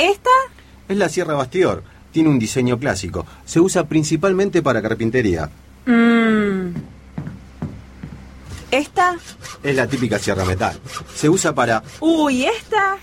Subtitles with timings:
[0.00, 0.30] ¿Esta?
[0.88, 1.82] Es la Sierra Bastior.
[2.10, 3.26] Tiene un diseño clásico.
[3.44, 5.50] Se usa principalmente para carpintería.
[5.84, 6.70] Mm.
[8.70, 9.18] ¿Esta?
[9.62, 10.80] Es la típica Sierra Metal.
[11.14, 11.82] Se usa para...
[12.00, 12.96] Uy, ¿esta?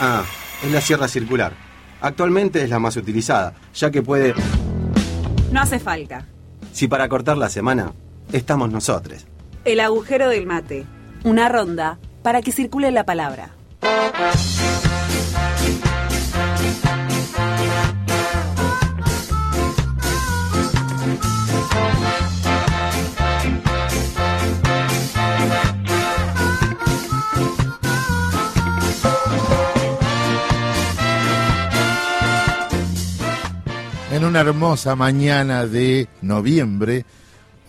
[0.00, 0.24] Ah,
[0.64, 1.52] es la Sierra Circular.
[2.00, 4.34] Actualmente es la más utilizada, ya que puede...
[5.52, 6.26] No hace falta.
[6.72, 7.92] Si para cortar la semana,
[8.32, 9.24] estamos nosotros.
[9.64, 10.84] El agujero del mate.
[11.22, 13.50] Una ronda para que circule la palabra.
[34.16, 37.04] En una hermosa mañana de noviembre,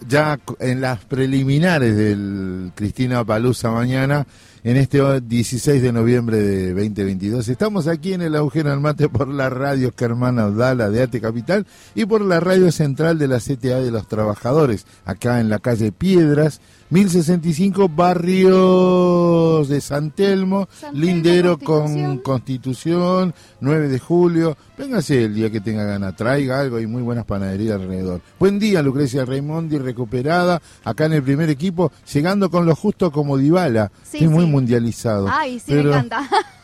[0.07, 4.25] ya en las preliminares del Cristina Palusa mañana,
[4.63, 7.49] en este 16 de noviembre de 2022.
[7.49, 11.67] Estamos aquí en el agujero del mate por la radio Germán Audala de Ate Capital
[11.95, 15.91] y por la radio central de la CTA de los Trabajadores, acá en la calle
[15.91, 22.05] Piedras, 1065 Barrios de San Telmo, San Lindero Constitución.
[22.05, 24.57] con Constitución, 9 de julio.
[24.77, 28.21] Véngase el día que tenga gana, traiga algo, hay muy buenas panaderías alrededor.
[28.39, 33.37] Buen día, Lucrecia Raimondi, recuperada, acá en el primer equipo, llegando con lo justo como
[33.37, 33.91] Dybala.
[34.03, 35.27] Sí, Estoy muy mundializado.
[35.29, 36.29] Ay, sí, Pero me encanta.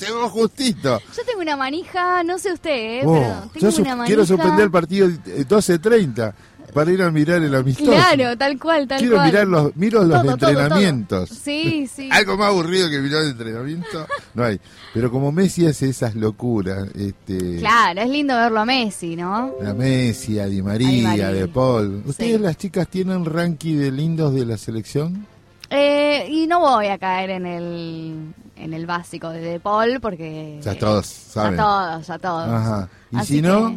[0.00, 1.00] Llegó justito.
[1.14, 3.02] Yo tengo una manija, no sé usted, ¿eh?
[3.04, 3.12] Oh,
[3.52, 4.06] pero tengo una manija.
[4.06, 6.32] quiero suspender el partido eh, 12.30
[6.72, 7.90] para ir a mirar el amistoso.
[7.90, 9.26] Claro, tal cual, tal Quiero cual.
[9.26, 11.28] mirar los, miro los Todo, entrenamientos.
[11.28, 11.38] todo.
[11.38, 12.08] Sí, sí.
[12.12, 14.60] Algo más aburrido que mirar el entrenamiento no hay.
[14.94, 19.52] Pero como Messi hace esas locuras, este, Claro, es lindo verlo a Messi, ¿no?
[19.66, 21.32] a Messi, a Di María, A Di María.
[21.32, 22.02] De Paul.
[22.06, 22.42] ¿Ustedes Sí.
[22.42, 25.26] las chicas tienen ranking de lindos de la selección?
[25.68, 28.14] Eh, y no voy a caer en el
[28.56, 31.56] en el básico de De Paul porque Ya todos saben.
[31.58, 32.48] ya todos, ya todos.
[32.48, 32.88] Ajá.
[33.12, 33.76] Y Así si no, que,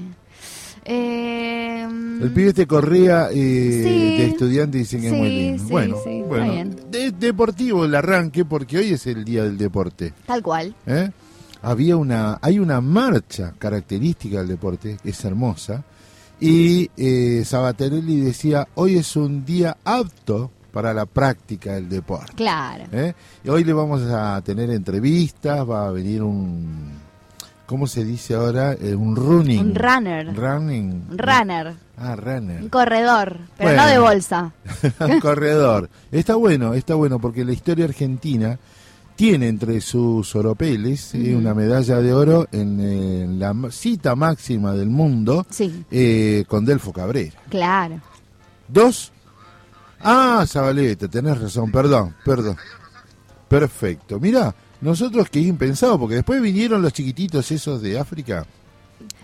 [0.90, 1.88] eh,
[2.22, 3.40] el pibe este corría Sí.
[3.40, 5.64] de estudiante y dicen que es muy Sí, lindo.
[5.64, 6.76] sí, bueno, sí, bueno.
[6.92, 10.14] De- deportivo el arranque porque hoy es el día del deporte.
[10.26, 10.76] tal cual.
[10.86, 11.10] ¿eh?
[11.62, 15.84] Había una, hay una marcha característica del deporte, que es hermosa,
[16.40, 22.34] y eh, Sabaterelli decía, hoy es un día apto para la práctica del deporte.
[22.36, 22.86] Claro.
[22.94, 23.14] ¿eh?
[23.44, 26.92] Y hoy le vamos a tener entrevistas, va a venir un,
[27.70, 28.74] ¿cómo se dice ahora?
[28.74, 29.60] Eh, un running.
[29.60, 30.36] Un runner.
[30.36, 31.06] Running.
[31.12, 32.70] Un runner, Ah, un runner.
[32.72, 33.84] corredor, pero Bueno.
[33.84, 34.52] no de bolsa.
[35.08, 35.88] Un corredor.
[36.12, 38.58] Está bueno, está bueno, porque la historia argentina
[39.16, 44.90] tiene entre sus oropeles eh, una medalla de oro en, eh, la cita máxima del
[44.90, 47.36] mundo Sí, eh, con Delfo Cabrera.
[47.50, 48.02] claro.
[48.68, 49.12] Dos.
[50.02, 52.56] Ah, Zabaleta, tenés razón, perdón, perdón.
[53.48, 54.20] Perfecto.
[54.20, 58.46] Mirá, nosotros que impensado, porque después vinieron los chiquititos esos de África.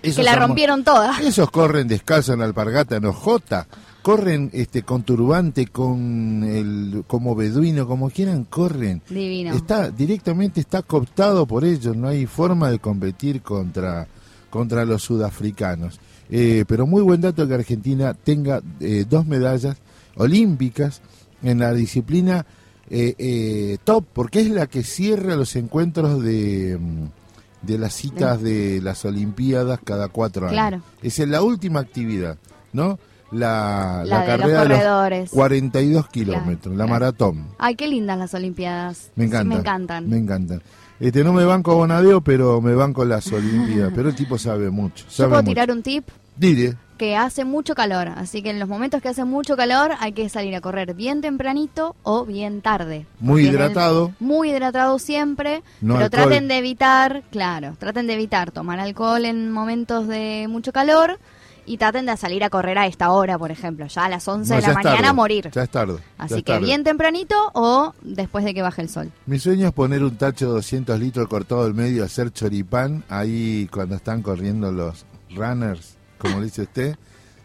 [0.01, 1.19] Esos que la rompieron toda.
[1.21, 3.67] esos corren descalzos en alpargata en ojota,
[4.01, 9.01] corren este con turbante, con el como beduino, como quieran, corren.
[9.09, 9.53] Divino.
[9.53, 14.07] Está directamente está cooptado por ellos, no hay forma de competir contra
[14.49, 15.99] contra los sudafricanos.
[16.29, 19.77] Eh, pero muy buen dato que Argentina tenga eh, dos medallas
[20.15, 21.01] olímpicas
[21.43, 22.45] en la disciplina
[22.89, 28.41] eh, eh, top, porque es la que cierra los encuentros de, mm, de las citas
[28.41, 30.53] de las Olimpiadas cada cuatro años.
[30.53, 30.81] Claro.
[31.01, 32.37] Esa es la última actividad,
[32.73, 32.99] ¿no?
[33.31, 35.29] La, La de los carrera de los corredores.
[35.31, 36.89] 42 kilómetros, la claro.
[36.89, 37.47] maratón.
[37.57, 39.11] Ay, qué lindas las Olimpiadas.
[39.15, 39.47] Me Sí, encantan.
[39.49, 40.09] me encantan.
[40.09, 40.61] Me encantan.
[40.99, 43.91] Este, no me banco a Bonadeo, pero me banco las Olimpiadas.
[43.95, 45.05] Pero el tipo sabe mucho.
[45.05, 45.51] Yo Sabe puedo mucho.
[45.51, 46.07] tirar un tip
[46.37, 46.75] Dile.
[46.97, 50.29] Que hace mucho calor, así que en los momentos que hace mucho calor hay que
[50.29, 53.05] salir a correr bien tempranito o bien tarde.
[53.19, 54.11] Muy el- hidratado.
[54.19, 56.09] muy hidratado siempre, No pero alcohol.
[56.29, 61.19] traten de evitar, claro, traten de evitar tomar alcohol en momentos de mucho calor
[61.67, 64.51] y traten de salir a correr a esta hora, por ejemplo, ya a las 11
[64.53, 65.07] No, de la mañana tarde.
[65.07, 65.49] a morir.
[65.51, 65.97] Ya es tarde.
[66.19, 66.65] Así es que tarde.
[66.65, 69.11] bien tempranito o después de que baje el sol.
[69.25, 73.67] Mi sueño es poner un tacho de 200 litros cortado del medio, hacer choripán ahí
[73.71, 75.05] cuando están corriendo los
[75.35, 76.95] runners, como dice usted,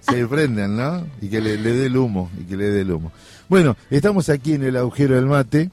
[0.01, 1.07] se prenden, ¿no?
[1.21, 3.13] Y que le, le dé el humo, y que le dé el humo.
[3.49, 5.71] Bueno, estamos aquí en el agujero del mate.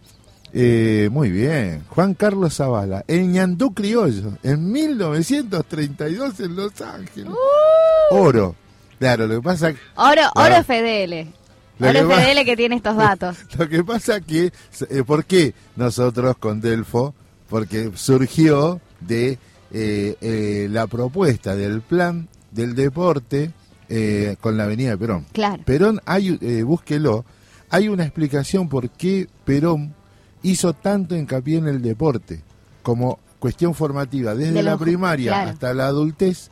[0.53, 7.33] Eh, muy bien, Juan Carlos Zavala, en Ñandú Criollo, en 1932 en Los Ángeles.
[8.11, 8.55] Oro.
[9.00, 10.31] Claro, lo que pasa Oro, Claro.
[10.35, 11.27] oro FDL.
[11.79, 13.38] Lo Oro que va- FDL que tiene estos datos.
[13.59, 14.51] Lo que pasa que,
[14.89, 17.13] eh, ¿por qué nosotros con Delfo?
[17.50, 19.38] Porque surgió de
[19.71, 23.51] eh, eh, la propuesta del plan del deporte
[23.89, 25.25] eh, con la Avenida de Perón.
[25.31, 25.63] Claro.
[25.63, 27.25] Perón, hay, eh, búsquelo,
[27.69, 29.94] hay una explicación por qué Perón
[30.44, 32.41] hizo tanto hincapié en el deporte
[32.83, 35.49] como cuestión formativa desde De la los- primaria claro.
[35.51, 36.49] hasta la adultez.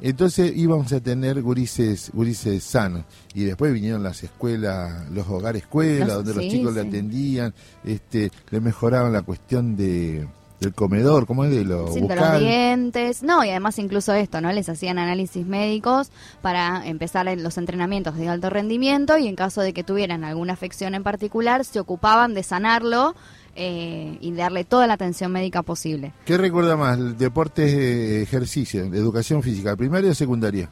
[0.00, 3.04] Entonces íbamos a tener gurises, gurises sanos.
[3.34, 7.52] Y después vinieron las escuelas, los hogares escuelas, donde los sí, chicos le atendían,
[7.82, 10.28] este, le mejoraban la cuestión de
[10.60, 11.50] del comedor, ¿cómo es?
[11.50, 14.52] De lo Sí, de los dientes, no, y además incluso esto, ¿no?
[14.52, 16.10] Les hacían análisis médicos
[16.42, 20.94] para empezar los entrenamientos de alto rendimiento y en caso de que tuvieran alguna afección
[20.94, 23.14] en particular, se ocupaban de sanarlo
[23.54, 26.12] eh, y darle toda la atención médica posible.
[26.24, 27.18] ¿Qué recuerda más?
[27.18, 30.68] ¿Deportes, eh, ejercicio, educación física, primaria o secundaria?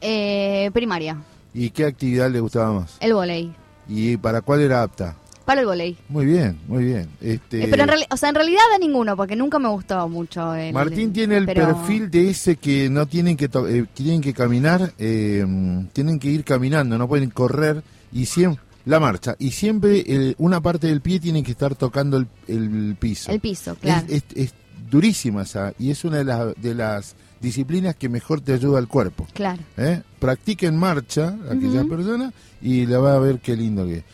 [0.00, 1.16] Eh, primaria,
[1.52, 2.96] ¿Y qué actividad le gustaba más?
[3.00, 3.52] el volei,
[3.88, 5.16] ¿Y para cuál era apta?
[5.44, 5.96] Para el volei.
[6.08, 7.08] Muy bien, muy bien.
[7.20, 10.54] Este, Eh, pero en o sea, en realidad de ninguno, porque nunca me gustó mucho
[10.54, 10.72] el...
[10.72, 14.32] Martín tiene el pero- perfil de ese que no tienen que, to- eh, tienen que
[14.32, 15.44] caminar, eh,
[15.92, 17.82] tienen que ir caminando, no pueden correr
[18.12, 22.16] y siempre la marcha y siempre el- una parte del pie tiene que estar tocando
[22.16, 23.30] el, el piso.
[23.30, 24.06] El piso, claro.
[24.08, 24.54] Es, es- es
[24.90, 28.88] durísima esa y es una de, las de las disciplinas que mejor te ayuda al
[28.88, 29.26] cuerpo.
[29.32, 29.62] Claro.
[29.76, 30.02] ¿eh?
[30.18, 31.88] Practica en marcha aquella Ujú.
[31.88, 34.04] persona y la va a ver qué lindo que es.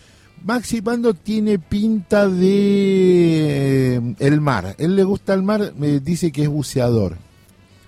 [0.45, 4.75] Maxi Pando tiene pinta de eh, el mar.
[4.79, 7.17] Él le gusta el mar, me dice que es buceador.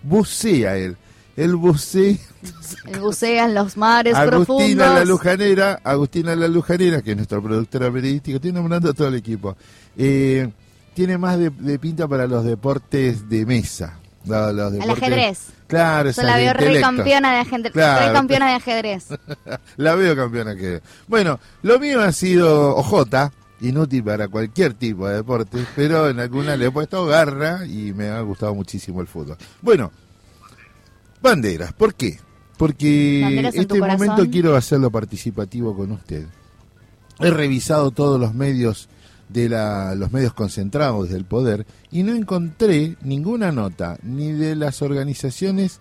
[0.03, 0.97] Bucea él.
[1.37, 2.17] Él bucea.
[3.00, 4.95] Bucea en los mares Agustina profundos.
[4.95, 9.15] la Lujanera, Agustina la Lujanera, que es nuestra productora periodística, estoy nombrando a todo el
[9.15, 9.56] equipo.
[9.97, 10.49] eh,
[10.95, 14.00] tiene más de, de pinta para los deportes de mesa.
[14.29, 15.49] Los Al ajedrez.
[15.67, 17.73] Claro, Yo la veo re campeona de ajedrez.
[17.73, 18.07] Claro.
[18.07, 19.09] re campeona de ajedrez.
[19.77, 20.81] La veo campeona que.
[21.07, 23.31] Bueno, lo mío ha sido OJ,
[23.61, 28.09] inútil para cualquier tipo de deporte, pero en alguna le he puesto garra y me
[28.09, 29.37] ha gustado muchísimo el fútbol.
[29.61, 29.93] Bueno,
[31.21, 32.19] banderas, ¿por qué?
[32.57, 36.27] Porque Banderas este momento quiero hacerlo participativo con usted.
[37.21, 38.89] He revisado todos los medios
[39.29, 44.83] de la, los medios concentrados del poder y no encontré ninguna nota ni de las
[44.83, 45.81] organizaciones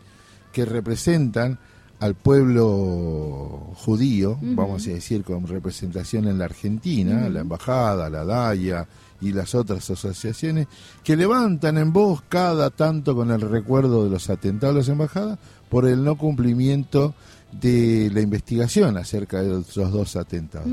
[0.52, 1.60] que representan
[2.00, 8.88] al pueblo judío, vamos a decir, con representación en la Argentina, la Embajada, la DAIA
[9.20, 10.68] y las otras asociaciones,
[11.04, 15.40] que levantan en voz cada tanto con el recuerdo de los atentados a las embajadas
[15.70, 17.16] por el no cumplimiento
[17.52, 20.70] de la investigación acerca de esos dos atentados.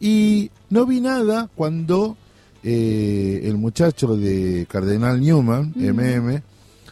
[0.00, 2.16] Y no vi nada cuando
[2.62, 5.72] eh, el muchacho de Cardenal Newman.
[5.76, 6.42] MM,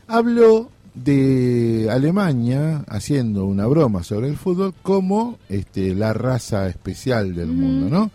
[0.06, 7.48] habló de Alemania haciendo una broma sobre el fútbol como este, la raza especial del
[7.48, 8.10] mundo, ¿no?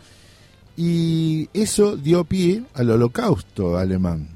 [0.78, 4.30] Y eso dio pie al holocausto alemán.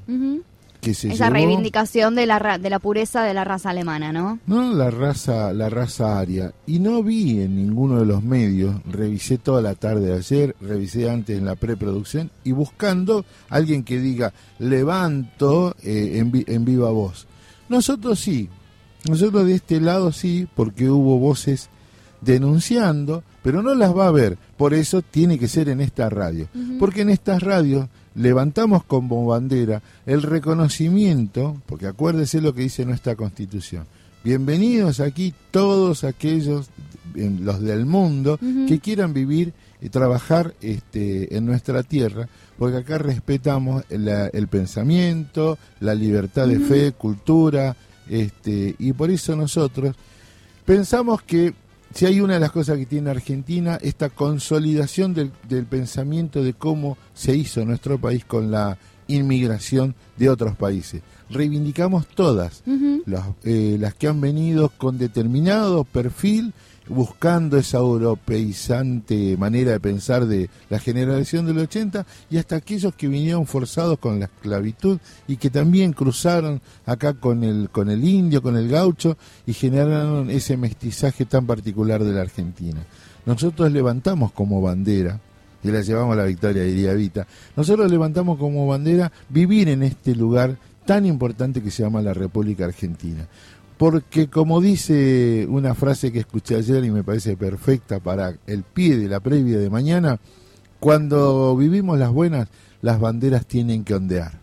[0.84, 4.38] Que se Esa llevó- reivindicación de la, de la pureza de la raza alemana, ¿no?
[4.46, 6.52] No, la raza, la raza aria.
[6.66, 11.08] Y no vi en ninguno de los medios, revisé toda la tarde de ayer, revisé
[11.10, 16.90] antes en la preproducción, y buscando alguien que diga, levanto eh, en, vi- en viva
[16.90, 17.26] voz.
[17.68, 18.48] Nosotros sí,
[19.08, 21.68] nosotros de este lado sí, porque hubo voces
[22.20, 24.38] denunciando, pero no las va a ver.
[24.56, 26.48] Por eso tiene que ser en esta radio.
[26.78, 33.16] Porque en estas radios levantamos como bandera el reconocimiento, porque acuérdese lo que dice nuestra
[33.16, 33.86] constitución.
[34.22, 36.68] Bienvenidos aquí todos aquellos,
[37.14, 39.52] los del mundo, que quieran vivir
[39.82, 42.28] y trabajar este, en nuestra tierra,
[42.58, 47.76] porque acá respetamos la- el pensamiento, la libertad de fe, cultura,
[48.08, 49.94] este, y por eso nosotros
[50.64, 51.52] pensamos que
[51.94, 56.52] si hay una de las cosas que tiene Argentina, esta consolidación del, del pensamiento de
[56.52, 61.02] cómo se hizo nuestro país con la inmigración de otros países.
[61.30, 62.62] Reivindicamos todas
[63.06, 66.52] las, eh, las que han venido con determinado perfil,
[66.88, 73.08] buscando esa europeizante manera de pensar de la generación del 80, y hasta aquellos que
[73.08, 78.42] vinieron forzados con la esclavitud y que también cruzaron acá con el, con el indio,
[78.42, 82.80] con el gaucho, y generaron ese mestizaje tan particular de la Argentina.
[83.26, 85.20] Nosotros levantamos como bandera,
[85.62, 87.26] y la llevamos a la victoria, diría Vita,
[87.56, 92.66] nosotros levantamos como bandera vivir en este lugar tan importante que se llama la República
[92.66, 93.26] Argentina.
[93.76, 98.96] Porque como dice una frase que escuché ayer y me parece perfecta para el pie
[98.96, 100.20] de la previa de mañana,
[100.78, 102.48] cuando vivimos las buenas,
[102.82, 104.38] las banderas tienen que ondear.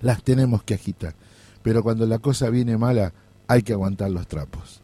[0.00, 1.14] Las tenemos que agitar.
[1.62, 3.12] Pero cuando la cosa viene mala,
[3.48, 4.83] hay que aguantar los trapos.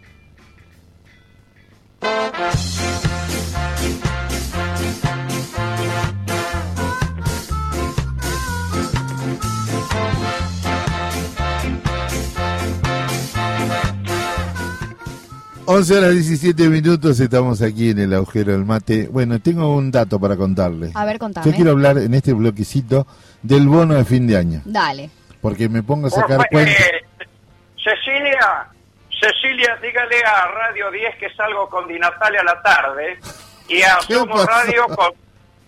[15.65, 19.07] Once horas 17 minutos, estamos aquí en el agujero del mate.
[19.07, 20.93] Bueno, tengo un dato para contarles.
[20.95, 21.45] A ver, contame.
[21.49, 23.07] Yo quiero hablar en este bloquecito
[23.41, 24.61] del bono de fin de año.
[24.65, 25.09] Dale.
[25.39, 26.71] Porque me pongo a sacar Por- cuenta.
[26.71, 27.27] eh,
[27.77, 28.67] Cecilia,
[29.21, 33.19] Cecilia, dígale a Radio 10 que salgo con Di Natalia a la tarde
[33.67, 34.45] y a ¿Qué Somos?
[34.45, 35.13] Radio con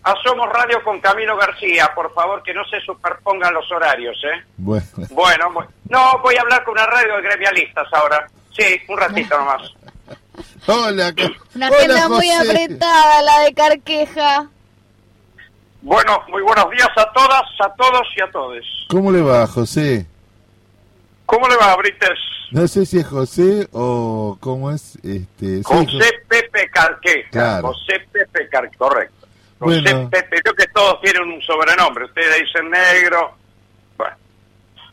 [0.06, 4.44] a Somos Radio con Camilo García, por favor, que no se superpongan los horarios, ¿eh?
[4.58, 8.28] Bueno, Bueno, bu- no, voy a hablar con una radio de gremialistas ahora.
[8.52, 9.62] Sí, un ratito nomás.
[10.68, 11.13] hola,
[11.56, 14.48] Una hola, agenda muy apretada, la de Carqueja.
[15.82, 18.86] Bueno, muy buenos días a todas, a todos y a todos.
[18.89, 20.06] ¿Cómo le va, José?
[21.26, 22.20] ¿Cómo le va, Brites?
[22.54, 24.96] No sé si es José o cómo es.
[25.04, 27.30] Este, José Jo- Pepe Carqueja.
[27.32, 27.68] Claro.
[27.70, 29.28] José Pepe Carqueja, correcto.
[29.60, 30.10] José Bueno.
[30.10, 32.06] Pepe, creo que todos tienen un sobrenombre.
[32.06, 33.32] Ustedes dicen negro.
[33.98, 34.16] Bueno,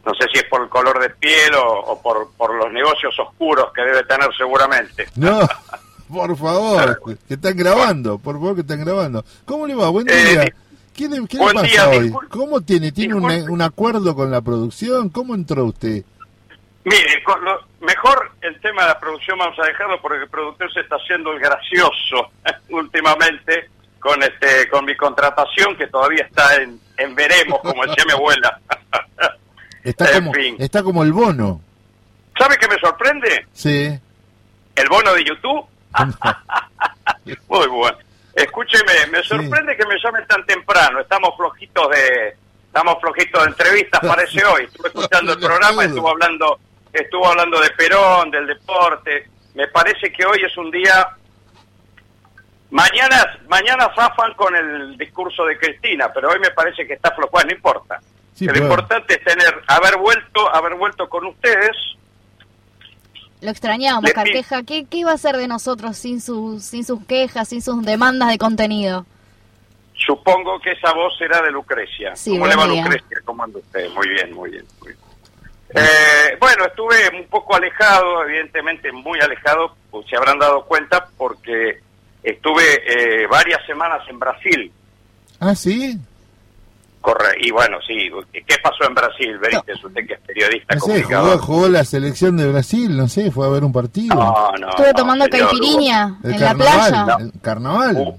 [0.06, 3.14] no sé si es por el color de piel o, o por, por los negocios
[3.18, 5.06] oscuros que debe tener seguramente.
[5.16, 5.40] No,
[6.08, 9.24] por favor, que están grabando, por favor, que están grabando.
[9.44, 9.88] ¿Cómo le va?
[9.90, 10.40] Buen Eh, día.
[10.42, 10.50] di-
[10.94, 12.12] ¿Qué le, qué le buen pasa día, hoy?
[12.30, 12.92] ¿Cómo tiene?
[12.92, 15.08] ¿Tiene un acuerdo con la producción?
[15.08, 16.04] ¿Cómo entró usted?
[16.84, 20.72] Mire, con lo- mejor el tema de la producción vamos a dejarlo porque el productor
[20.72, 22.30] se está haciendo el gracioso
[22.70, 28.12] últimamente con este con mi contratación que todavía está en, en veremos, como decía mi
[28.12, 28.58] abuela.
[29.82, 30.56] Está En como, fin.
[30.58, 31.58] está como el bono.
[32.38, 33.46] ¿Sabe qué me sorprende?
[33.54, 33.98] Sí.
[34.76, 35.64] ¿El bono de YouTube?
[37.48, 37.96] Muy bueno.
[38.34, 41.00] Escúcheme, me sorprende que me llamen tan temprano.
[41.00, 44.64] Estamos flojitos de estamos flojitos de entrevistas, parece hoy.
[44.64, 46.58] Estuve escuchando el programa, estuvo hablando
[46.92, 49.28] estuvo hablando de Perón, del deporte.
[49.54, 51.08] Me parece que hoy es un día
[52.70, 57.30] Mañana, mañana zafan con el discurso de Cristina, pero hoy me parece que está flojo.
[57.32, 58.00] Bueno, no importa.
[58.32, 61.76] Sí, lo pero- importante es tener, haber vuelto, haber vuelto con ustedes.
[63.40, 64.62] Lo extrañábamos, Le- Carqueja.
[64.62, 68.28] ¿Qué, ¿Qué iba a hacer de nosotros sin sus, sin sus quejas, sin sus demandas
[68.28, 69.04] de contenido?
[70.06, 72.14] Supongo que esa voz era de Lucrecia.
[72.14, 72.82] Sí, ¿Cómo le va día.
[72.84, 73.18] Lucrecia?
[73.24, 73.90] ¿Cómo anda usted?
[73.90, 74.64] Muy bien, muy bien.
[74.78, 74.99] Muy bien.
[75.74, 81.78] Eh, bueno, estuve un poco alejado, evidentemente muy alejado, pues se habrán dado cuenta, porque
[82.22, 82.62] estuve
[83.22, 84.72] eh, varias semanas en Brasil.
[85.38, 85.98] Ah, sí.
[87.00, 89.38] Corre, y bueno, sí, ¿qué pasó en Brasil?
[89.38, 93.30] Benítez, usted que es periodista No sé, jugó, jugó la selección de Brasil, no sé,
[93.30, 94.14] fue a ver un partido.
[94.14, 97.06] No, no, Estuve no, tomando señor, caipirinha el en la playa.
[97.20, 97.96] el carnaval.
[97.96, 98.18] Uh,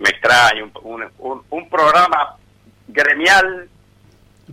[0.00, 2.34] me extraña, un, un- un- un programa
[2.88, 3.68] gremial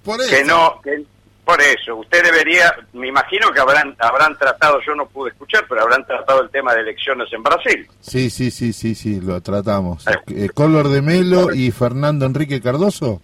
[0.04, 0.30] Por eso.
[0.30, 1.04] que no que-
[1.46, 5.82] por eso usted debería me imagino que habrán habrán tratado yo no pude escuchar pero
[5.84, 10.06] habrán tratado el tema de elecciones en Brasil Sí, sí, sí, sí, sí, lo tratamos.
[10.08, 10.12] Eh.
[10.28, 13.22] Eh, Color de Melo y Fernando Enrique Cardoso.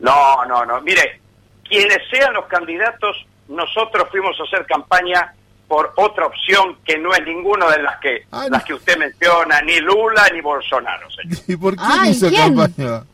[0.00, 1.20] no no no mire
[1.68, 3.16] quienes sean los candidatos
[3.48, 5.32] nosotros fuimos a hacer campaña
[5.68, 9.60] por otra opción que no es ninguna de las que Ah, las que usted menciona
[9.62, 11.38] ni Lula ni Bolsonaro señor.
[11.48, 12.54] ¿Y por qué Ay, hizo ¿quién?
[12.54, 13.04] campaña?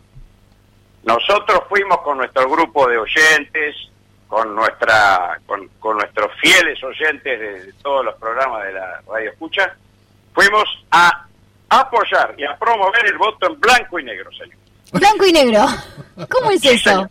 [1.05, 3.77] Nosotros fuimos con nuestro grupo de oyentes,
[4.29, 9.31] con nuestra, con, con nuestros fieles oyentes de, de todos los programas de la radio
[9.31, 9.75] escucha,
[10.35, 11.25] fuimos a
[11.71, 14.57] apoyar y a promover el voto en blanco y negro, señor.
[14.93, 15.67] Blanco y negro.
[16.31, 16.91] ¿Cómo es Sí, eso?
[16.91, 17.11] señor.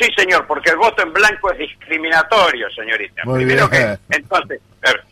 [0.00, 3.22] Sí, señor, porque el voto en blanco es discriminatorio, señorita.
[3.24, 3.98] Muy Primero bien.
[4.10, 5.04] que, entonces, ver,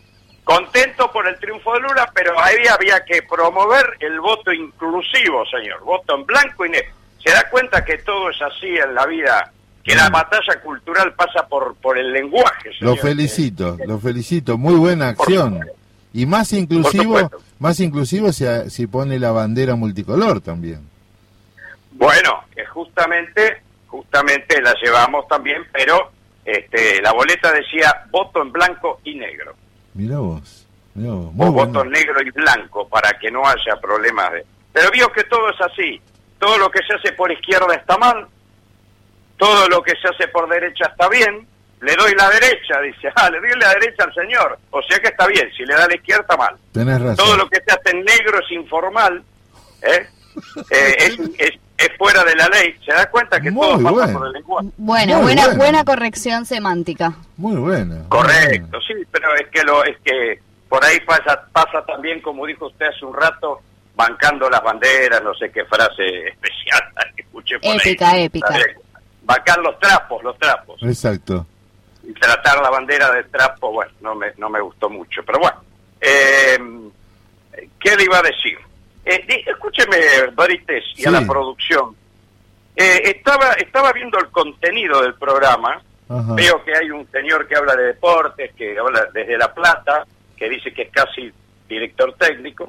[0.43, 5.81] contento por el triunfo de Lula, pero ahí había que promover el voto inclusivo, señor.
[5.85, 6.93] Voto en blanco y negro.
[7.25, 11.47] Se da cuenta que todo es así en la vida, que la batalla cultural pasa
[11.49, 12.99] por, por el lenguaje, Lo señor.
[12.99, 14.59] felicito, lo felicito.
[14.59, 15.61] Muy buena acción.
[16.13, 20.81] Y más inclusivo, más inclusivo si, si pone la bandera multicolor también.
[21.93, 26.11] Bueno, que justamente, justamente la llevamos también, pero
[26.45, 29.55] este, la boleta decía voto en blanco y negro.
[29.95, 30.67] Mira vos.
[30.95, 31.33] Mirá vos.
[31.33, 31.73] Muy o bueno.
[31.73, 34.45] voto negro y blanco para que no haya problemas de...
[34.73, 36.01] Pero vio que todo es así.
[36.39, 38.27] Todo lo que se hace por izquierda está mal,
[39.41, 41.47] todo lo que se hace por derecha está bien,
[41.81, 45.09] le doy la derecha, dice, ah, le doy la derecha al señor, o sea que
[45.09, 46.55] está bien, si le da la izquierda está mal.
[46.73, 47.17] Tenés razón.
[47.17, 49.25] Todo lo que se hace en negro es informal,
[49.83, 50.07] ¿eh?
[50.71, 53.91] Eh, es, es, es fuera de la ley, se da cuenta que Muy todo pasa
[53.91, 54.19] bueno.
[54.19, 54.69] por el lenguaje.
[54.77, 55.59] Bueno, Muy buena, bueno.
[55.59, 57.15] buena corrección semántica.
[57.39, 58.05] Muy bueno.
[58.11, 62.67] Correcto, sí, pero es que lo es que por ahí pasa pasa también como dijo
[62.67, 63.61] usted hace un rato
[63.97, 66.81] bancando las banderas, no sé qué frase especial
[67.17, 68.25] que escuché por Épica, ahí.
[68.25, 68.49] épica.
[68.49, 68.77] ¿Sabe?
[69.31, 70.83] Bancar los trapos, los trapos.
[70.83, 71.47] Exacto.
[72.03, 75.61] Y tratar la bandera de trapo, bueno, no me no me gustó mucho, pero bueno.
[76.01, 76.59] Eh,
[77.79, 78.59] ¿Qué le iba a decir?
[79.05, 79.97] Eh, escúcheme,
[80.35, 81.95] Barites, y a la producción.
[82.75, 85.81] Eh, estaba estaba viendo el contenido del programa.
[86.09, 86.35] Ajá.
[86.35, 90.49] Veo que hay un señor que habla de deportes, que habla desde La Plata, que
[90.49, 91.33] dice que es casi
[91.69, 92.69] director técnico.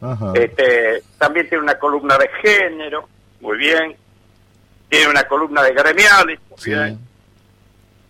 [0.00, 0.32] Ajá.
[0.34, 3.08] Este, también tiene una columna de género,
[3.40, 3.94] muy bien.
[4.90, 6.72] Tiene una columna de gremiales, Sí.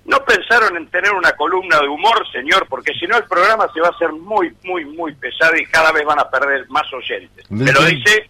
[0.07, 3.81] No pensaron en tener una columna de humor, señor, porque si no el programa se
[3.81, 7.49] va a hacer muy, muy, muy pesado y cada vez van a perder más oyentes.
[7.49, 8.29] Le Me lo dice,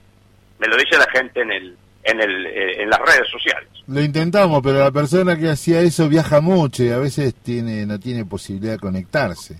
[0.58, 3.68] me lo dice la gente en el, en el, eh, en las redes sociales.
[3.86, 7.98] Lo intentamos, pero la persona que hacía eso viaja mucho y a veces tiene no
[7.98, 9.58] tiene posibilidad de conectarse.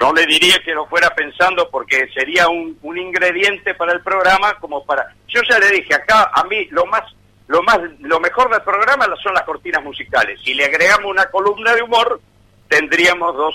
[0.00, 4.54] Yo le diría que lo fuera pensando porque sería un, un ingrediente para el programa
[4.60, 5.14] como para...
[5.28, 7.02] Yo ya le dije, acá a mí lo más
[7.48, 10.40] lo más lo mejor del programa son las cortinas musicales.
[10.44, 12.20] Si le agregamos una columna de humor,
[12.68, 13.54] tendríamos dos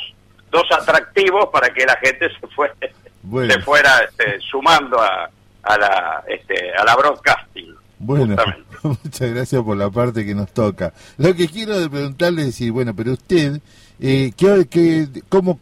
[0.52, 2.74] dos atractivos para que la gente se fuera,
[3.24, 3.54] Bueno.
[3.54, 5.30] se fuera este, sumando a,
[5.64, 7.76] a la este, a la broadcasting.
[8.00, 8.70] Bueno, justamente.
[9.04, 10.94] muchas gracias por la parte que nos toca.
[11.18, 13.60] Lo que quiero preguntarle es decir, bueno, pero usted,
[14.00, 15.60] eh, ¿qué, qué- cómo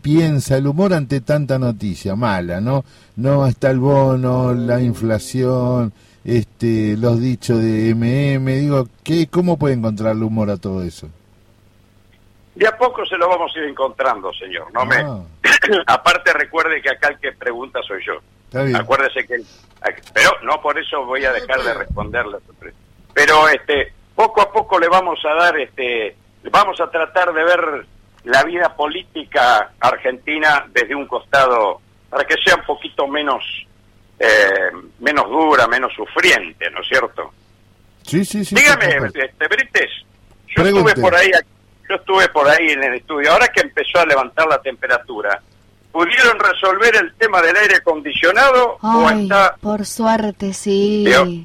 [0.00, 2.84] piensa el humor ante tanta noticia mala, no?
[3.16, 5.92] No está el bono, la inflación,
[6.24, 11.08] este, los dichos de MM, digo, ¿qué, ¿cómo puede encontrar el humor a todo eso?
[12.54, 14.72] De a poco se lo vamos a ir encontrando, señor.
[14.72, 15.22] No me Ah,
[15.86, 18.14] aparte recuerde que acá el que pregunta soy yo.
[18.46, 18.76] está bien.
[18.76, 19.36] Acuérdese que,
[20.12, 22.38] pero no por eso voy a dejar de responderle.
[23.14, 26.16] Pero este, poco a poco le vamos a dar, este,
[26.50, 27.86] vamos a tratar de ver
[28.24, 31.80] la vida política argentina desde un costado
[32.10, 33.42] para que sea un poquito menos,
[34.20, 37.32] eh, menos dura, menos sufriente, ¿no es cierto?
[38.06, 38.54] Sí, sí, sí.
[38.54, 39.90] Dígame, este, Brites,
[40.48, 40.90] yo Pregunte.
[40.90, 41.30] estuve por ahí,
[41.88, 43.32] yo estuve por ahí en el estudio.
[43.32, 45.40] Ahora que empezó a levantar la temperatura,
[45.90, 51.04] ¿pudieron resolver el tema del aire acondicionado o Ay, está por suerte, sí.
[51.06, 51.24] ¿Vio?
[51.24, 51.42] muy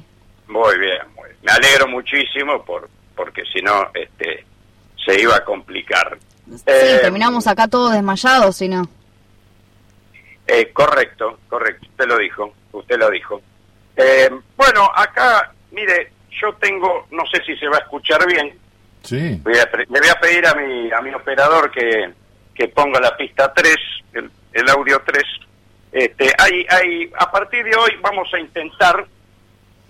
[0.78, 0.98] bien?
[1.16, 1.36] Muy bien.
[1.42, 4.44] Me alegro muchísimo por porque si no, este,
[5.04, 6.18] se iba a complicar.
[6.46, 8.86] Sí, Eh, terminamos acá todos desmayados, si no.
[10.46, 13.40] Eh, correcto, correcto, usted lo dijo, usted lo dijo.
[13.96, 18.52] Eh, bueno, acá, mire, yo tengo, no sé si se va a escuchar bien,
[19.06, 19.40] Sí.
[19.44, 22.12] Voy a le voy a pedir a mi, a mi operador que,
[22.52, 23.76] que ponga la pista 3,
[24.14, 25.22] el, el audio 3.
[25.92, 29.06] Este, hay, hay, a partir de hoy vamos a intentar,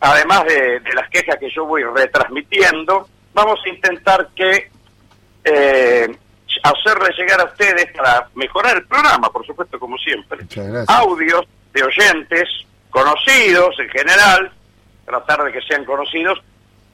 [0.01, 4.70] además de, de las quejas que yo voy retransmitiendo, vamos a intentar que
[5.44, 6.16] eh,
[6.62, 10.44] hacerle llegar a ustedes para mejorar el programa, por supuesto, como siempre,
[10.88, 12.49] audios de oyentes
[12.90, 14.53] conocidos en general,
[15.05, 16.42] tratar de que sean conocidos,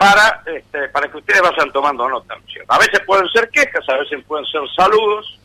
[0.02, 2.34] para este, para que ustedes vayan tomando nota.
[2.66, 5.38] A veces pueden ser quejas, a veces pueden ser saludos.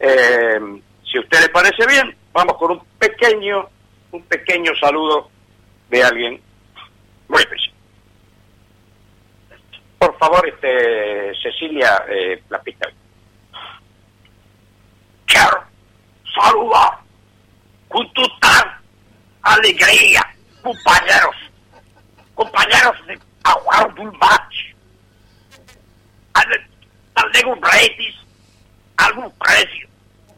[0.00, 0.58] Eh,
[1.04, 3.68] si a usted le parece bien, vamos con un pequeño,
[4.12, 5.28] un pequeño saludo
[5.90, 6.40] de alguien
[7.28, 7.74] muy especial.
[9.98, 12.88] Por favor, este, Cecilia, eh, la pista.
[15.26, 15.64] Quiero
[16.34, 16.98] saludar
[17.88, 18.10] con
[19.42, 20.22] alegría,
[20.62, 21.36] compañeros,
[22.34, 24.76] compañeros de Aguaro do Mate,
[27.14, 28.14] Alego Bretes,
[28.96, 29.88] algum preço,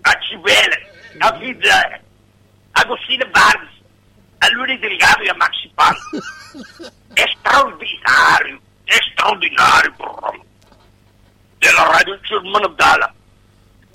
[0.05, 0.77] a Tivela,
[1.21, 2.01] a Vida,
[2.75, 3.71] Agostina Vargas,
[4.41, 5.99] a Lúria Delgado e a Maxi Pano.
[7.17, 10.45] extraordinário, extraordinário programa.
[11.61, 13.15] De la Rádio Germana Abdala.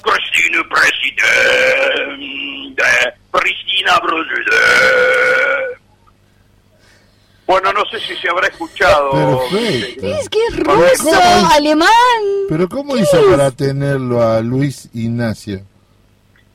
[0.01, 2.83] Cristina Presidente,
[3.31, 4.55] Cristina Presidente.
[7.45, 9.11] Bueno, no sé si se habrá escuchado.
[9.49, 10.05] Perfecto.
[10.05, 11.09] Es que es ¿Cómo ruso,
[11.51, 11.89] alemán.
[12.47, 13.25] Pero ¿cómo ¿Qué hizo es?
[13.25, 15.61] para tenerlo a Luis Ignacio?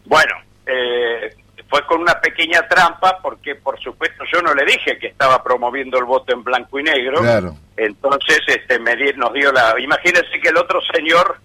[0.05, 0.33] Bueno,
[0.67, 1.35] eh,
[1.69, 5.99] fue con una pequeña trampa porque, por supuesto, yo no le dije que estaba promoviendo
[5.99, 7.21] el voto en blanco y negro.
[7.23, 7.57] Claro.
[7.77, 9.75] Entonces, este, me di- nos dio la.
[9.81, 11.41] Imagínense que el otro señor,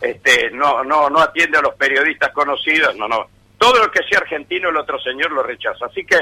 [0.00, 3.26] este, no, no, no atiende a los periodistas conocidos, no, no.
[3.58, 5.86] Todo lo que sea argentino, el otro señor lo rechaza.
[5.86, 6.18] Así que,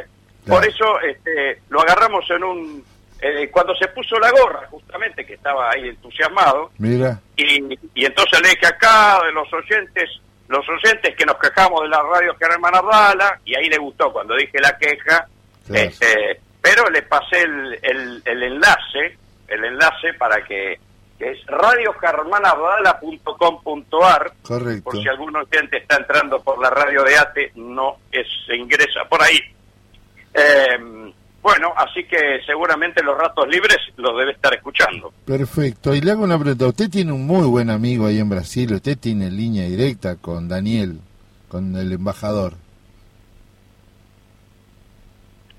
[0.47, 2.85] por eso, este, lo agarramos en un,
[3.21, 8.41] eh, cuando se puso la gorra, justamente, que estaba ahí entusiasmado, Mira, y, y entonces
[8.43, 10.09] le dije acá de los oyentes,
[10.49, 14.35] los oyentes que nos quejamos de la radio Germán Abdala, y ahí le gustó cuando
[14.37, 15.27] dije la queja,
[15.67, 15.85] Claro.
[15.89, 20.79] este, pero le pasé el, el, el enlace, el enlace para que,
[21.19, 24.85] que es radiogermanabdala.com.ar, correcto.
[24.85, 29.05] por si algún oyente está entrando por la radio de ATE, no es, se ingresa
[29.09, 29.41] por ahí.
[30.35, 31.13] Eh,
[31.47, 35.13] bueno, así que seguramente los ratos libres los debe estar escuchando.
[35.25, 35.95] Perfecto.
[35.95, 36.67] Y le hago una pregunta.
[36.67, 38.75] Usted tiene un muy buen amigo ahí en Brasil.
[38.75, 40.99] Usted tiene línea directa con Daniel,
[41.49, 42.55] con el embajador.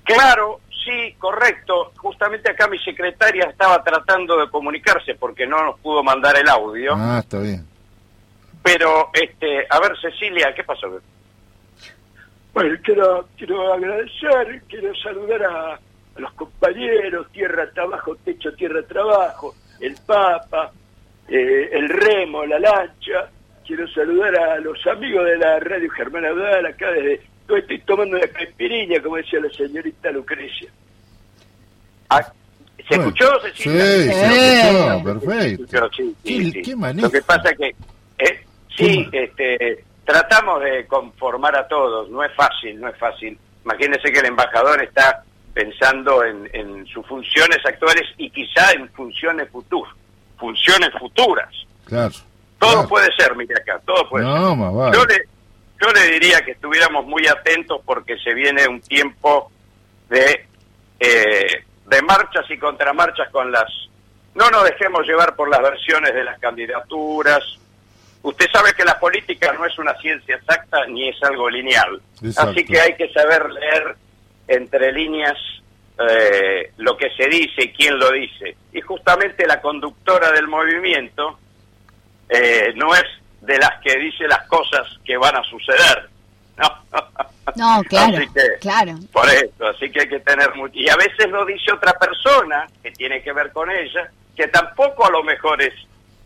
[0.04, 1.92] Claro, sí, correcto.
[1.96, 6.94] Justamente acá mi secretaria estaba tratando de comunicarse porque no nos pudo mandar el audio.
[6.96, 7.66] Ah, está bien.
[8.62, 11.00] Pero, este, a ver, Cecilia, ¿qué pasó?
[12.52, 15.80] Bueno, quiero, quiero agradecer, quiero saludar a, a
[16.20, 20.72] los compañeros, Tierra Trabajo, Techo Tierra Trabajo, el Papa,
[21.28, 23.30] eh, el Remo, la Lancha.
[23.66, 27.22] Quiero saludar a los amigos de la radio Germán Abdal, acá desde...
[27.48, 30.70] Yo estoy tomando una caipiriña, como decía la señorita Lucrecia.
[32.10, 34.12] Ah, ¿Se Bueno, escuchó, Sí, Cecilia?
[34.12, 35.90] se escuchó, perfecto.
[35.96, 36.62] Sí, sí, ¿Qué- sí.
[36.62, 36.94] qué?
[37.02, 37.68] Lo que pasa que,
[38.18, 38.44] eh,
[38.76, 43.36] sí, ¿Qué este, tratamos de conformar a todos, no es fácil, no es fácil.
[43.64, 49.48] Imagínense que el embajador está pensando en, en sus funciones actuales y quizá en funciones
[49.50, 49.92] futuras,
[50.38, 51.48] funciones futuras.
[51.84, 52.14] Claro.
[52.58, 52.88] Todo Claro.
[52.88, 54.34] puede ser, mire acá, todo puede ser.
[54.34, 54.96] No, más vale.
[54.96, 55.28] Yo le,
[55.80, 59.50] yo le diría que estuviéramos muy atentos porque se viene un tiempo
[60.08, 60.46] de,
[60.98, 63.70] eh, de marchas y contramarchas con las...
[64.34, 67.42] No nos dejemos llevar por las versiones de las candidaturas.
[68.22, 72.00] Usted sabe que la política no es una ciencia exacta ni es algo lineal.
[72.22, 72.50] Exacto.
[72.50, 73.96] Así que hay que saber leer
[74.48, 75.36] entre líneas
[75.98, 78.56] eh, lo que se dice y quién lo dice.
[78.72, 81.38] Y justamente la conductora del movimiento
[82.28, 83.04] eh, no es
[83.40, 86.08] de las que dice las cosas que van a suceder.
[86.56, 86.68] No,
[87.56, 88.94] No, claro, Así que, claro.
[89.12, 90.74] por eso, así que hay que tener mucho.
[90.78, 95.06] Y a veces lo dice otra persona que tiene que ver con ella, que tampoco
[95.06, 95.72] a lo mejor es,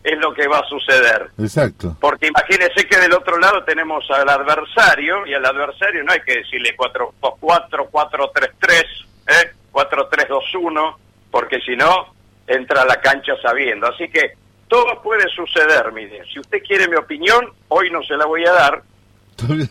[0.03, 1.29] es lo que va a suceder.
[1.39, 1.95] Exacto.
[1.99, 6.39] Porque imagínense que del otro lado tenemos al adversario, y al adversario no hay que
[6.39, 8.83] decirle 4 4 4 3 3
[9.27, 9.51] ¿eh?
[9.71, 10.99] 4 3 2 1
[11.31, 12.13] porque si no
[12.45, 13.87] entra a la cancha sabiendo.
[13.87, 14.33] Así que
[14.73, 16.23] todo puede suceder, mire.
[16.33, 18.81] Si usted quiere mi opinión, hoy no se la voy a dar,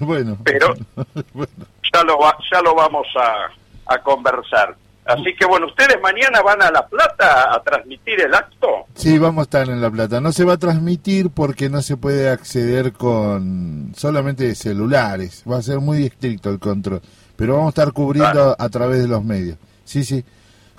[0.01, 0.39] bueno.
[0.45, 0.75] Pero-
[1.33, 1.53] bueno.
[1.93, 4.77] ya lo, va- ya lo vamos a, a conversar.
[5.05, 8.69] Así que bueno, ustedes mañana van a La Plata a transmitir el acto.
[8.95, 10.21] Sí, vamos a estar en La Plata.
[10.21, 15.43] No se va a transmitir porque no se puede acceder con solamente celulares.
[15.51, 17.03] Va a ser muy estricto el control.
[17.35, 19.59] Pero vamos a estar cubriendo a través de los medios.
[19.85, 20.25] Sí, sí.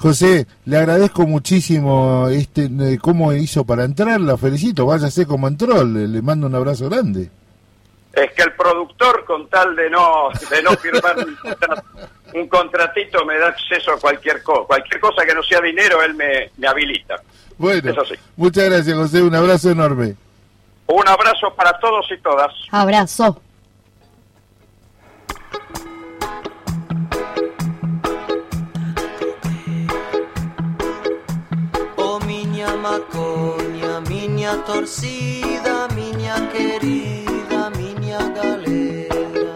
[0.03, 4.19] José, le agradezco muchísimo este eh, cómo hizo para entrar.
[4.21, 4.85] La felicito.
[4.85, 5.83] Váyase como entró.
[5.85, 7.31] Le, le mando un abrazo grande.
[8.11, 11.83] Es que el productor, con tal de no, de no firmar un, contra-
[12.35, 14.67] un contratito, me da acceso a cualquier cosa.
[14.67, 17.15] Cualquier cosa que no sea dinero, él me, me habilita.
[17.57, 18.13] Bueno, Eso sí.
[18.35, 19.21] muchas gracias, José.
[19.23, 20.15] Un abrazo enorme.
[20.85, 22.51] Un abrazo para todos y todas.
[22.71, 23.41] Abrazo.
[32.63, 39.55] miña macoña, miña torcida, miña querida, miña galera.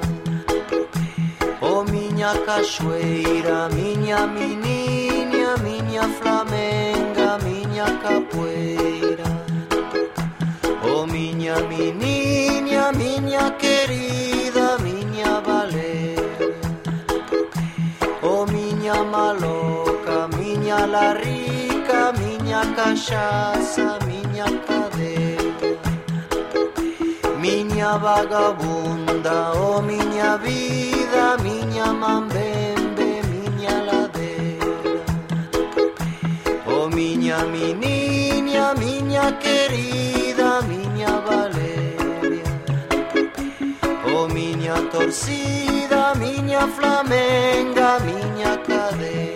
[1.62, 9.30] Oh, miña cachoeira, miña menininha, miña flamenga, miña capoeira.
[10.92, 16.50] Oh, miña menininha, miña querida, miña valera.
[18.22, 21.37] Oh, miña maloca, miña larriga
[22.58, 25.78] minha cachaça, miña cadeia,
[27.40, 34.66] Miña vagabunda, oh miña vida, minha mambembe, minha ladeira,
[36.66, 42.44] oh miña menina, miña querida, miña Valeria.
[44.14, 49.27] Oh miña torcida, miña flamenga, miña cadeia.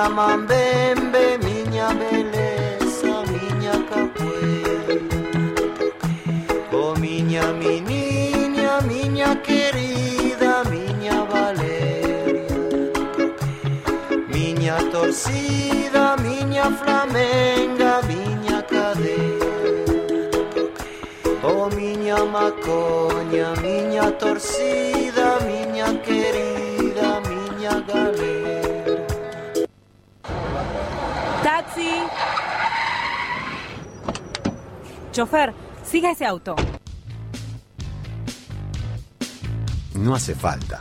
[0.00, 4.96] miña mambembe miña beleza miña capoeira
[6.72, 12.56] oh miña meniña miña querida miña valeria.
[14.34, 19.48] Miña torcida miña flamenga miña cadeira
[21.42, 25.19] oh miña macoña, miña torcida
[35.20, 35.52] Chofer,
[35.84, 36.56] siga ese auto.
[39.94, 40.80] No hace falta.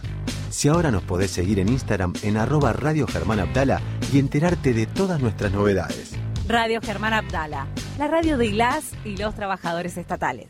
[0.49, 3.81] Si ahora nos podés seguir en Instagram en arroba Radio Germán Abdala
[4.13, 6.13] y enterarte de todas nuestras novedades.
[6.47, 10.47] Radio Germán Abdala, la radio de las y los trabajadores estatales.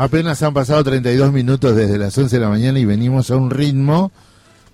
[0.00, 3.50] Apenas han pasado 32 minutos desde las 11 de la mañana y venimos a un
[3.50, 4.10] ritmo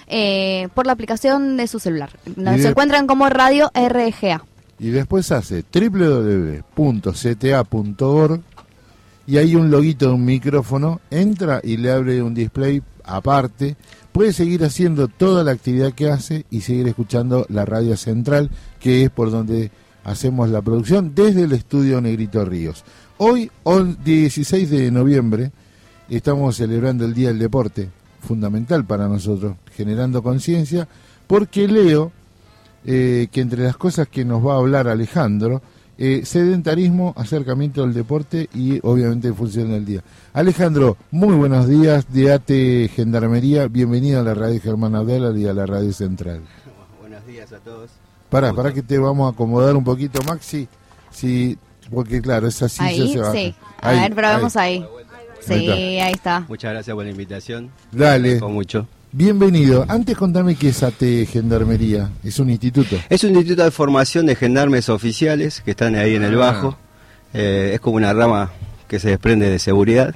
[0.08, 2.10] eh, por la aplicación de su celular.
[2.36, 4.41] Nos encuentran como Radio RGA.
[4.82, 5.63] Y después hace
[7.13, 8.41] www.cta.org
[9.28, 13.76] y hay un loguito de un micrófono, entra y le abre un display aparte,
[14.12, 19.04] puede seguir haciendo toda la actividad que hace y seguir escuchando la radio central, que
[19.04, 19.70] es por donde
[20.04, 22.84] hacemos la producción desde el estudio Negrito Ríos.
[23.20, 25.52] Hoy, on- 16 de noviembre,
[26.10, 27.89] estamos celebrando el Día del Deporte,
[28.20, 30.88] fundamental para nosotros, generando conciencia,
[31.28, 32.12] porque Leo,
[32.86, 35.62] eh, que entre las cosas que nos va a hablar Alejandro,
[35.98, 40.02] eh, sedentarismo, acercamiento al deporte y obviamente en función del día.
[40.34, 42.50] Alejandro, muy buenos días de AT
[42.96, 46.41] Gendarmería, bienvenido a la radio Germán Abdala y a la radio central.
[47.00, 47.91] Buenos días a todos.
[48.30, 50.67] Para, para que te vamos a acomodar un poquito, Maxi,
[51.12, 51.58] si,
[51.94, 53.32] porque claro, esa silla Ahí, se baja.
[53.34, 53.56] sí.
[53.82, 54.78] A Ahí, ver, probemos ahí.
[54.78, 54.88] Ahí
[55.41, 55.74] Sí, está.
[56.06, 56.39] ahí está.
[56.48, 57.70] Muchas gracias por la invitación.
[57.91, 58.39] Dale.
[58.39, 58.88] Con mucho.
[59.14, 59.86] Bienvenido.
[59.89, 62.09] Antes contame qué es AT Gendarmería.
[62.24, 62.95] Es un instituto.
[63.09, 66.38] Es un instituto de formación de gendarmes oficiales que están ahí en el Ah.
[66.38, 66.78] Bajo.
[67.34, 68.51] Eh, es como una rama
[68.88, 70.16] que se desprende de seguridad.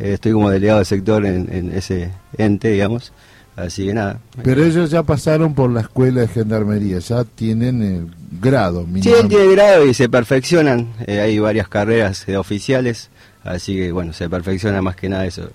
[0.00, 3.12] Eh, estoy como delegado de sector en, en ese ente, digamos.
[3.54, 4.18] Así que nada.
[4.42, 8.06] Pero ellos ya pasaron por la escuela de gendarmería, ya tienen el
[8.40, 9.16] grado Sí, mínimo.
[9.16, 10.88] él tiene grado y se perfeccionan.
[11.06, 13.10] Eh, hay varias carreras de oficiales.
[13.44, 15.48] Así que bueno, se perfecciona más que nada eso.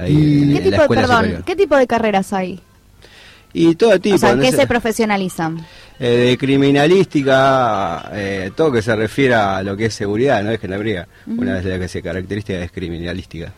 [0.00, 1.44] Ahí ¿Qué la tipo, de, escuela perdón, superior.
[1.44, 2.60] ¿qué tipo de carreras hay?
[3.52, 4.16] Y todo tipo.
[4.16, 4.58] o sea, ¿en no qué sé.
[4.58, 5.64] se profesionalizan?
[5.98, 10.60] Eh, de criminalística, eh, todo que se refiere a lo que es seguridad, no es
[10.60, 11.06] gendarmería.
[11.26, 11.42] Ujú.
[11.42, 13.52] Una de las que se característica es criminalística.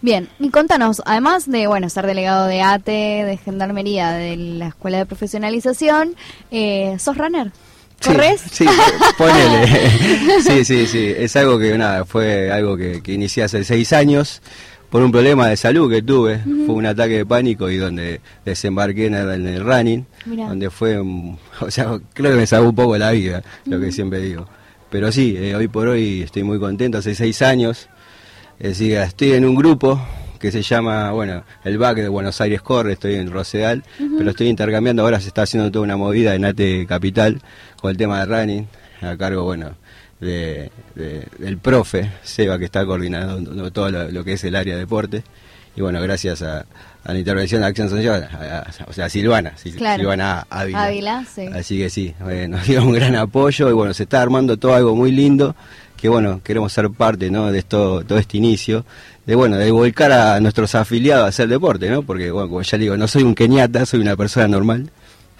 [0.00, 4.98] Bien, y contanos, además de bueno ser delegado de ATE, de Gendarmería, de la Escuela
[4.98, 6.14] de Profesionalización,
[6.50, 7.52] eh, ¿sos runner?
[8.02, 8.40] ¿Corres?
[8.50, 8.64] Sí,
[9.18, 9.90] ponele.
[10.42, 11.14] sí, sí, sí.
[11.14, 14.40] Es algo que, nada, fue algo que, que inicié hace seis años
[14.90, 16.40] por un problema de salud que tuve.
[16.66, 20.48] Fue un ataque de pánico y donde desembarqué en el, en el running, Mirá.
[20.48, 20.98] donde fue,
[21.60, 24.46] o sea, creo que me salvó un poco la vida, lo que siempre digo.
[24.90, 27.88] Pero sí, eh, hoy por hoy estoy muy contento, hace seis años.
[28.58, 30.00] Es decir, estoy en un grupo
[30.40, 33.84] que se llama, bueno, el BAC de Buenos Aires Corre, estoy en Rosedal,
[34.16, 37.42] pero estoy intercambiando, ahora se está haciendo toda una movida en ATE Capital
[37.80, 38.68] con el tema de running,
[39.02, 39.76] a cargo, bueno,
[40.20, 44.74] de, de- del profe, Seba, que está coordinando todo lo, lo que es el área
[44.74, 45.22] de deporte.
[45.76, 46.66] Y bueno, gracias a,
[47.04, 50.00] a la intervención de Acción Social, a- a- o sea, a Silvana, Claro.
[50.00, 50.84] Silvana Ávila.
[50.84, 51.46] Ávila, sí.
[51.46, 54.74] Así que sí, eh, nos dio un gran apoyo y bueno, se está armando todo
[54.74, 55.54] algo muy lindo
[55.96, 57.52] que bueno, queremos ser parte ¿no?
[57.52, 58.86] de esto, todo este inicio,
[59.26, 62.02] de bueno, de volcar a nuestros afiliados a hacer deporte, ¿no?
[62.02, 64.90] Porque bueno, como ya digo, no soy un keniata, soy una persona normal,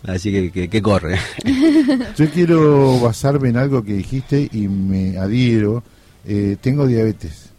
[0.07, 1.18] así que, que, que corre.
[2.16, 5.82] Yo quiero basarme en algo que dijiste y me adhiero.
[6.26, 7.51] Eh, tengo diabetes.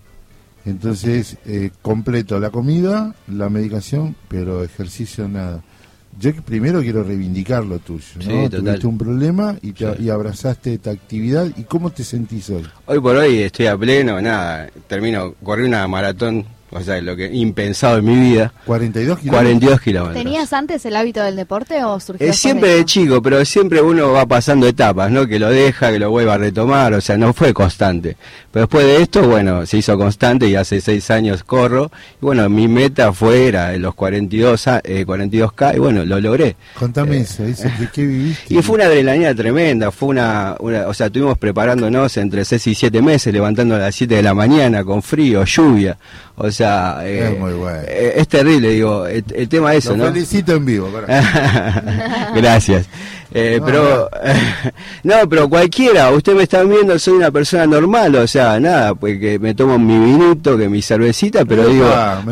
[0.66, 5.64] Entonces, eh, completo la comida, la medicación, pero ejercicio nada.
[6.20, 8.44] yo primero quiero reivindicar lo tuyo, ¿no?
[8.44, 8.50] Sí.
[8.58, 11.50] Tuviste un problema y, te- y abrazaste esta actividad.
[11.58, 12.64] ¿Y cómo te sentís hoy?
[12.86, 17.26] Hoy por hoy estoy a pleno, nada, termino, corrí una maratón, o sea, lo que
[17.32, 18.54] impensado en mi vida.
[18.66, 19.30] 42 kilómetros.
[19.44, 20.24] 42 kilómetros.
[20.24, 24.12] ¿Tenías antes el hábito del deporte o surgió Es siempre de chico, pero siempre uno
[24.12, 25.28] va pasando etapas, ¿no?
[25.28, 28.16] Que lo deja, que lo vuelva a retomar, o sea, no fue constante.
[28.52, 31.92] Pero después de esto, bueno, se hizo constante y hace seis años corro.
[32.22, 36.56] Y bueno, mi meta fue, era los 42, a- eh, 42K, y bueno, lo logré.
[36.78, 38.54] Contame eso, eso, ¿de qué viviste?
[38.54, 42.68] Eh, Y fue una adrenalina tremenda, fue una, una- o sea, estuvimos preparándonos entre 6
[42.68, 45.98] y 7 meses, levantando a las 7 de la mañana con frío, lluvia,
[46.36, 46.61] o sea,
[47.04, 47.80] eh, Es muy bueno.
[47.88, 50.12] eh, es terrible, digo, el, el tema es eso, Lo ¿no?
[50.14, 50.90] felicito en vivo.
[52.36, 52.88] Gracias.
[53.34, 54.10] Eh, No, pero
[55.04, 59.20] no, pero cualquiera, usted me está viendo, soy una persona normal, o sea, nada, pues
[59.20, 61.86] que me tomo mi minuto, que mi cervecita, pero digo,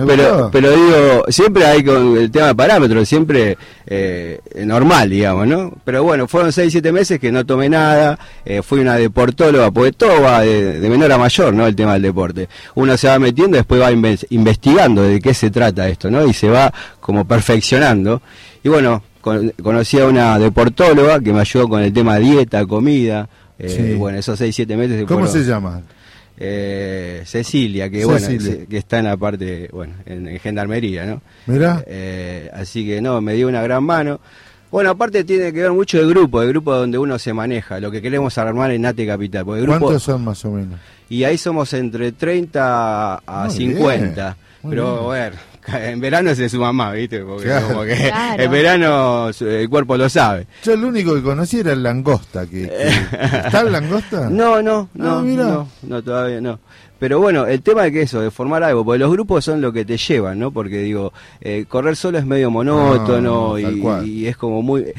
[0.07, 5.71] pero pero digo, siempre hay con el tema de parámetros, siempre eh, normal, digamos, ¿no?
[5.85, 9.93] Pero bueno, fueron 6, 7 meses que no tomé nada, eh, fui una deportóloga, porque
[9.93, 11.65] todo va de, de menor a mayor, ¿no?
[11.65, 12.49] El tema del deporte.
[12.75, 16.25] Uno se va metiendo, después va inve- investigando de qué se trata esto, ¿no?
[16.27, 18.21] Y se va como perfeccionando.
[18.63, 23.27] Y bueno, con- conocí a una deportóloga que me ayudó con el tema dieta, comida.
[23.57, 23.93] eh, Sí.
[23.95, 25.05] Bueno, esos 6, 7 meses.
[25.07, 25.81] ¿Cómo se llama?
[26.41, 28.51] eh, Cecilia, que Cecilia.
[28.51, 31.21] bueno, que está en la parte, bueno, en, en gendarmería, ¿no?
[31.47, 31.83] Mirá.
[31.85, 34.19] Eh, así que no, me dio una gran mano.
[34.71, 37.89] Bueno, aparte tiene que ver mucho el grupo, el grupo donde uno se maneja, lo
[37.91, 39.43] que queremos armar en Nate Capital.
[39.43, 40.79] Porque el grupo, ¿Cuántos son más o menos?
[41.09, 44.23] y ahí somos entre 30 a Muy 50.
[44.23, 45.03] bien, muy Pero, bien.
[45.05, 45.35] bueno,
[45.67, 47.19] en verano se suma más, ¿viste?
[47.21, 47.67] Porque Claro.
[47.67, 48.43] como que Claro.
[48.43, 50.47] en verano su- el cuerpo lo sabe.
[50.63, 52.45] Yo el único que conocí era el langosta.
[52.45, 52.87] Que, que-
[53.45, 54.29] ¿Está el langosta?
[54.29, 55.43] No, no, Ah, no, mira.
[55.43, 56.59] no, no, todavía no.
[56.99, 59.71] Pero bueno, el tema de que eso, de formar algo, porque los grupos son lo
[59.71, 60.51] que te llevan, ¿no?
[60.51, 64.81] Porque digo, eh, correr solo es medio monótono Ah, y, es como muy...
[64.81, 64.93] eh,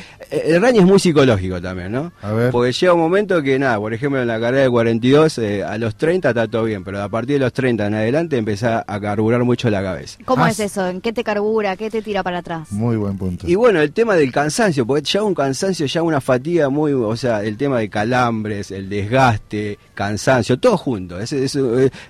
[0.47, 2.13] El running es muy psicológico también, ¿no?
[2.23, 2.51] A ver.
[2.51, 5.77] Porque llega un momento que nada, por ejemplo en la carrera de 42, eh, a
[5.79, 9.01] los 30 está todo bien, pero a partir de los 30 en adelante empieza a
[9.01, 10.19] carburar mucho la cabeza.
[10.25, 10.87] ¿Cómo Ah, es eso?
[10.89, 11.77] ¿En qué te carbura?
[11.77, 12.71] ¿Qué te tira para atrás?
[12.73, 13.47] Muy buen punto.
[13.49, 17.17] Y bueno, el tema del cansancio, porque ya un cansancio, ya una fatiga muy, o
[17.17, 21.21] sea, el tema de calambres, el desgaste, cansancio, todo junto.
[21.21, 21.59] Es, es,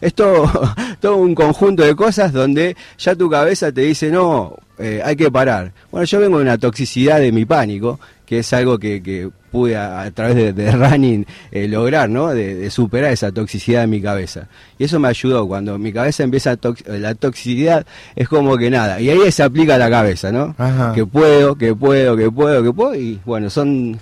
[0.01, 0.51] es todo,
[1.01, 5.31] todo un conjunto de cosas donde ya tu cabeza te dice, no, eh, hay que
[5.31, 5.73] parar.
[5.91, 9.77] Bueno, yo vengo de una toxicidad de mi pánico, que es algo que, que pude
[9.77, 12.29] a, a través de, de running eh, lograr, ¿no?
[12.29, 14.47] De, de superar esa toxicidad de mi cabeza.
[14.79, 15.49] Y eso me ayudó.
[15.49, 19.01] Cuando mi cabeza empieza a tox- la toxicidad, es como que nada.
[19.01, 20.55] Y ahí se aplica la cabeza, ¿no?
[20.57, 20.93] Ajá.
[20.95, 22.95] Que puedo, que puedo, que puedo, que puedo.
[22.95, 23.99] Y bueno, son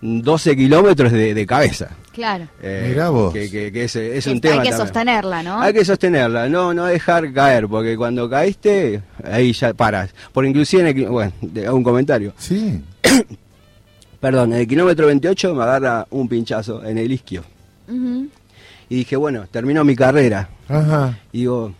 [0.00, 1.90] 12 kilómetros de, de cabeza.
[2.18, 2.48] Claro.
[2.60, 3.32] Eh, Mirá vos.
[3.32, 4.76] Que, que- que es, es Que un hay tema que también.
[4.76, 5.60] sostenerla, ¿no?
[5.60, 10.10] Hay que sostenerla, no no dejar caer, porque cuando caíste, ahí ya paras.
[10.32, 12.32] Por inclusive, en el bueno, te hago un comentario.
[12.36, 12.82] Sí.
[14.20, 17.44] Perdón, en el kilómetro 28 me agarra un pinchazo en el isquio.
[17.86, 18.26] Ujú.
[18.88, 20.48] Y dije, bueno, terminó mi carrera.
[20.68, 21.20] Ajá.
[21.30, 21.72] Y digo,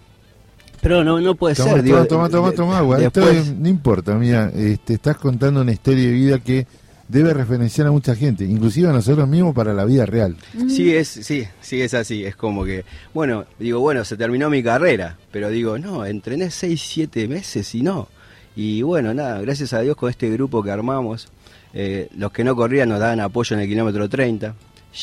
[0.81, 1.83] pero no no puede Toma, ser.
[1.83, 3.03] digo, toma, toma, toma, agua.
[3.03, 6.67] Esto después- es- no importa, mira, este, estás contando una historia de vida que
[7.09, 10.37] debe referenciar a mucha gente, inclusive a nosotros mismos para la vida real.
[10.69, 12.25] Sí, es, sí, sí, es así.
[12.25, 12.85] Es como que,
[13.15, 17.83] bueno, digo, bueno, se terminó mi carrera, pero digo, no, entrené 6, 7 meses y
[17.83, 18.09] no.
[18.55, 21.29] Y bueno, nada, gracias a Dios con este grupo que armamos,
[21.73, 24.55] eh, los que no corrían nos daban apoyo en el kilómetro 30.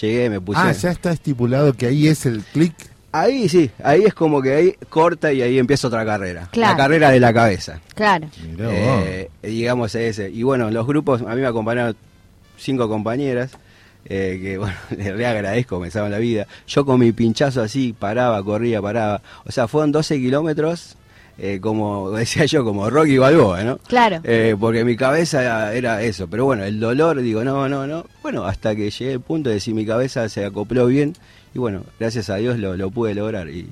[0.01, 0.59] Llegué, me puse.
[0.59, 2.73] Ah, ya está estipulado que ahí es el clic.
[3.18, 6.49] Ahí sí, ahí es como que ahí corta y ahí empieza otra carrera.
[6.51, 6.74] Claro.
[6.74, 7.80] La carrera de la cabeza.
[7.93, 8.28] Claro.
[8.59, 10.30] Eh, digamos ese.
[10.30, 11.95] Y bueno, los grupos, a mí me acompañaron
[12.57, 13.51] cinco compañeras,
[14.05, 16.45] eh, que bueno, les re agradezco, me salvan la vida.
[16.68, 19.22] Yo con mi pinchazo así, paraba, corría, paraba.
[19.45, 20.97] O sea, fueron 12 kilómetros,
[21.38, 23.78] eh, como decía yo, como Rocky Balboa, ¿no?
[23.78, 24.20] Claro.
[24.24, 28.05] Eh, porque mi cabeza era, era eso, pero bueno, el dolor, digo, no, no, no.
[28.22, 31.13] Bueno, hasta que llegué al punto de decir mi cabeza se acopló bien,
[31.55, 33.49] y bueno, gracias a Dios lo, lo pude lograr.
[33.49, 33.67] Y,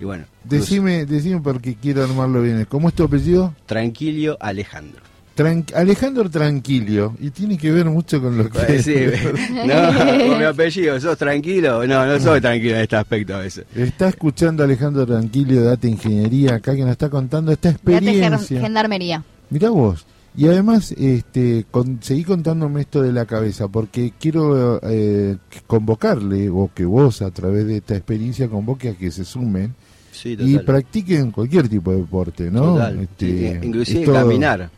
[0.00, 2.66] y bueno, Decime, decime porque quiero armarlo bien.
[2.68, 3.54] ¿Cómo es tu apellido?
[3.64, 5.00] tranquilo Alejandro.
[5.36, 7.14] Tran- Alejandro Tranquilio.
[7.20, 8.58] Y tiene que ver mucho con lo que...
[8.58, 8.94] Pues sí,
[9.66, 11.86] no, con mi apellido, ¿sos tranquilo?
[11.86, 13.64] No, no soy tranquilo en este aspecto a veces.
[13.74, 18.60] Está escuchando Alejandro Tranquilio de Data Ingeniería acá que nos está contando esta experiencia.
[18.60, 19.22] gendarmería.
[19.50, 20.04] Mirá vos.
[20.36, 26.70] Y además, este, con, seguí contándome esto de la cabeza, porque quiero eh, convocarle, o
[26.72, 29.74] que vos a través de esta experiencia convoque a que se sumen
[30.12, 32.74] Sí, y practiquen cualquier tipo de deporte, ¿no?
[32.74, 32.98] Total.
[32.98, 34.68] Este, inclusive caminar.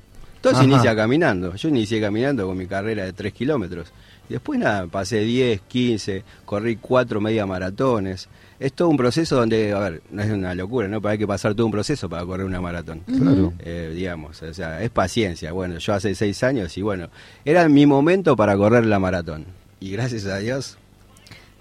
[0.40, 1.54] Todo se inicia caminando.
[1.54, 3.88] Yo inicié caminando con mi carrera de 3 kilómetros.
[4.30, 8.28] Después nada, pasé 10, 15, corrí cuatro media maratones.
[8.58, 11.00] Es todo un proceso donde, a ver, no es una locura, ¿no?
[11.00, 13.00] Pero hay que pasar todo un proceso para correr una maratón.
[13.06, 13.52] Claro.
[13.60, 15.52] Eh, digamos, o sea, es paciencia.
[15.52, 17.08] Bueno, yo hace seis años y bueno,
[17.44, 19.46] era mi momento para correr la maratón.
[19.80, 20.76] Y gracias a Dios,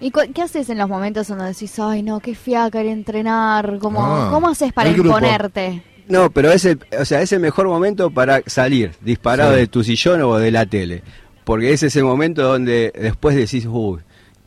[0.02, 2.94] ¿Y cu- qué haces en los momentos donde decís, ay, no, qué fiaca ir a
[2.94, 3.80] entrenar?
[3.80, 5.84] ¿Cómo, Ah, ¿cómo haces para imponerte?
[6.08, 9.60] No, pero es el, o sea, es el mejor momento para salir disparado Sí.
[9.60, 11.04] de tu sillón o de la tele.
[11.50, 14.02] Porque ese es el momento donde después decís, uy,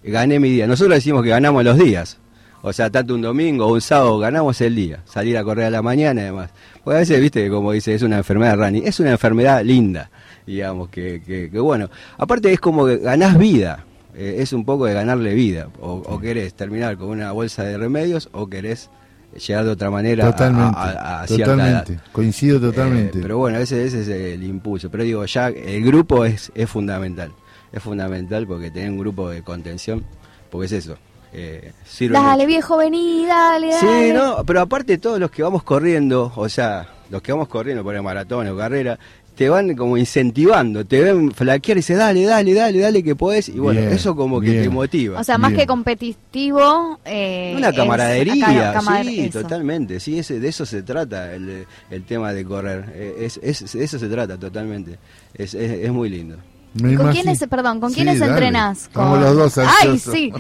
[0.05, 0.69] gané mi día.
[0.69, 2.19] Nosotros decimos que ganamos los días.
[2.61, 5.03] O sea, tanto un domingo o un sábado ganamos el día.
[5.05, 6.51] Salir a correr a la mañana además.
[6.85, 8.87] Porque a veces, viste, como dice, es una enfermedad running.
[8.87, 10.13] Es una enfermedad linda,
[10.47, 11.91] digamos, que, que, que bueno.
[12.19, 13.85] Aparte es como que ganás vida.
[14.15, 15.71] Eh, es un poco de ganarle vida.
[15.81, 18.91] O, o querés terminar con una bolsa de remedios o querés
[19.35, 20.79] llegar de otra manera a- Totalmente.
[20.79, 21.93] a, a- a cierta totalmente.
[21.95, 22.03] edad.
[22.13, 23.19] Coincido totalmente.
[23.19, 24.91] Eh, pero bueno, ese, ese es el impulso.
[24.91, 27.33] Pero digo, ya el grupo es, es fundamental.
[27.73, 30.05] Es fundamental porque tener un grupo de contención,
[30.51, 30.97] porque es eso.
[31.33, 32.47] Eh, sirve Dale, mucho.
[32.47, 34.07] viejo, vení, dale, dale.
[34.09, 37.83] Sí, no, pero aparte todos los que vamos corriendo, o sea, los que vamos corriendo
[37.83, 38.99] por el maratón o carrera,
[39.35, 43.49] te van como incentivando, te ven flaquear y dices, dale, dale, dale, dale que podés.
[43.49, 44.63] Y bueno, Bien, eso como que bien.
[44.65, 45.19] te motiva.
[45.21, 46.99] O sea, más que competitivo...
[47.05, 49.43] Eh, Una es- camaradería, acá- camar- sí, eso.
[49.43, 53.73] totalmente, sí, ese, de eso se trata el, el tema de correr, eh, es, es-
[53.73, 54.99] de eso se trata totalmente,
[55.35, 56.37] es, es, es muy lindo.
[56.75, 58.33] Me ¿Con quiénes, perdón, con Sí, quiénes dale.
[58.33, 58.89] entrenás?
[58.93, 59.21] Con...
[59.21, 60.33] los dos Ay, sí.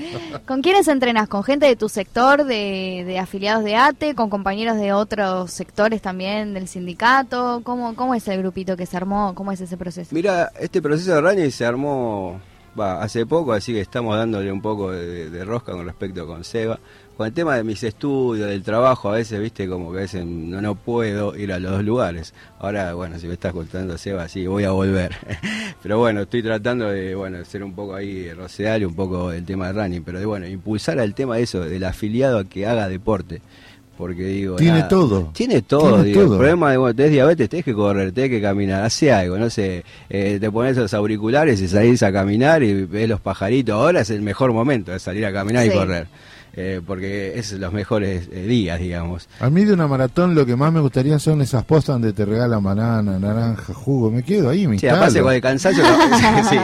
[0.46, 1.28] ¿Con quiénes entrenás?
[1.28, 4.14] ¿Con gente de tu sector, de, de afiliados de ATE?
[4.14, 7.60] ¿Con compañeros de otros sectores también del sindicato?
[7.64, 9.34] ¿Cómo, ¿Cómo es el grupito que se armó?
[9.34, 10.08] ¿Cómo es ese proceso?
[10.14, 12.40] Mira, este proceso de running se armó
[12.76, 16.78] hace poco, así que estamos dándole un poco de, de rosca con respecto con Seba.
[17.16, 20.24] Con el tema de mis estudios, del trabajo, a veces, viste, como que a veces
[20.24, 22.32] no, no puedo ir a los dos lugares.
[22.58, 25.14] Ahora, bueno, si me estás contando Seba, sí, voy a volver.
[25.82, 29.66] pero bueno, estoy tratando de, bueno, ser un poco ahí rocear un poco el tema
[29.70, 32.88] de running, pero de, bueno, impulsar al tema de eso, del afiliado a que haga
[32.88, 33.42] deporte.
[33.98, 35.30] Porque digo, Tiene nada, todo.
[35.34, 36.22] Tiene todo, Tiene digo.
[36.22, 36.32] todo.
[36.32, 39.50] El problema de, bueno, tenés diabetes, tenés que correr, tenés que caminar, hace algo, no
[39.50, 43.74] sé, eh, te pones los auriculares y salís a caminar y ves los pajaritos.
[43.74, 45.70] Ahora es el mejor momento de salir a caminar Sí.
[45.70, 46.06] y correr.
[46.54, 49.28] Eh, porque es los mejores eh, días, digamos.
[49.40, 52.24] A mí de una maratón lo que más me gustaría son esas postas donde te
[52.24, 54.10] regalan banana, naranja, jugo.
[54.10, 55.82] Me quedo ahí, me Sí, con el cansancio,
[56.50, 56.56] sí,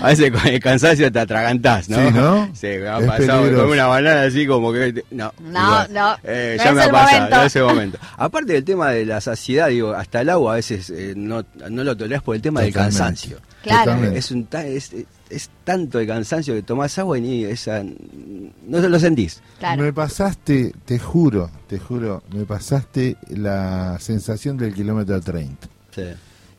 [0.00, 1.96] a veces con el cansancio te atragantás, ¿no?
[1.96, 2.48] Sí, ¿no?
[2.54, 5.02] Sí, me ha Es pasado con una banana así como que...
[5.10, 5.84] No, No,
[6.24, 7.36] Eh, no ya me ha pasado, momento.
[7.36, 7.98] no es el momento.
[8.16, 11.84] Aparte del tema de la saciedad, digo, hasta el agua a veces eh, no, no
[11.84, 12.98] lo tolerás por el tema del Totalmente.
[12.98, 13.38] cansancio.
[13.62, 13.92] Claro.
[14.14, 14.90] Es, un, ta- es,
[15.30, 19.40] es tanto el cansancio que tomás agua y ni esa, no lo sentís.
[19.76, 25.68] Me pasaste, te juro, te juro, me pasaste la sensación del kilómetro 30.
[25.94, 26.02] Sí.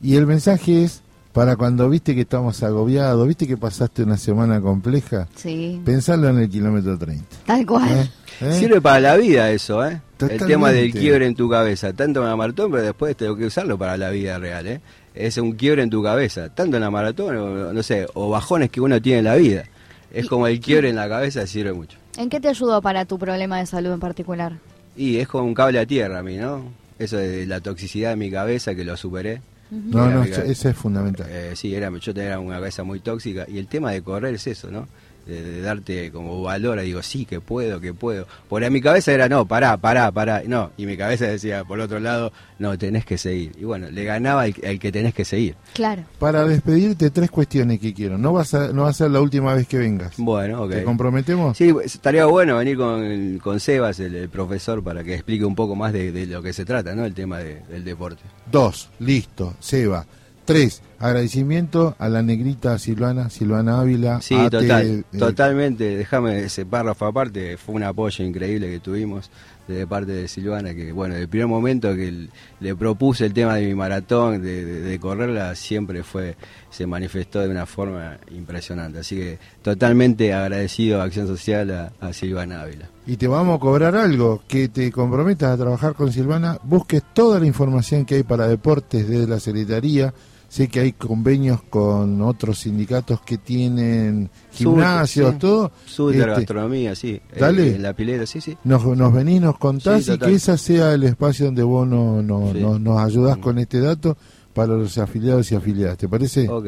[0.02, 1.02] Y el mensaje es
[1.32, 6.40] para cuando viste que estamos agobiados, viste que pasaste una semana compleja, Sí, pensarlo en
[6.40, 7.26] el kilómetro 30.
[7.46, 7.90] tal cual.
[7.90, 8.10] ¿eh?
[8.42, 8.60] ¿Eh?
[8.60, 10.02] Sirve para la vida eso, ¿eh?
[10.20, 13.46] El tema del quiebre en tu cabeza, tanto en la maratón, pero después tengo que
[13.46, 14.82] usarlo para la vida real, ¿eh?
[15.16, 18.70] Es un quiebre en tu cabeza, tanto en la maratón, o, no sé, o bajones
[18.70, 19.64] que uno tiene en la vida.
[20.12, 21.98] Es como el quiebre en la cabeza, sirve mucho.
[22.18, 24.54] ¿En qué te ayudó para tu problema de salud en particular?
[24.96, 26.64] Y es como un cable a tierra a mí, ¿no?
[26.98, 29.42] Eso de la toxicidad de mi cabeza que lo superé.
[29.72, 31.28] No, Era no, eso es fundamental.
[31.30, 34.48] Eh, sí, era, yo tenía una cabeza muy tóxica y el tema de correr es
[34.48, 34.88] eso, ¿no?
[35.26, 38.28] De, de darte como valor, digo, sí, que puedo, que puedo.
[38.48, 40.44] Porque a mi cabeza era, no, pará, pará, pará.
[40.46, 43.54] No, y mi cabeza decía, por otro lado, no, tenés que seguir.
[43.60, 45.56] Y bueno, le ganaba el, el que tenés que seguir.
[45.74, 46.04] Claro.
[46.20, 48.20] Para despedirte, tres cuestiones que quiero.
[48.20, 50.14] No, vas a, no va a ser la última vez que vengas.
[50.18, 50.72] Bueno, ok.
[50.72, 51.58] ¿Te comprometemos?
[51.58, 55.56] Sí, pues, estaría bueno venir con, con Sebas, el, el profesor, para que explique un
[55.56, 57.04] poco más de, de lo que se trata, ¿no?
[57.04, 58.22] El tema de- del deporte.
[58.52, 60.06] Dos, listo, Seba.
[60.46, 64.22] Tres, agradecimiento a la negrita Silvana, Silvana Ávila.
[64.22, 65.98] Sí, total, eh, totalmente.
[65.98, 67.58] Déjame ese párrafo aparte.
[67.58, 69.30] Fue un apoyo increíble que tuvimos
[69.68, 72.28] de parte de Silvana, que bueno, el primer momento que
[72.60, 76.36] le propuse el tema de mi maratón, de, de- de correrla, siempre fue,
[76.70, 79.00] se manifestó de una forma impresionante.
[79.00, 82.90] Así que totalmente agradecido a Acción Social a, a Silvana Ávila.
[83.08, 87.40] Y te vamos a cobrar algo, que te comprometas a trabajar con Silvana, busques toda
[87.40, 90.14] la información que hay para deportes desde la Secretaría.
[90.56, 95.38] Sé que hay convenios con otros sindicatos que tienen gimnasios, sí.
[95.40, 95.70] todo.
[95.86, 97.10] Súper Este, gastronomía, sí.
[97.10, 97.76] Eh, Dale.
[97.76, 98.56] en la pileta, sí, sí.
[98.64, 102.22] Nos, nos venís, nos contás Sí, y que ese sea el espacio donde vos no,
[102.22, 102.60] no- Sí.
[102.60, 102.62] Mm.
[102.62, 104.16] no- nos ayudás con este dato
[104.54, 105.98] para los afiliados y afiliadas.
[105.98, 106.48] ¿Te parece?
[106.48, 106.68] Ok.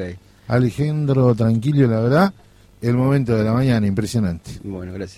[0.49, 2.33] Alejandro, tranquilo, la verdad,
[2.81, 4.51] el momento de la mañana, impresionante.
[4.65, 5.17] Bueno, gracias.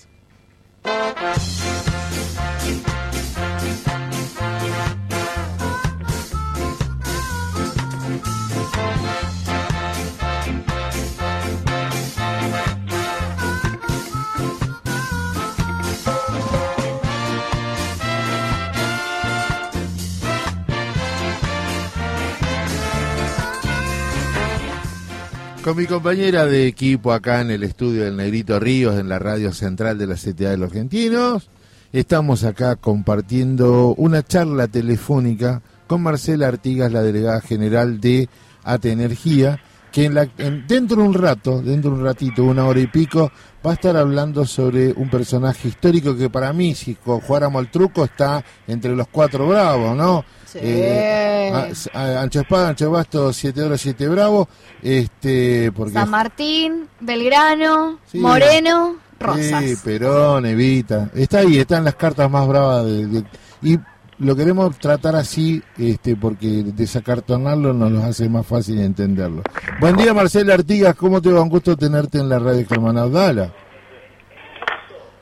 [25.71, 29.53] Con mi compañera de equipo acá en el estudio del Negrito Ríos, en la radio
[29.53, 31.49] central de la CTA de los Argentinos,
[31.93, 38.27] estamos acá compartiendo una charla telefónica con Marcela Artigas, la delegada general de
[38.65, 39.61] ATE Energía,
[39.91, 42.87] que en la, en- dentro de un rato, dentro de un ratito, una hora y
[42.87, 43.31] pico,
[43.65, 48.05] va a estar hablando sobre un personaje histórico que para mí, si jugáramos al truco,
[48.05, 50.23] está entre los cuatro bravos, ¿no?
[50.45, 50.59] Sí.
[50.61, 51.51] Eh,
[51.93, 54.47] a- a- ancho espada, ancho basto, siete horas, siete bravos,
[54.81, 55.93] este, porque...
[55.93, 58.17] San Martín, Belgrano, Sí.
[58.19, 59.63] Moreno, Rosas.
[59.63, 61.09] Sí, Perón, Evita.
[61.13, 62.85] Está ahí, están las cartas más bravas.
[62.85, 63.23] de- de-
[63.61, 63.77] y
[64.21, 69.41] lo queremos tratar así este, porque desacartonarlo nos lo hace más fácil entenderlo.
[69.79, 70.95] Buen día, Marcela Artigas.
[70.95, 71.41] ¿Cómo te va?
[71.41, 73.51] Un gusto tenerte en la radio Germán Abdala.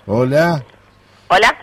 [0.05, 0.63] Hola.
[1.29, 1.55] Hola.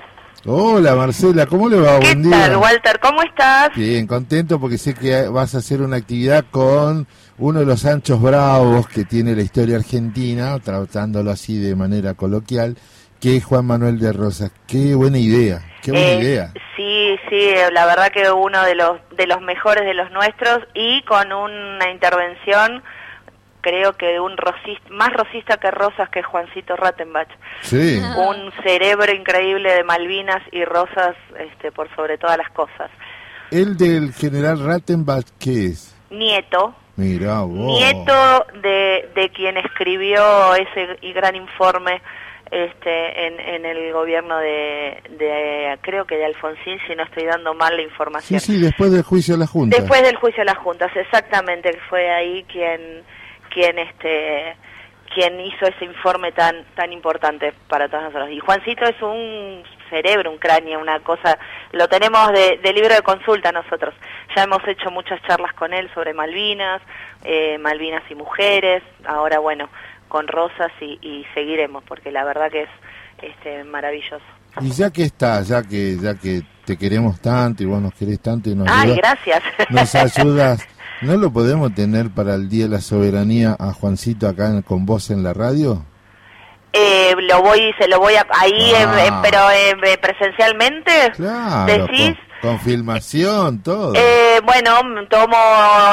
[0.46, 1.44] Hola, Marcela.
[1.46, 1.98] ¿Cómo le va?
[1.98, 2.30] ¿Qué Buen día.
[2.30, 3.00] tal, Walter?
[3.02, 3.70] ¿Cómo estás?
[3.74, 7.06] Bien, contento porque sé que vas a hacer una actividad con
[7.38, 12.78] uno de los anchos bravos que tiene la historia argentina, tratándolo así de manera coloquial,
[13.20, 14.52] que es Juan Manuel de Rosas.
[14.66, 16.52] Qué buena idea, qué buena Eh, idea.
[16.76, 21.02] Sí, sí, la verdad que uno de los de los mejores de los nuestros y
[21.02, 22.82] con una intervención
[23.62, 27.28] creo que de un rosista, más rosista que Rosas que Juancito Rattenbach.
[27.62, 28.00] Sí.
[28.16, 32.90] Un cerebro increíble de Malvinas y Rosas este, por sobre todas las cosas.
[33.50, 35.96] El del general Rattenbach, ¿qué es?
[36.10, 37.56] Nieto, Mira vos.
[37.78, 42.00] nieto de, de quien escribió ese gran informe
[42.50, 47.54] este en, en el gobierno de, de creo que de Alfonsín si no estoy dando
[47.54, 48.40] mal la Sí, información.
[48.40, 49.76] Sí, después del juicio de la Junta.
[49.76, 53.02] después del juicio de las juntas exactamente que fue ahí quien
[53.50, 54.56] quien este
[55.14, 60.30] quien hizo ese informe tan tan importante para todos nosotros y Juancito es un cerebro
[60.30, 61.38] un cráneo una cosa
[61.72, 63.94] lo tenemos de, de libro de consulta nosotros.
[64.36, 66.80] Ya hemos hecho muchas charlas con él sobre Malvinas
[67.24, 69.68] eh, Malvinas y mujeres ahora bueno
[70.08, 72.68] con Rosas y, y seguiremos porque la verdad que es
[73.22, 74.24] este maravilloso
[74.60, 78.20] Y ya que está, ya que ya que te queremos tanto y vos nos querés
[78.20, 80.68] tanto y nos ay ayudas- gracias nos ayudas.
[81.02, 84.86] ¿No lo podemos tener para el Día de la Soberanía a Juancito acá en- con
[84.86, 85.84] vos en la radio?
[86.72, 88.96] Eh, lo voy, se lo voy a, ahí, Ah.
[88.98, 93.94] eh, eh, pero eh, presencialmente, Claro, decís, con, con filmación, todo.
[93.94, 95.36] eh, bueno, tomo,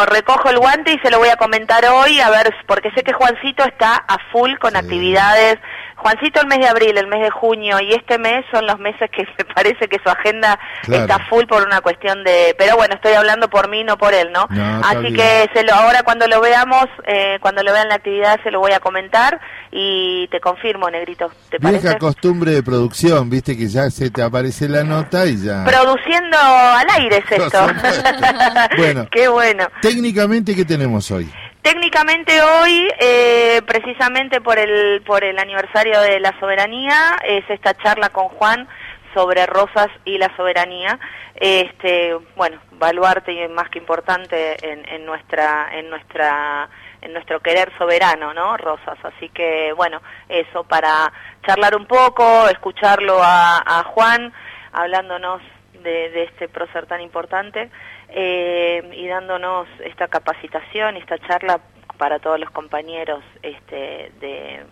[0.07, 3.13] recojo el guante y se lo voy a comentar hoy, a ver, porque sé que
[3.13, 5.57] Juancito está a full con actividades.
[6.03, 9.09] Juancito el mes de abril, el mes de junio y este mes son los meses
[9.09, 11.03] que me parece que su agenda Claro.
[11.03, 14.31] está full por una cuestión de, pero bueno, estoy hablando por mí, no por él,
[14.33, 14.47] ¿no?
[14.83, 18.51] Así que se lo, ahora cuando lo veamos, eh, cuando lo vean la actividad se
[18.51, 19.39] lo voy a comentar
[19.71, 21.97] y te confirmo, Negrito, ¿te Vieja parece?
[21.97, 25.63] costumbre de producción, viste que ya se te aparece la nota y ya.
[25.63, 27.65] Produciendo al aire es esto.
[28.77, 29.07] Bueno.
[29.11, 29.67] Qué bueno.
[29.81, 31.29] Técnicamente, ¿qué tenemos hoy?
[31.63, 38.09] Técnicamente hoy, eh, precisamente por el, por el aniversario de la soberanía, es esta charla
[38.09, 38.67] con Juan
[39.13, 40.99] sobre Rosas y la soberanía.
[41.35, 46.67] Este, bueno, baluarte más que importante en, nuestra, en nuestra,
[47.01, 48.57] en nuestro querer soberano, ¿no?
[48.57, 48.97] Rosas.
[49.01, 51.13] Así que, bueno, eso para
[51.45, 54.33] charlar un poco, escucharlo a, a Juan
[54.73, 55.41] hablándonos
[55.81, 57.71] de, de este prócer tan importante
[58.13, 61.59] eh, y dándonos esta capacitación, esta charla
[61.97, 64.63] para todos los compañeros este, de,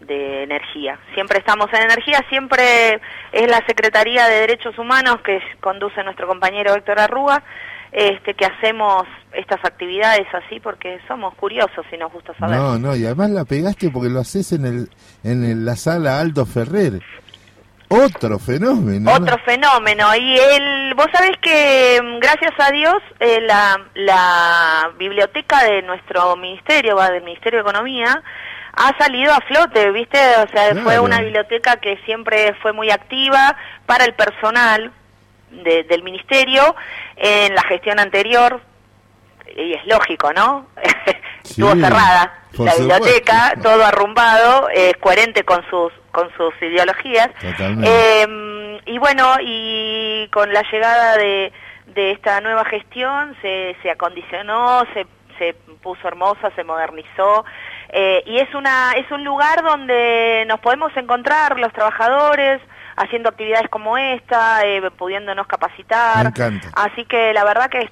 [0.00, 0.98] de energía.
[1.14, 3.00] Siempre estamos en energía, siempre
[3.32, 7.42] es la Secretaría de Derechos Humanos que conduce nuestro compañero Héctor Arruga,
[7.92, 12.56] este, que hacemos estas actividades así porque somos curiosos y nos gusta saber.
[12.56, 14.88] No, no, y además la pegaste porque lo haces en el
[15.22, 17.00] en la sala Aldo Ferrer.
[17.92, 19.10] Otro fenómeno.
[19.10, 19.16] ¿no?
[19.16, 20.14] Otro fenómeno.
[20.16, 26.36] Y el, vos sabés que, mm, gracias a Dios, eh, la, la biblioteca de nuestro
[26.36, 28.22] ministerio, va del Ministerio de Economía,
[28.74, 30.18] ha salido a flote, ¿viste?
[30.44, 33.54] O sea, fue una biblioteca que siempre fue muy activa
[33.86, 34.90] para el personal
[35.50, 36.74] de- del ministerio
[37.16, 38.60] en la gestión anterior,
[39.54, 40.66] y es lógico, ¿no?
[41.44, 42.82] Estuvo Sí, cerrada por la supuesto.
[43.04, 47.30] biblioteca, todo arrumbado, es coherente con sus con sus ideologías.
[47.42, 51.50] Eh, y bueno, y con la llegada de,
[51.86, 55.06] de esta nueva gestión se, se acondicionó, se,
[55.38, 57.44] se puso hermosa, se modernizó.
[57.88, 62.60] eh, y es, una, es un lugar donde nos podemos encontrar los trabajadores
[62.96, 66.24] haciendo actividades como esta, eh, pudiéndonos capacitar.
[66.24, 66.68] Me encanta.
[66.74, 67.88] Así que la verdad que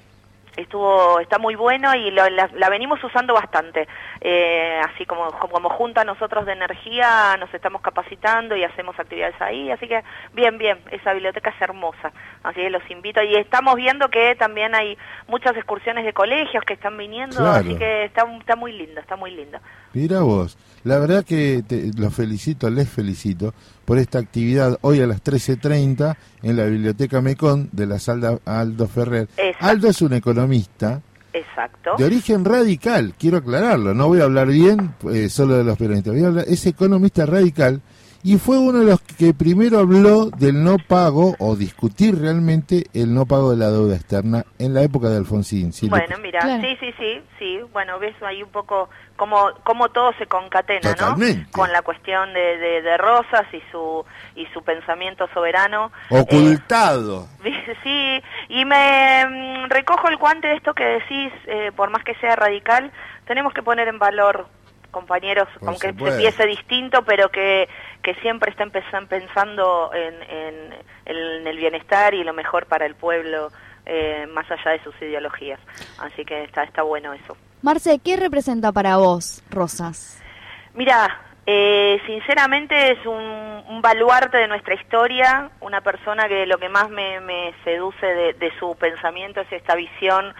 [0.57, 3.87] estuvo está muy bueno y lo- la, la venimos usando bastante.
[4.19, 9.71] Eh, así como, como junta nosotros de energía nos estamos capacitando y hacemos actividades ahí.
[9.71, 12.11] Así que bien, bien, esa biblioteca es hermosa.
[12.43, 13.21] Así que los invito.
[13.23, 14.97] Y estamos viendo que también hay
[15.27, 17.37] muchas excursiones de colegios que están viniendo.
[17.37, 17.59] Claro.
[17.67, 19.59] Así que está, está muy lindo, está muy lindo.
[19.93, 23.53] Mira vos, la verdad que te, los felicito, les felicito
[23.91, 28.87] por esta actividad hoy a las 13.30 en la Biblioteca Mecón de la sala Aldo
[28.87, 29.27] Ferrer.
[29.35, 29.65] Exacto.
[29.67, 31.01] Aldo es un economista
[31.33, 31.97] Exacto.
[31.97, 36.13] de origen radical, quiero aclararlo, no voy a hablar bien eh, solo de los peronistas,
[36.13, 37.81] voy a hablar, es economista radical
[38.23, 43.13] y fue uno de los que primero habló del no pago o discutir realmente el
[43.13, 45.73] no pago de la deuda externa en la época de Alfonsín.
[45.73, 45.89] ¿sí?
[45.89, 46.61] Bueno, mira, Claro.
[46.63, 47.57] sí, sí, sí, sí.
[47.73, 48.89] Bueno, ves ahí un poco
[49.21, 51.43] cómo, cómo todo se concatena, Totalmente.
[51.43, 51.51] ¿no?
[51.51, 54.03] Con la cuestión de, de, de Rosas y su
[54.35, 55.91] y su pensamiento soberano.
[56.09, 57.27] Ocultado.
[57.83, 62.15] Sí, y me mm, recojo el guante de esto que decís, eh, por más que
[62.15, 62.91] sea radical,
[63.25, 64.47] tenemos que poner en valor,
[64.89, 67.69] compañeros, Por aunque se piense distinto, pero que,
[68.01, 70.73] que siempre estén pens- pensando en, en,
[71.05, 73.49] en el bienestar y lo mejor para el pueblo,
[73.85, 75.59] eh, más allá de sus ideologías.
[75.99, 77.35] Así que está, está bueno eso.
[77.61, 80.21] Marce, ¿qué representa para vos Rosas?
[80.73, 86.69] Mira, eh, sinceramente es un, un baluarte de nuestra historia, una persona que lo que
[86.69, 90.33] más me, me seduce de, de su pensamiento es esta visión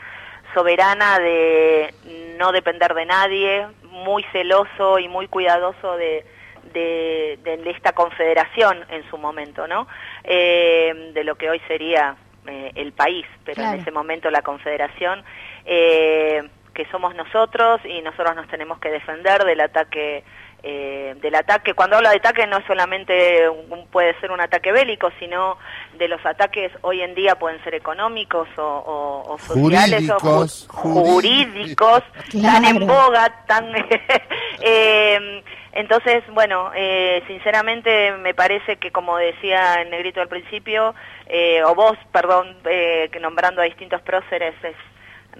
[0.53, 1.93] soberana de
[2.37, 6.25] no depender de nadie, muy celoso y muy cuidadoso de,
[6.73, 9.87] de, de esta confederación en su momento, ¿no?
[10.23, 12.15] Eh, de lo que hoy sería
[12.47, 13.73] eh, el país, pero Claro.
[13.75, 15.23] en ese momento la confederación,
[15.65, 16.41] eh,
[16.73, 20.23] que somos nosotros y nosotros nos tenemos que defender del ataque
[20.63, 24.71] eh, del ataque, cuando hablo de ataque no es solamente un- puede ser un ataque
[24.71, 25.57] bélico, sino
[25.97, 30.67] de los ataques hoy en día pueden ser económicos o, o- o sociales o Jurídicos,
[30.69, 32.03] ju- jurídicos,
[32.43, 33.73] tan en boga, tan...
[34.61, 35.43] eh,
[35.73, 40.93] entonces, bueno, eh, sinceramente me parece que como decía el negrito al principio,
[41.27, 44.75] eh, o vos, perdón, eh, que nombrando a distintos próceres, es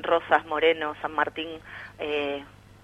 [0.02, 1.60] Rosas, Moreno, San Martín,
[2.00, 2.44] eh,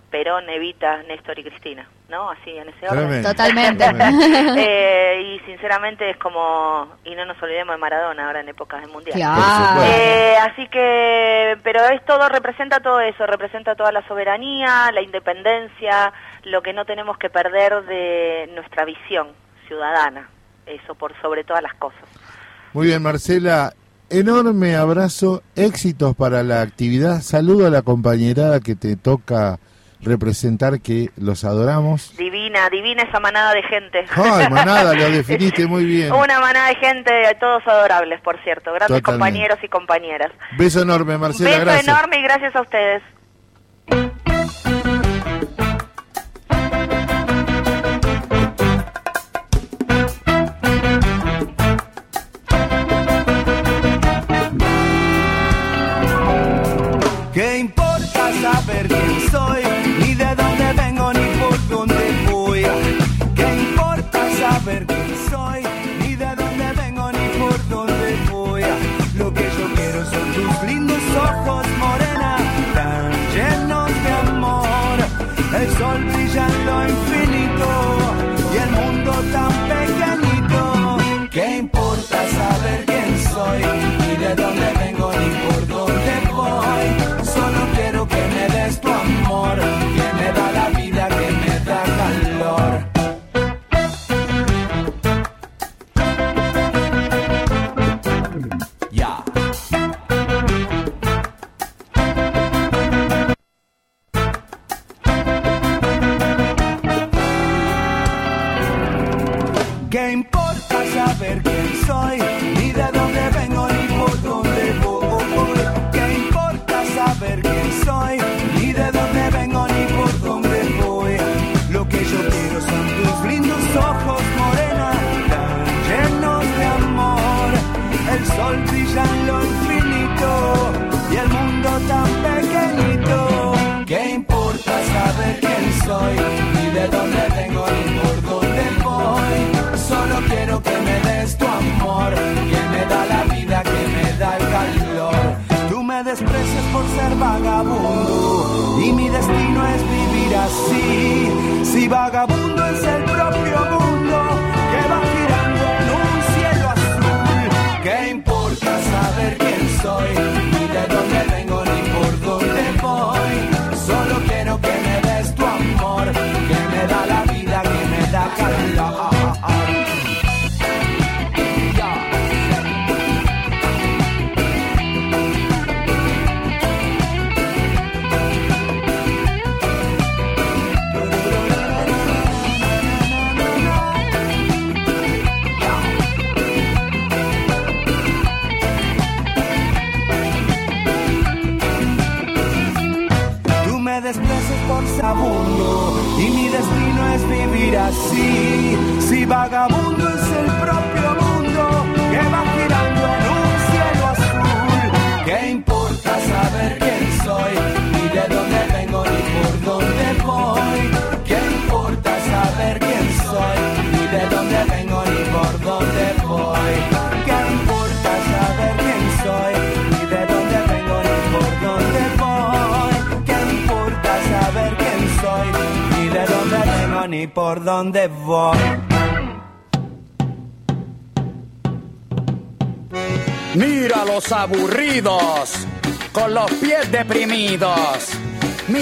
[0.10, 2.30] Perón, Evita, Néstor y Cristina, ¿no?
[2.30, 3.08] Así en ese orden.
[3.08, 3.30] Tremendo.
[3.30, 3.86] Totalmente.
[4.60, 8.92] Eh, y sinceramente es como, y no nos olvidemos de Maradona ahora en épocas del
[8.92, 9.16] Mundial.
[9.16, 9.82] Claro.
[9.84, 16.14] Eh, así que, pero es todo, representa todo eso, representa toda la soberanía, la independencia,
[16.50, 19.28] lo que no tenemos que perder de nuestra visión
[19.68, 20.30] ciudadana,
[20.66, 22.02] eso por sobre todas las cosas.
[22.74, 23.74] Muy bien, Marcela.
[24.10, 27.20] Enorme abrazo, éxitos para la actividad.
[27.22, 29.60] Saludo a la compañerada que te toca
[30.00, 32.16] representar, que los adoramos.
[32.16, 34.06] Divina, divina esa manada de gente.
[34.16, 36.14] Ay, manada, lo definiste muy bien.
[36.14, 39.12] Una manada de gente, todos adorables, por cierto, grandes Totalmente.
[39.12, 40.32] compañeros y compañeras.
[40.58, 41.88] Beso enorme, Marcela, Beso gracias.
[41.88, 43.04] enorme y gracias a ustedes.
[58.68, 59.64] Saber quién soy?
[60.02, 62.66] Ni de dónde vengo ni por dónde voy.
[63.36, 65.64] ¿Qué importa saber quién soy?
[66.02, 68.64] Ni de dónde vengo ni por dónde voy.
[69.16, 72.38] Lo que yo quiero son tus lindos ojos, morena,
[72.76, 74.98] tan llenos de amor.
[75.60, 77.70] El sol brilla en lo infinito
[78.54, 80.98] y el mundo tan pequeñito.
[81.32, 83.97] ¿Qué importa saber quién soy?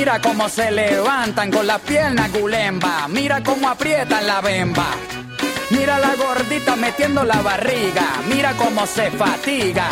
[0.06, 3.08] Mira cómo se levantan con las piernas gulemba.
[3.08, 4.86] Mira cómo aprietan la bemba.
[5.72, 8.22] Mira la gordita metiendo la barriga.
[8.30, 9.88] Mira cómo se fatiga.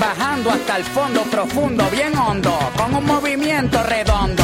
[0.00, 4.42] Bajando hasta el fondo profundo, bien hondo, con un movimiento redondo.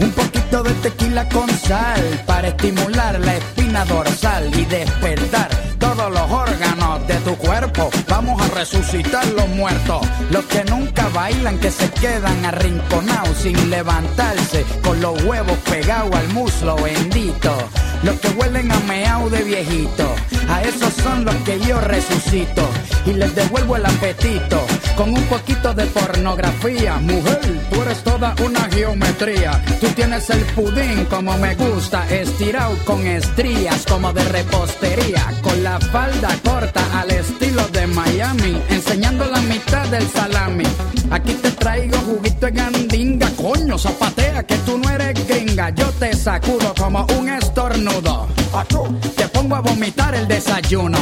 [0.00, 6.30] Un poquito de tequila con sal para estimular la espina dorsal y despertar todos los
[6.30, 7.88] órganos de tu cuerpo.
[8.56, 10.00] Resucitar los muertos,
[10.30, 16.26] los que nunca bailan, que se quedan arrinconados sin levantarse, con los huevos pegados al
[16.30, 17.54] muslo bendito.
[18.02, 20.10] Los que huelen a meao de viejito,
[20.48, 22.66] a esos son los que yo resucito
[23.04, 26.96] y les devuelvo el apetito con un poquito de pornografía.
[26.96, 27.40] Mujer,
[27.70, 29.62] tú eres toda una geometría.
[29.80, 35.32] Tú tienes el pudín como me gusta, estirado con estrías como de repostería,
[35.62, 40.64] la falda corta al estilo de Miami, enseñando la mitad del salami.
[41.10, 45.70] Aquí te traigo juguito de gandinga, coño, zapatea que tú no eres gringa.
[45.70, 48.28] Yo te sacudo como un estornudo.
[49.16, 50.98] Te pongo a vomitar el desayuno.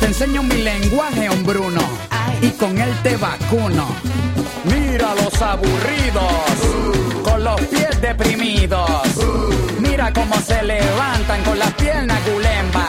[0.00, 1.80] Te enseño mi lenguaje hombruno
[2.40, 3.86] y con él te vacuno.
[4.64, 6.32] Mira los aburridos,
[7.24, 8.90] con los pies deprimidos.
[9.80, 12.88] Mira cómo se levantan con las piernas gulemba.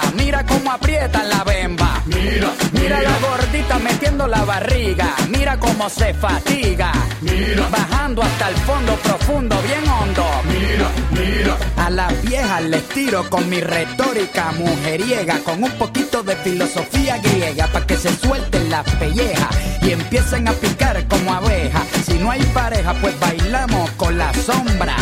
[1.03, 2.01] La bemba.
[2.05, 5.13] Mira, mira la gordita metiendo la barriga.
[5.27, 6.93] Mira cómo se fatiga.
[7.19, 10.25] Mira, bajando hasta el fondo profundo, bien hondo.
[10.45, 11.57] Mira, mira.
[11.75, 17.67] A las viejas les tiro con mi retórica mujeriega, con un poquito de filosofía griega,
[17.67, 19.49] para que se suelten las pellejas
[19.81, 21.83] y empiecen a picar como abeja.
[22.05, 24.95] Si no hay pareja, pues bailamos con la sombra.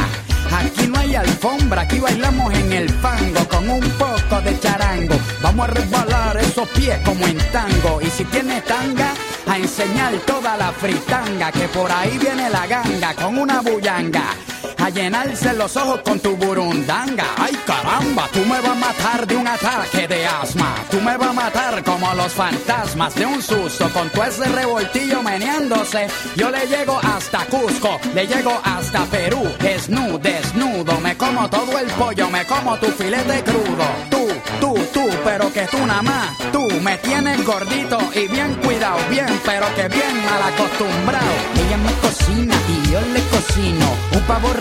[0.53, 5.15] Aquí no hay alfombra, aquí bailamos en el fango con un poco de charango.
[5.41, 8.01] Vamos a resbalar esos pies como en tango.
[8.01, 9.13] Y si tiene tanga,
[9.47, 11.51] a enseñar toda la fritanga.
[11.51, 14.35] Que por ahí viene la ganga con una bullanga.
[14.81, 17.25] A llenarse los ojos con tu burundanga.
[17.37, 20.75] Ay caramba, tú me vas a matar de un ataque de asma.
[20.89, 23.87] Tú me vas a matar como los fantasmas de un susto.
[23.93, 26.07] Con tu ese revoltillo meneándose.
[26.35, 29.43] Yo le llego hasta Cusco, le llego hasta Perú.
[29.59, 30.99] Desnudo, desnudo.
[30.99, 33.85] Me como todo el pollo, me como tu filete crudo.
[34.09, 34.27] Tú,
[34.59, 36.37] tú, tú, pero que tú nada más.
[36.51, 41.31] Tú me tienes gordito y bien cuidado, bien, pero que bien mal acostumbrado.
[41.55, 43.85] Ella me cocina y yo le cocino.
[44.13, 44.51] Un pavo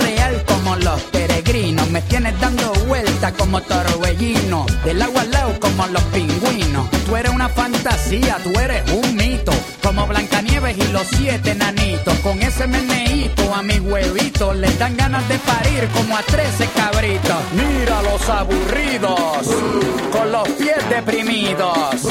[0.46, 1.88] como los peregrinos.
[1.90, 4.66] Me tienes dando vueltas como torbellino.
[4.84, 6.90] Del agua al lado como los pingüinos.
[7.06, 9.52] Tú eres una fantasía, tú eres un mito.
[9.82, 12.14] Como Blancanieves y los siete nanitos.
[12.20, 17.36] Con ese meneíto a mis huevitos les dan ganas de parir como a trece cabritos.
[17.52, 19.46] Mira los aburridos,
[20.12, 22.04] con los pies deprimidos.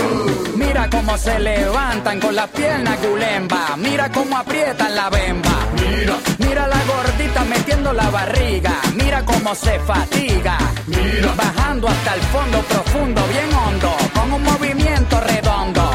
[0.55, 3.75] Mira cómo se levantan con las piernas gulemba.
[3.77, 5.67] Mira cómo aprietan la bemba.
[5.75, 8.81] Mira, mira la gordita metiendo la barriga.
[8.95, 10.57] Mira cómo se fatiga.
[10.87, 15.88] Mira, bajando hasta el fondo profundo, bien hondo, con un movimiento redondo.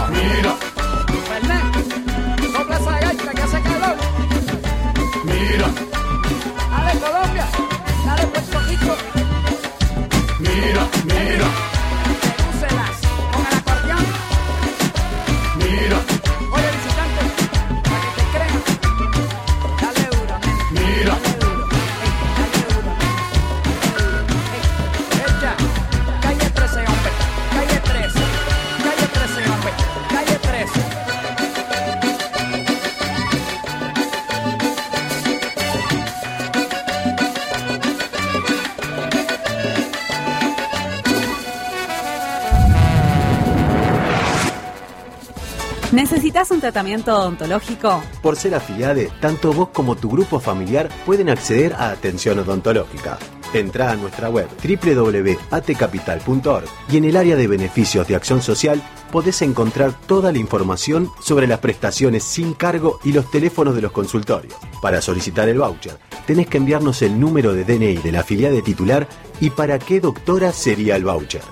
[46.25, 48.03] ¿Necesitas un tratamiento odontológico?
[48.23, 53.19] Por ser afiliade, tanto vos como tu grupo familiar pueden acceder a atención odontológica.
[53.53, 59.43] Entra a nuestra web www.atcapital.org y en el área de beneficios de acción social podés
[59.43, 64.55] encontrar toda la información sobre las prestaciones sin cargo y los teléfonos de los consultorios.
[64.81, 69.07] Para solicitar el voucher, tenés que enviarnos el número de DNI de la afiliada titular
[69.43, 71.43] y para qué doctora sería el voucher.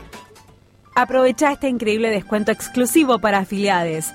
[0.95, 4.14] Aprovecha este increíble descuento exclusivo para afiliades.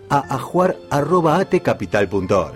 [0.11, 2.53] a ajuar.atcapital.org.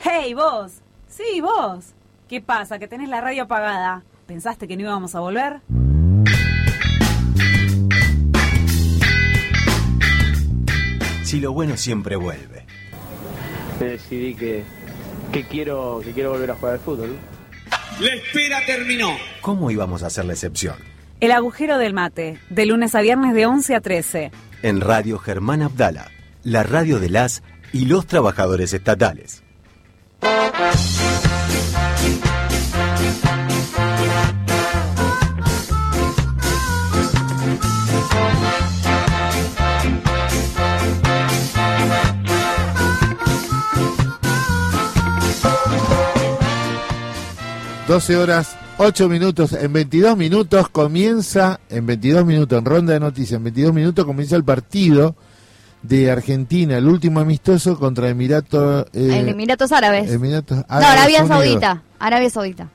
[0.00, 0.72] ¡Hey, vos!
[1.08, 1.92] Sí, vos.
[2.28, 2.80] ¿Qué pasa?
[2.80, 4.02] ¿Que tenés la radio apagada?
[4.26, 5.60] ¿Pensaste que no íbamos a volver?
[11.22, 12.66] Si lo bueno siempre vuelve.
[13.78, 14.64] Decidí que,
[15.32, 17.16] que quiero que quiero volver a jugar al fútbol.
[18.00, 19.10] La espera terminó.
[19.40, 20.89] ¿Cómo íbamos a hacer la excepción?
[21.20, 24.30] El agujero del mate, de lunes a viernes de 11 a 13.
[24.62, 26.10] En Radio Germán Abdala,
[26.44, 27.42] la radio de las
[27.74, 29.42] y los trabajadores estatales.
[47.86, 49.52] Doce horas, 8 minutos.
[49.52, 54.36] En 22 minutos comienza, en 22 minutos, en ronda de noticias, en 22 minutos comienza
[54.36, 55.14] el partido
[55.82, 58.86] de Argentina, el último amistoso contra Emiratos.
[58.94, 60.10] En Emiratos Árabes.
[60.10, 61.28] Emiratos no, Arabia Unidos.
[61.28, 61.82] Saudita.
[61.98, 62.68] Arabia Saudita.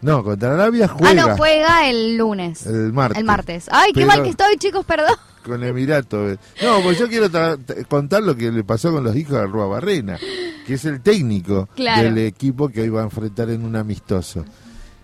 [0.00, 2.66] No, contra Arabia Ah, juega no, juega el lunes.
[2.66, 3.18] el martes.
[3.20, 3.66] El martes.
[3.70, 5.14] Ay, qué mal que estoy, chicos, perdón.
[5.44, 6.38] Con Emiratos.
[6.60, 7.28] No, pues yo quiero
[7.88, 10.18] contar lo que le pasó con los hijos de Rua Barrena,
[10.66, 12.02] que es el técnico Claro.
[12.02, 14.44] del equipo que hoy va a enfrentar en un amistoso.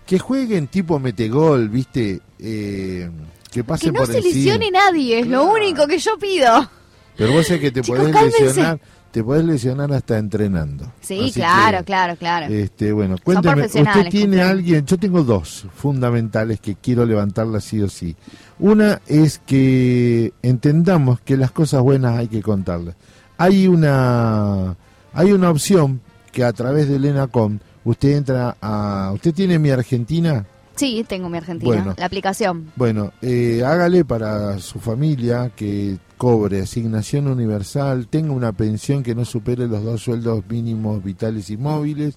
[0.09, 3.11] Que jueguen tipo metegol, viste, eh,
[3.51, 4.33] que Que pasen no por se encima.
[4.33, 6.67] lesione nadie, es lo único que yo pido.
[7.15, 8.43] Pero vos sabés que te Chicos, podés cálmense.
[8.45, 8.79] lesionar,
[9.11, 10.91] te podés lesionar hasta entrenando.
[10.99, 12.47] Sí, Así claro, que, claro, claro.
[12.51, 17.87] Este, bueno, cuénteme, usted tiene alguien, yo tengo dos fundamentales que quiero levantarlas sí o
[17.87, 18.15] sí.
[18.57, 22.95] Una es que entendamos que las cosas buenas hay que contarlas.
[23.37, 24.75] Hay una
[25.13, 30.45] hay una opción que a través del ENACOM usted entra a usted tiene mi Argentina
[30.75, 31.93] Sí, tengo mi Argentina, Bueno.
[31.97, 32.71] la aplicación.
[32.77, 39.25] bueno, eh, hágale para su familia que cobre asignación universal, tenga una pensión que no
[39.25, 42.15] supere los dos sueldos mínimos vitales y móviles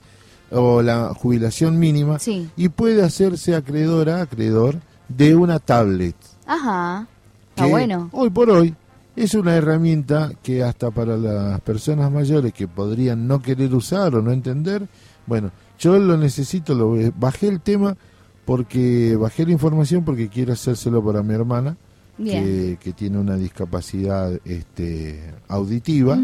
[0.52, 2.48] o la jubilación mínima Sí.
[2.56, 4.76] y puede hacerse acreedora, acreedor
[5.08, 6.14] de una tablet.
[6.46, 7.08] Ajá.
[7.50, 8.10] Está bueno.
[8.12, 8.74] Hoy por hoy
[9.16, 14.22] es una herramienta que hasta para las personas mayores que podrían no querer usar o
[14.22, 14.86] no entender,
[15.26, 17.96] bueno, yo lo necesito, lo bajé el tema
[18.44, 21.76] porque bajé la información porque quiero hacérselo para mi hermana
[22.16, 26.18] que, que tiene una discapacidad este, auditiva,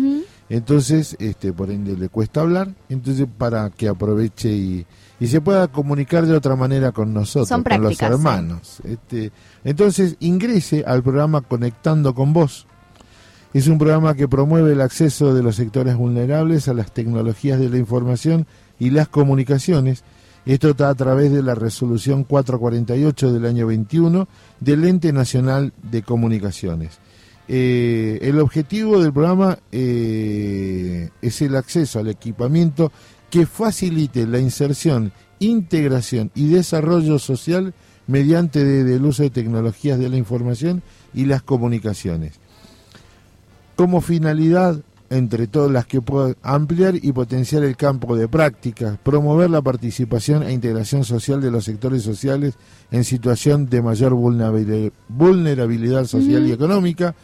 [0.49, 4.87] entonces este, por ende le cuesta hablar, entonces para que aproveche y,
[5.19, 8.05] y se pueda comunicar de otra manera con nosotros, Son con los sí.
[8.05, 8.81] hermanos.
[8.85, 9.33] Este,
[9.65, 12.67] entonces ingrese al programa Conectando con Vos.
[13.55, 17.71] Es un programa que promueve el acceso de los sectores vulnerables a las tecnologías de
[17.71, 18.47] la información
[18.79, 20.05] y las comunicaciones.
[20.47, 24.29] Esto está a través de la resolución 448 del año 21
[24.61, 26.99] del Ente Nacional de Comunicaciones.
[27.49, 32.93] Eh, el objetivo del programa eh, es el acceso al equipamiento
[33.31, 37.75] que facilite la inserción, integración y desarrollo social
[38.07, 40.83] mediante de- del uso de tecnologías de la información
[41.15, 42.35] y las comunicaciones.
[43.77, 44.81] Como finalidad
[45.11, 50.43] entre todas las que puedan ampliar y potenciar el campo de prácticas, promover la participación
[50.43, 52.55] e integración social de los sectores sociales
[52.91, 57.15] en situación de mayor vulnerabil- vulnerabilidad social y económica,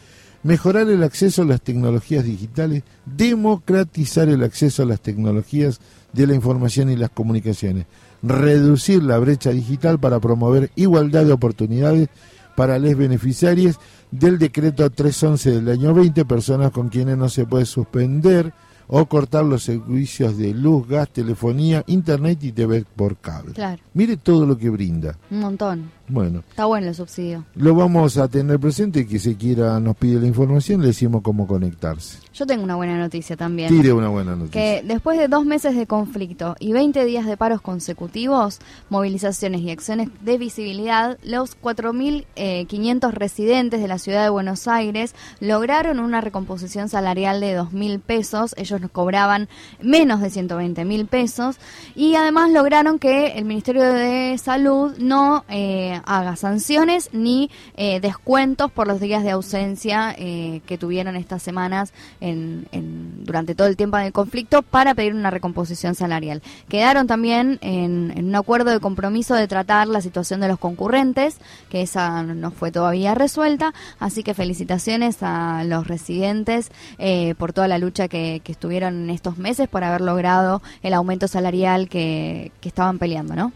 [0.43, 5.81] mejorar el acceso a las tecnologías digitales, democratizar el acceso a las tecnologías
[6.13, 7.87] de la información y las comunicaciones,
[8.23, 12.09] reducir la brecha digital para promover igualdad de oportunidades
[12.55, 13.79] para les beneficiarios
[14.11, 18.53] del decreto 311 del año 20, personas con quienes no se puede suspender
[18.87, 23.55] o cortar los servicios de luz, gas, telefonía, internet y TV por cable.
[23.55, 25.17] Claro, Mire todo lo que brinda.
[25.31, 25.91] un montón.
[26.07, 27.45] Bueno, Está bueno el subsidio.
[27.55, 31.47] lo vamos a tener presente, que se quiera nos pide la información, le decimos cómo
[31.47, 32.19] conectarse.
[32.35, 33.69] Yo tengo una buena noticia también.
[33.69, 34.53] Tire una buena noticia.
[34.61, 38.59] Que después de dos meses de conflicto y 20 días de paros consecutivos,
[38.91, 46.01] movilizaciones y acciones de visibilidad, los 4.500 residentes de la ciudad de Buenos Aires lograron
[46.01, 48.55] una recomposición salarial de 2.000 pesos.
[48.59, 49.49] Ellos nos cobraban
[49.81, 51.57] menos de 120.000 pesos.
[51.95, 58.71] Y además lograron que el Ministerio de Salud no eh, haga sanciones ni eh, descuentos
[58.71, 63.77] por los días de ausencia eh, que tuvieron estas semanas en, en- durante todo el
[63.77, 66.43] tiempo del conflicto para pedir una recomposición salarial.
[66.69, 71.39] Quedaron también en, en un acuerdo de compromiso de tratar la situación de los concurrentes,
[71.71, 77.69] que esa no fue todavía resuelta, así que felicitaciones a los residentes eh, por toda
[77.69, 82.53] la lucha que, que estuvieron en estos meses por haber logrado el aumento salarial que,
[82.61, 83.53] que estaban peleando, ¿no?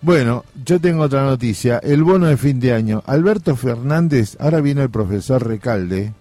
[0.00, 1.78] Bueno, yo tengo otra noticia.
[1.78, 3.02] El bono de fin de año.
[3.06, 6.12] Alberto Fernández, ahora viene el profesor Recalde,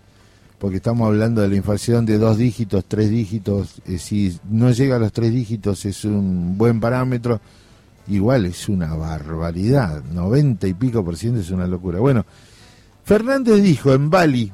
[0.58, 3.82] porque estamos hablando de la inflación de dos dígitos, tres dígitos.
[3.86, 7.40] eh, si no llega a los tres dígitos es un buen parámetro.
[8.08, 10.02] Igual es una barbaridad.
[10.12, 12.00] 90 y pico por ciento es una locura.
[12.00, 12.26] Bueno,
[13.04, 14.52] Fernández dijo en Bali,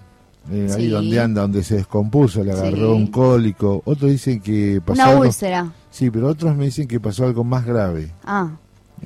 [0.52, 3.02] eh, ahí donde anda, donde se descompuso, le agarró Sí.
[3.02, 3.82] un cólico.
[3.86, 5.72] Otros dicen que pasó Una algo- úlcera.
[5.92, 8.12] Sí, pero otros me dicen que pasó algo más grave.
[8.26, 8.50] Ah,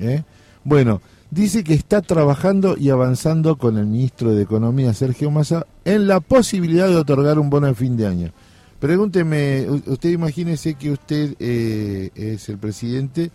[0.00, 0.22] ¿eh?
[0.64, 1.00] Bueno,
[1.30, 6.20] dice que está trabajando y avanzando con el ministro de Economía, Sergio Massa, en la
[6.20, 8.32] posibilidad de otorgar un bono de fin de año.
[8.80, 13.30] Pregúnteme, usted imagínese que usted eh, es el presidente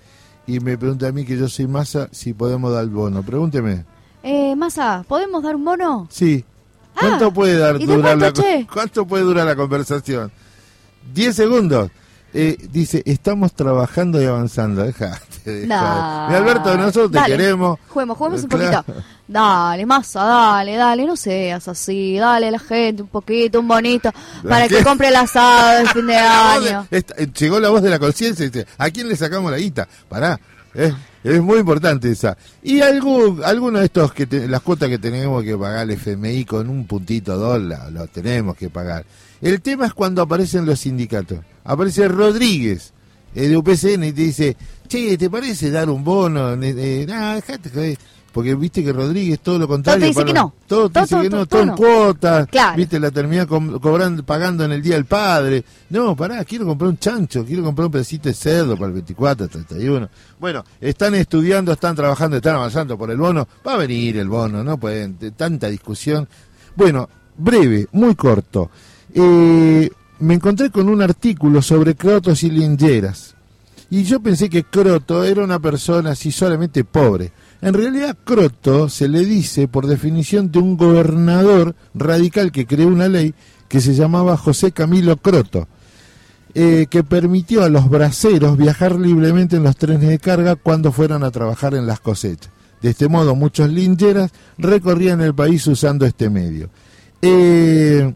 [0.48, 3.24] y me pregunta a mí que yo soy Massa si podemos dar el bono.
[3.24, 3.84] Pregúnteme.
[4.24, 6.08] eh, Massa, ¿podemos dar un bono?
[6.10, 6.46] Sí.
[6.98, 8.32] ¿Cuánto Ah, puede dar ¿y de durar la
[8.72, 10.32] cuánto, puede durar la conversación?
[11.14, 11.90] Diez segundos.
[12.36, 14.84] Eh, dice, estamos trabajando y avanzando.
[14.86, 16.28] Dejate Nah.
[16.36, 17.78] Alberto, nosotros te queremos.
[17.90, 18.86] Juguemos, juguemos un poquito.
[19.28, 22.18] Dale, Massa, dale, dale, no seas así.
[22.18, 24.10] Dale a la gente un poquito, un bonito,
[24.48, 24.78] para qué?
[24.78, 26.88] que compre el asado de fin de año.
[26.90, 29.58] esta- eh, llegó la voz de la conciencia y dice, ¿a quién le sacamos la
[29.58, 29.88] guita?
[30.08, 30.40] Pará,
[30.76, 30.94] eh,
[31.24, 32.38] es muy importante esa.
[32.62, 36.46] Y algún, alguno de estos, que te- las cuotas que tenemos que pagar el FMI
[36.46, 39.06] con un puntito dólar, lo tenemos que pagar.
[39.42, 41.40] El tema es cuando aparecen los sindicatos.
[41.66, 42.94] Aparece Rodríguez,
[43.36, 44.58] eh, de UPCN, y te dice,
[44.88, 46.54] che, ¿te parece dar un bono?
[46.62, 47.98] Eh, nah, dejate joder.
[48.34, 50.00] Porque viste que Rodríguez todo lo contrario.
[50.00, 50.54] Todo te dice para- que no.
[50.66, 51.76] Todo te Todo, dice que no, todo en no.
[51.76, 52.48] cuotas.
[52.48, 52.78] Claro.
[52.78, 55.64] Viste, la termina cobrando, pagando en el Día del Padre.
[55.92, 59.48] No, pará, quiero comprar un chancho, quiero comprar un pedacito de cerdo para el 24,
[59.48, 60.10] 31.
[60.40, 63.48] Bueno, están estudiando, están trabajando, están avanzando por el bono.
[63.68, 66.28] Va a venir el bono, no pueden, de tanta discusión.
[66.76, 67.08] Bueno,
[67.38, 68.72] breve, muy corto.
[69.14, 69.92] Eh,
[70.24, 73.36] me encontré con un artículo sobre crotos y lingeras.
[73.90, 77.32] Y yo pensé que Croto era una persona así solamente pobre.
[77.62, 83.10] En realidad, Croto se le dice por definición de un gobernador radical que creó una
[83.10, 83.36] ley
[83.68, 85.68] que se llamaba José Camilo Croto,
[86.56, 91.24] eh, que permitió a los braceros viajar libremente en los trenes de carga cuando fueran
[91.24, 92.52] a trabajar en las cosechas.
[92.82, 96.70] De este modo, muchos lingeras recorrían el país usando este medio.
[97.22, 98.14] Eh,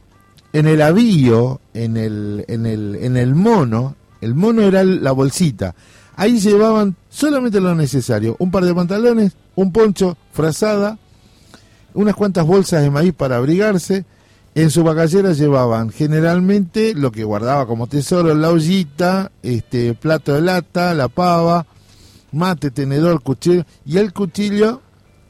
[0.54, 5.76] en el avío, en el, en, el, en el mono, el mono era la bolsita.
[6.16, 10.98] Ahí llevaban solamente lo necesario, un par de pantalones, un poncho, frazada,
[11.94, 14.06] unas cuantas bolsas de maíz para abrigarse.
[14.56, 20.42] En su bacallera llevaban generalmente lo que guardaba como tesoro, la ollita, este plato de
[20.42, 21.68] lata, la pava,
[22.32, 24.82] mate, tenedor, cuchillo y el cuchillo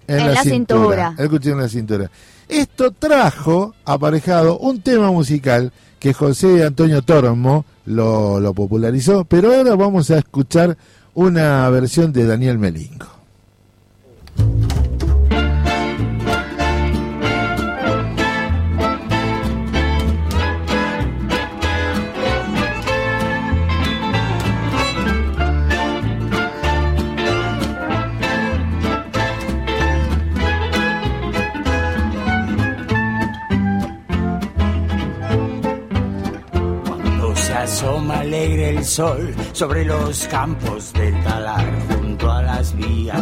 [0.07, 1.09] en, En la, la cintura.
[1.09, 1.15] cintura.
[1.17, 2.11] El cuchillo en la cintura.
[2.49, 10.11] Esto trajo aparejado un tema musical que José Antonio Tormo lo, popularizó, pero ahora vamos
[10.11, 10.77] a escuchar
[11.13, 13.07] una versión de Daniel Melingo.
[38.67, 43.17] El sol sobre los campos del talar junto a las vías.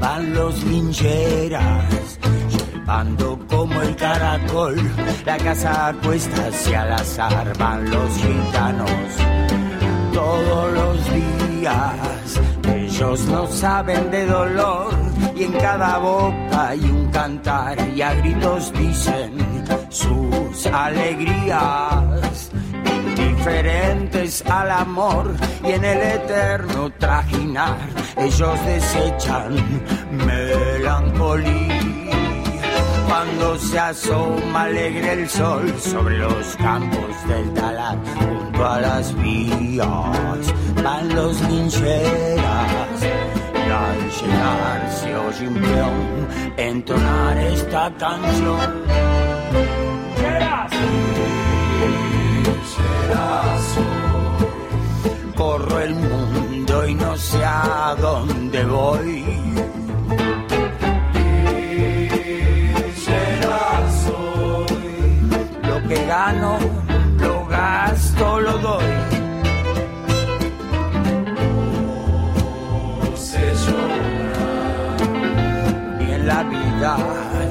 [0.00, 2.18] Van los lincheras,
[2.50, 4.76] llevando como el caracol.
[5.26, 8.90] La casa cuesta hacia al azar, van los gitanos
[10.12, 12.40] todos los días.
[12.74, 14.94] Ellos no saben de dolor
[15.34, 19.32] y en cada boca hay un cantar y a gritos dicen
[19.90, 22.29] sus alegrías
[23.20, 25.34] indiferentes al amor
[25.64, 27.78] y en el eterno trajinar.
[28.16, 29.56] Ellos desechan
[30.10, 31.80] melancolía.
[33.08, 40.54] Cuando se asoma alegre el sol sobre los campos del talar junto a las vías
[40.82, 43.02] van los lincheras.
[43.54, 48.80] Y al llegar se oye un peón entonar esta canción
[55.36, 59.24] Corro el mundo y no sé a dónde voy.
[65.62, 66.58] Lo que gano,
[67.18, 68.84] lo gasto, lo doy.
[73.00, 75.00] No sé llorar.
[76.00, 76.96] Y en la vida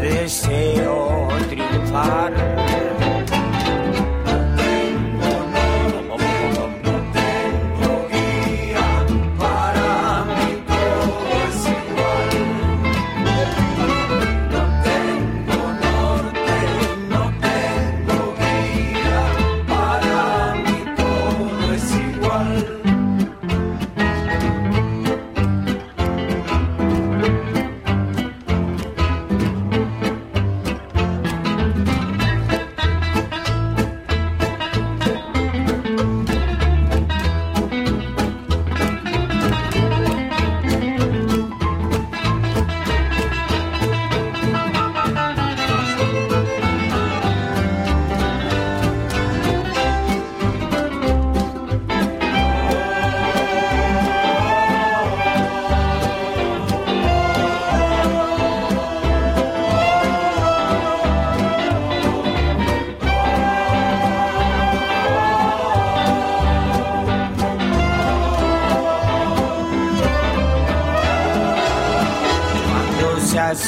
[0.01, 2.33] deseo triunfar.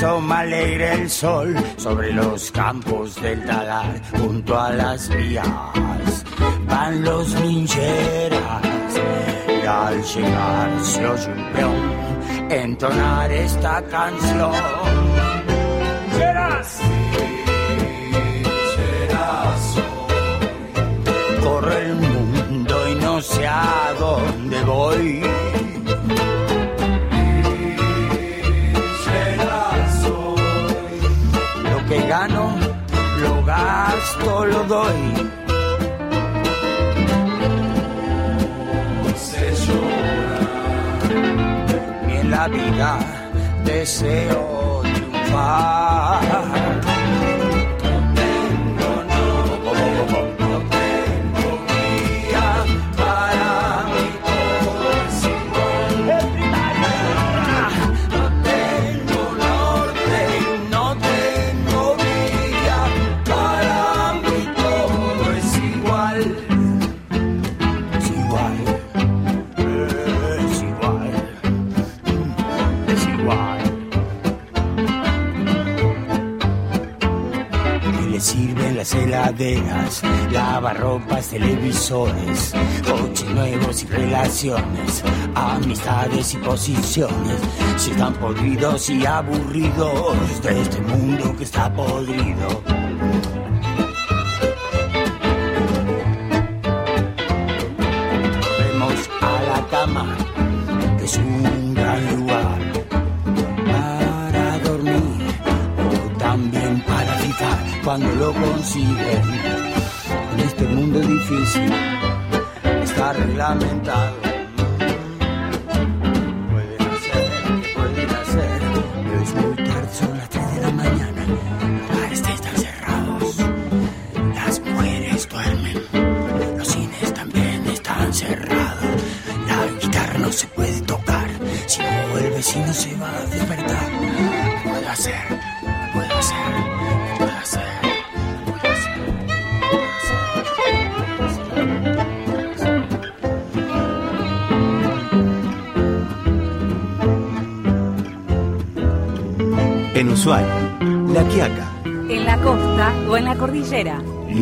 [0.02, 6.26] Asoma alegre el sol sobre los campos del talar junto a las vías
[6.66, 8.64] van los lincheras
[9.48, 15.12] y al llegar se oye un peón entonar esta canción hoy.
[21.44, 25.41] corre el mundo y no sé a dónde voy
[34.42, 35.28] gasto, lo doy.
[42.08, 43.00] Ni en la vida
[43.66, 46.51] deseo triunfar.
[79.12, 80.02] Heladeras,
[80.32, 82.54] lavarropas, televisores,
[82.86, 85.04] coches nuevos y relaciones,
[85.36, 87.40] amistades y posiciones?
[87.76, 92.81] Si están podridos y aburridos de este mundo que está podrido.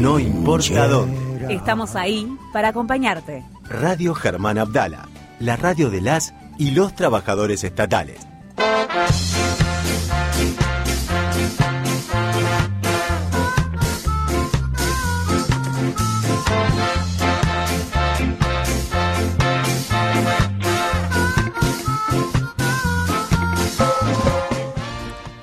[0.02, 1.54] No importa dónde.
[1.54, 3.44] Estamos ahí para acompañarte.
[3.64, 5.10] Radio Germán Abdala,
[5.40, 8.29] la radio de las y los trabajadores estatales.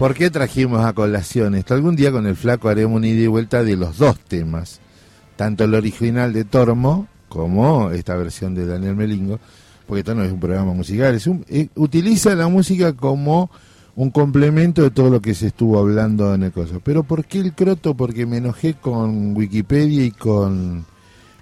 [0.06, 1.74] ¿Por qué trajimos a colación esto?
[1.74, 4.78] Algún día con el flaco haremos una ida y vuelta de los dos temas,
[5.34, 9.40] tanto el original de Tormo como esta versión de Daniel Melingo,
[9.84, 13.50] porque esto no es un programa musical, es un, eh, utiliza la música como
[13.96, 16.80] un complemento de todo lo que se estuvo hablando en el coso.
[16.84, 17.96] Pero ¿por qué el croto?
[17.96, 20.86] Porque me enojé con Wikipedia y con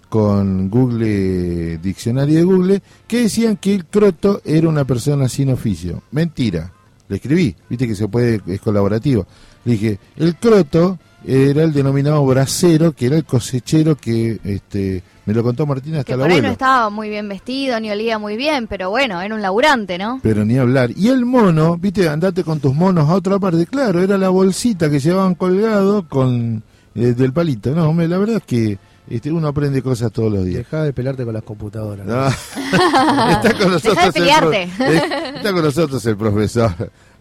[0.09, 6.03] con Google, diccionario de Google, que decían que el croto era una persona sin oficio.
[6.13, 6.73] Mentira.
[7.09, 9.27] Le escribí, viste que se puede, es colaborativo.
[9.65, 15.33] Le dije, el croto era el denominado bracero, que era el cosechero que este me
[15.33, 18.19] lo contó Martín hasta Que el por ahí no estaba muy bien vestido, ni olía
[18.19, 20.21] muy bien, pero bueno, era un laburante, ¿no?
[20.23, 20.91] Pero ni hablar.
[20.95, 23.67] Y el mono, viste, andate con tus monos a otra parte.
[23.67, 26.63] Claro, era la bolsita que llevaban colgado con
[26.95, 27.75] eh, del palito.
[27.75, 28.79] No, me, la verdad es que
[29.09, 30.59] este, uno aprende cosas todos los días.
[30.59, 32.07] Deja de pelarte con las computadoras.
[32.07, 32.27] No.
[33.31, 36.73] está con nosotros Dejá de el eh, está con nosotros el profesor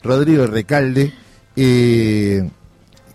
[0.02, 1.14] Rodrigo Recalde,
[1.56, 2.50] eh,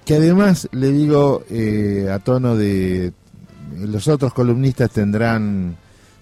[0.04, 3.12] que además le digo eh, a tono de
[3.78, 5.76] los otros columnistas tendrán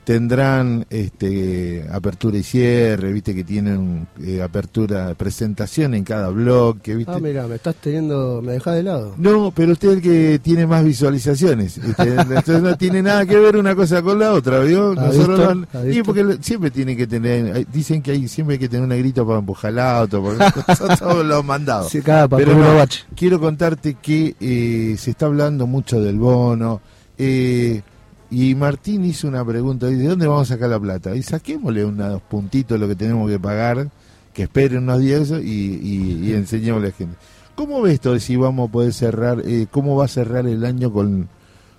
[0.06, 7.10] tendrán este apertura y cierre, viste que tienen eh, apertura, presentación en cada bloque, viste.
[7.12, 9.14] Ah, mira, me estás teniendo, me dejás de lado.
[9.18, 11.84] No, pero usted es el que tiene más visualizaciones.
[11.84, 12.04] ¿viste?
[12.20, 14.92] Entonces no tiene nada que ver una cosa con la otra, ¿vio?
[14.92, 15.54] ¿Ha Nosotros visto?
[15.56, 16.04] no- ¿Ha y visto?
[16.04, 19.40] porque siempre tiene que tener, dicen que hay, siempre hay que tener una grito para
[19.40, 20.44] empujar el auto, porque
[21.00, 21.90] todos los mandados.
[21.90, 22.84] Sí, cada Pero no,
[23.16, 26.80] quiero contarte que eh, se está hablando mucho del bono.
[27.18, 27.82] eh,
[28.30, 31.14] y Martín hizo una pregunta, ¿de dónde vamos a sacar la plata?
[31.14, 33.88] Y saquémosle unos puntitos lo que tenemos que pagar,
[34.32, 37.16] que esperen unos días y, y, y enseñémosle a la gente.
[37.54, 40.64] ¿Cómo ves esto de si vamos a poder cerrar, eh, cómo va a cerrar el
[40.64, 41.28] año con,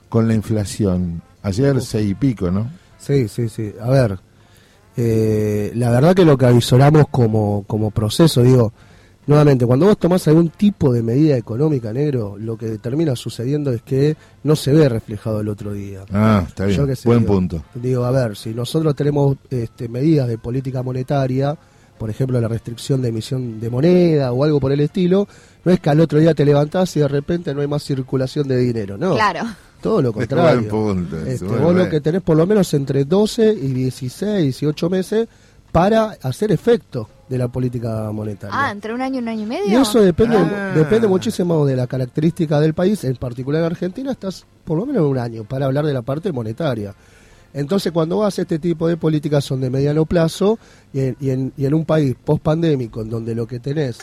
[0.09, 1.21] con la inflación?
[1.43, 2.69] Ayer seis y pico, ¿no?
[2.97, 3.73] Sí, sí, sí.
[3.79, 4.19] A ver,
[4.97, 8.73] eh, la verdad que lo que avisoramos como, como proceso, digo,
[9.27, 13.81] nuevamente, cuando vos tomás algún tipo de medida económica, negro, lo que termina sucediendo es
[13.81, 16.05] que no se ve reflejado el otro día.
[16.11, 16.77] Ah, está bien.
[16.77, 17.63] Yo qué sé, Buen digo, punto.
[17.75, 21.57] Digo, a ver, si nosotros tenemos este, medidas de política monetaria,
[21.97, 25.27] por ejemplo, la restricción de emisión de moneda o algo por el estilo,
[25.65, 28.47] no es que al otro día te levantás y de repente no hay más circulación
[28.47, 29.15] de dinero, ¿no?
[29.15, 29.41] Claro.
[29.81, 30.69] Todo lo contrario.
[30.69, 34.89] Buen punto, Este, vos lo que tenés por lo menos entre 12 y 16, 18
[34.89, 35.27] meses
[35.71, 38.55] para hacer efecto de la política monetaria.
[38.57, 39.67] Ah, entre un año y un año y medio.
[39.79, 40.73] Y eso depende, Ah.
[40.75, 45.17] depende muchísimo de la característica del país, en particular Argentina, estás por lo menos un
[45.17, 46.93] año para hablar de la parte monetaria.
[47.53, 50.59] Entonces, cuando vas a este tipo de políticas son de mediano plazo
[50.93, 53.99] y en, y en, y en un país post-pandémico en donde lo que tenés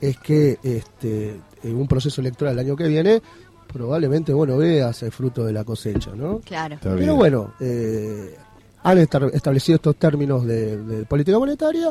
[0.00, 3.22] es que este, en un proceso electoral el año que viene,
[3.66, 6.40] probablemente vos no veas el fruto de la cosecha, ¿no?
[6.44, 6.74] Claro.
[6.76, 7.00] Está bien.
[7.00, 8.36] Pero bueno, eh,
[8.82, 11.90] han estar- establecido estos términos de, de política monetaria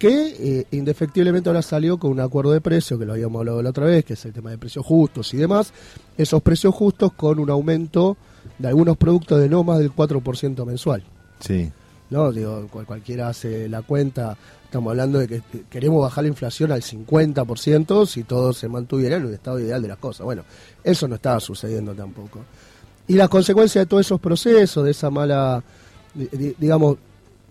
[0.00, 3.70] que eh, indefectiblemente ahora salió con un acuerdo de precio, que lo habíamos hablado la
[3.70, 5.72] otra vez, que es el tema de precios justos y demás.
[6.16, 8.16] Esos precios justos con un aumento
[8.58, 11.04] de algunos productos de no más del 4% mensual.
[11.38, 11.70] Sí.
[12.08, 12.32] ¿no?
[12.32, 16.82] Digo, cual- cualquiera hace la cuenta, estamos hablando de que queremos bajar la inflación al
[16.82, 20.24] 50% si todo se mantuviera en un estado ideal de las cosas.
[20.24, 20.42] Bueno,
[20.82, 22.40] eso no estaba sucediendo tampoco.
[23.06, 25.62] Y las consecuencias de todos esos procesos, de esa mala,
[26.14, 26.96] di- di- digamos,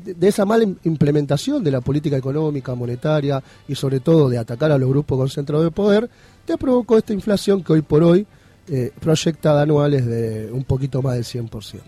[0.03, 4.71] de, esa mala im- implementación de la política económica, monetaria y sobre todo de atacar
[4.71, 6.09] a los grupos concentrados de poder,
[6.45, 8.25] te provocó esta inflación que hoy por hoy
[8.67, 11.79] eh, proyecta anuales de un poquito más del 100%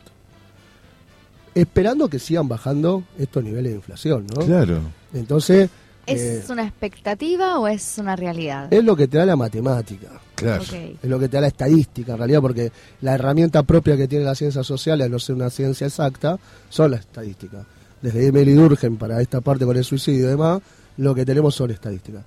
[1.54, 4.46] esperando que sigan bajando estos niveles de inflación, ¿no?
[4.46, 4.80] Claro.
[5.14, 5.70] Entonces,
[6.06, 8.74] ¿Es eh, una expectativa o es una realidad?
[8.74, 10.08] es lo que te da la matemática.
[10.36, 10.64] Claro.
[10.64, 12.72] Es lo que te da la estadística, en realidad, porque
[13.02, 16.40] la herramienta propia que tiene la ciencia social, al no ser una ciencia exacta,
[16.70, 17.66] son las estadísticas.
[18.02, 20.60] Desde Emily Durkheim para esta parte con el suicidio y demás,
[20.98, 22.24] lo que tenemos son estadísticas.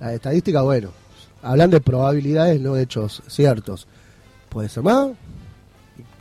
[0.00, 0.90] Las estadísticas, bueno,
[1.42, 3.86] hablan de probabilidades, no de hechos ciertos.
[4.48, 5.08] Puede ser más,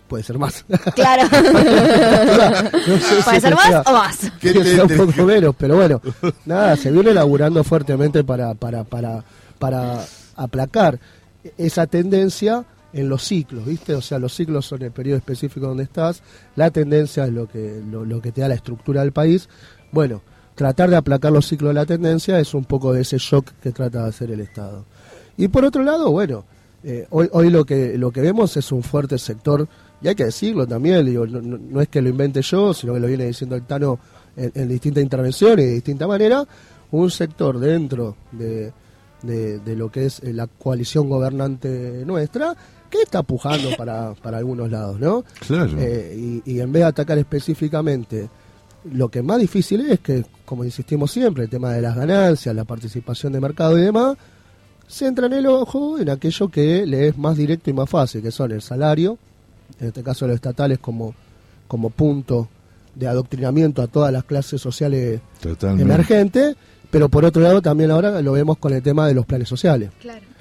[0.08, 0.66] puede ser más.
[0.96, 1.24] Claro.
[2.88, 4.18] No sé si ¿Puede ser más sea- o más?
[4.40, 6.02] que sea un poco menos, pero bueno,
[6.46, 9.24] nada, se viene laburando fuertemente para, para, para,
[9.60, 10.00] para
[10.36, 11.00] aplacar
[11.58, 12.64] esa tendencia
[12.96, 13.94] en los ciclos, ¿viste?
[13.94, 16.24] O sea, los ciclos son el periodo específico donde estás,
[16.56, 19.50] la tendencia es lo que, lo, que te da la estructura del país.
[19.92, 20.22] Bueno,
[20.56, 23.74] tratar de aplacar los ciclos de la tendencia es un poco de ese shock que
[23.74, 24.86] trata de hacer el Estado.
[25.36, 26.46] Y por otro lado, bueno,
[26.86, 29.68] eh, hoy, hoy lo que lo que vemos es un fuerte sector,
[30.02, 33.08] y hay que decirlo también, digo, no, es que lo invente yo, sino que lo
[33.08, 34.00] viene diciendo el Tano
[34.38, 36.46] en, distintas intervenciones y de distinta manera,
[36.92, 38.72] un sector dentro de,
[39.22, 42.56] de, de lo que es eh, la coalición gobernante nuestra,
[43.04, 45.24] está pujando para, para algunos lados, ¿no?
[45.48, 45.72] Claro.
[45.78, 48.30] Eh, y, y en vez de atacar específicamente,
[48.92, 52.66] lo que más difícil es que, como insistimos siempre, el tema de las ganancias, la
[52.66, 54.16] participación de mercado y demás,
[54.88, 58.52] centran el ojo en aquello que le es más directo y más fácil, que son
[58.52, 59.18] el salario,
[59.80, 61.16] en este caso los estatales como,
[61.68, 62.48] como punto
[62.94, 65.84] de adoctrinamiento a todas las clases sociales Totalmente.
[65.84, 66.56] emergentes,
[66.92, 69.90] pero por otro lado también ahora lo vemos con el tema de los planes sociales.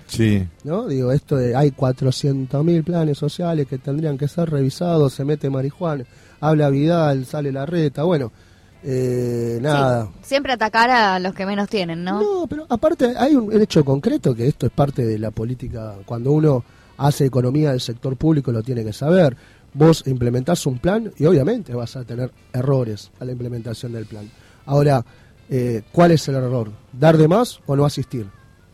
[0.06, 0.46] Sí.
[0.64, 0.86] ¿no?
[0.86, 6.04] Digo, esto de hay 400.000 planes sociales que tendrían que ser revisados, se mete marihuana,
[6.40, 8.32] habla Vidal, sale la reta, bueno,
[8.82, 10.10] eh, nada.
[10.22, 12.20] Siempre atacar a los que menos tienen, ¿no?
[12.20, 16.32] No, pero aparte hay un hecho concreto que esto es parte de la política, cuando
[16.32, 16.62] uno
[16.98, 19.36] hace economía del sector público lo tiene que saber.
[19.72, 24.30] Vos implementás un plan y obviamente vas a tener errores a la implementación del plan.
[24.66, 25.04] Ahora,
[25.48, 26.70] eh, ¿cuál es el error?
[26.92, 28.26] ¿Dar de más o no asistir?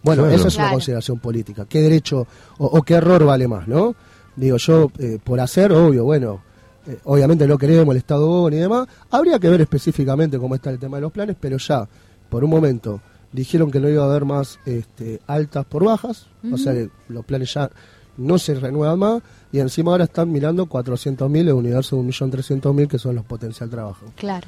[0.03, 0.37] Bueno, Claro.
[0.37, 0.75] esa es una Claro.
[0.77, 1.67] consideración política.
[1.69, 2.27] ¿Qué derecho
[2.59, 3.95] o, o qué error vale más, no?
[4.37, 6.41] Digo, yo, eh, por hacer, obvio, bueno,
[6.87, 8.87] eh, obviamente no queremos el Estado y demás.
[9.11, 11.87] Habría que ver específicamente cómo está el tema de los planes, pero ya,
[12.31, 13.01] por un momento,
[13.33, 17.25] dijeron que no iba a haber más este, altas por bajas, o sea que los
[17.25, 17.71] planes ya
[18.17, 19.23] no se renuevan más,
[19.53, 23.69] y encima ahora están mirando 400.000 en un universo de 1.300.000 que son los potencial
[23.71, 24.07] trabajo.
[24.17, 24.47] Claro.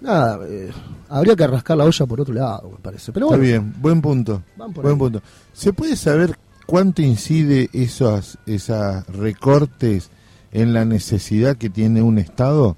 [0.00, 0.70] Nada, eh,
[1.08, 3.12] habría que rascar la olla por otro lado, me parece.
[3.12, 4.42] Pero Está bueno, bien, buen punto.
[4.56, 4.98] Van por Buen ahí.
[4.98, 5.22] punto.
[5.52, 10.10] ¿Se puede saber cuánto incide esos, esas recortes
[10.52, 12.76] en la necesidad que tiene un Estado?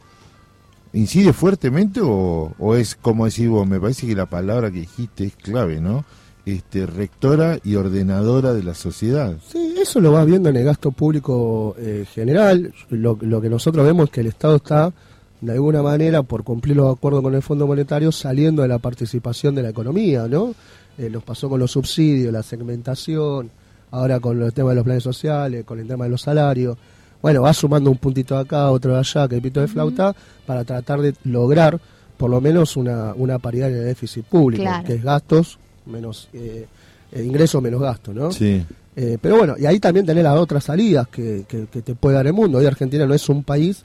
[0.92, 3.66] ¿Incide fuertemente o, o es como decís vos?
[3.66, 6.04] Me parece que la palabra que dijiste es clave, ¿no?
[6.46, 9.36] Este, rectora y ordenadora de la sociedad.
[9.46, 12.72] Sí, eso lo vas viendo en el gasto público eh, general.
[12.88, 14.92] Lo, lo que nosotros vemos es que el Estado está,
[15.40, 19.54] de alguna manera, por cumplir los acuerdos con el Fondo Monetario, saliendo de la participación
[19.54, 20.54] de la economía, ¿no?
[20.98, 23.50] Eh, nos pasó con los subsidios, la segmentación,
[23.90, 26.76] ahora con el tema de los planes sociales, con el tema de los salarios.
[27.22, 30.14] Bueno, va sumando un puntito de acá, otro de allá, que pito de flauta,
[30.46, 31.80] para tratar de lograr
[32.16, 34.86] por lo menos una, una paridad en el déficit público, Claro.
[34.86, 36.66] que es gastos menos eh,
[37.12, 38.30] eh, ingresos menos gastos, ¿no?
[38.30, 38.62] Sí.
[38.96, 42.16] Eh, pero bueno, y ahí también tenés las otras salidas que, que- que te puede
[42.16, 42.58] dar el mundo.
[42.58, 43.82] Hoy Argentina no es un país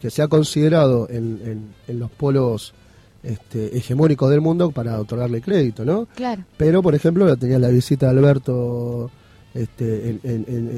[0.00, 2.72] que se ha considerado en, en- en los polos
[3.22, 6.06] este, hegemónicos del mundo para otorgarle crédito, ¿no?
[6.14, 6.44] Claro.
[6.56, 9.10] Pero, por ejemplo, tenía la visita de Alberto,
[9.54, 10.68] este, en- en- en-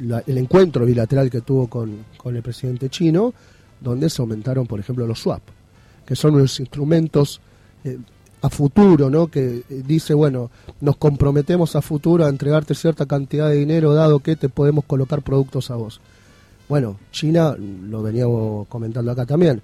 [0.00, 3.32] en la- el encuentro bilateral que tuvo con, con el presidente chino,
[3.80, 5.42] donde se aumentaron, por ejemplo, los swap,
[6.04, 7.40] que son unos instrumentos
[7.84, 7.98] eh,
[8.42, 9.28] a futuro, ¿no?
[9.28, 14.18] Que eh, dice, bueno, nos comprometemos a futuro a entregarte cierta cantidad de dinero, dado
[14.18, 16.00] que te podemos colocar productos a vos.
[16.68, 19.60] Bueno, China, lo veníamos comentando acá también,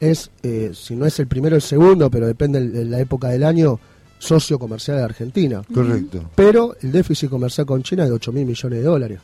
[0.00, 3.44] es, eh, si no es el primero, el segundo, pero depende de la época del
[3.44, 3.78] año,
[4.18, 5.62] socio comercial de Argentina.
[5.72, 6.22] Correcto.
[6.34, 9.20] Pero el déficit comercial con China es de 8 mil millones de dólares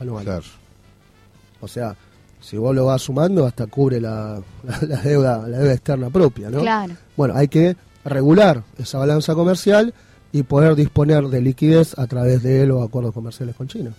[0.00, 0.24] anuales.
[0.26, 0.44] Claro.
[1.60, 1.96] O sea,
[2.40, 6.50] si vos lo vas sumando, hasta cubre la, la- la deuda la deuda externa propia,
[6.50, 6.60] ¿no?
[6.60, 6.94] Claro.
[7.16, 9.94] Bueno, hay que regular esa balanza comercial
[10.32, 13.92] y poder disponer de liquidez a través de los acuerdos comerciales con China.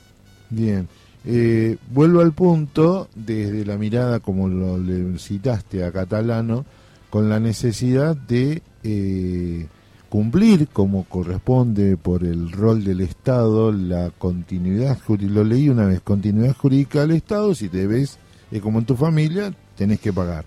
[0.50, 0.88] Bien.
[1.28, 6.66] Eh, vuelvo al punto desde la mirada, como lo le citaste a Catalano,
[7.10, 9.66] con la necesidad de eh,
[10.10, 16.02] cumplir como corresponde por el rol del Estado la continuidad, juri- lo leí una vez,
[16.02, 18.20] continuidad jurídica del Estado, si te ves
[18.52, 20.46] eh, como en tu familia, tenés que pagar.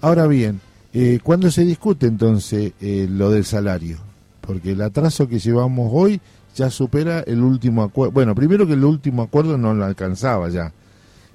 [0.00, 0.60] Ahora bien,
[0.94, 3.98] eh, ¿cuándo se discute entonces eh, lo del salario?
[4.40, 6.20] Porque el atraso que llevamos hoy
[6.58, 8.10] ya supera el último acuerdo.
[8.12, 10.72] Bueno, primero que el último acuerdo no lo alcanzaba ya.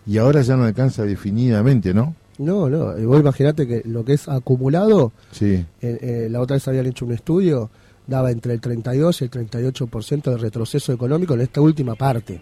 [0.06, 2.14] Y ahora ya no alcanza definidamente, ¿no?
[2.38, 5.46] No, no, vos imaginate que lo que es acumulado, Sí.
[5.54, 7.70] eh, eh, la otra vez habían hecho un estudio,
[8.06, 12.42] daba entre el 32 y el 38% de retroceso económico en esta última parte.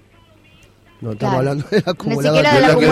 [1.02, 1.38] No estamos Claro.
[1.38, 2.36] hablando del Ni acumulado.
[2.36, 2.86] siquiera del de lo que-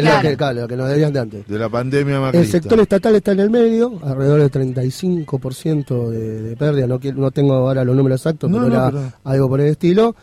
[0.00, 0.36] claro.
[0.36, 1.46] claro, que nos debían de antes.
[1.46, 2.50] De la pandemia El macrista.
[2.52, 6.86] sector estatal está en el medio, alrededor del 35% de, de pérdida.
[6.86, 9.60] No, quiero- no tengo ahora los números exactos, No, pero no, era pero- algo por
[9.60, 10.14] el estilo.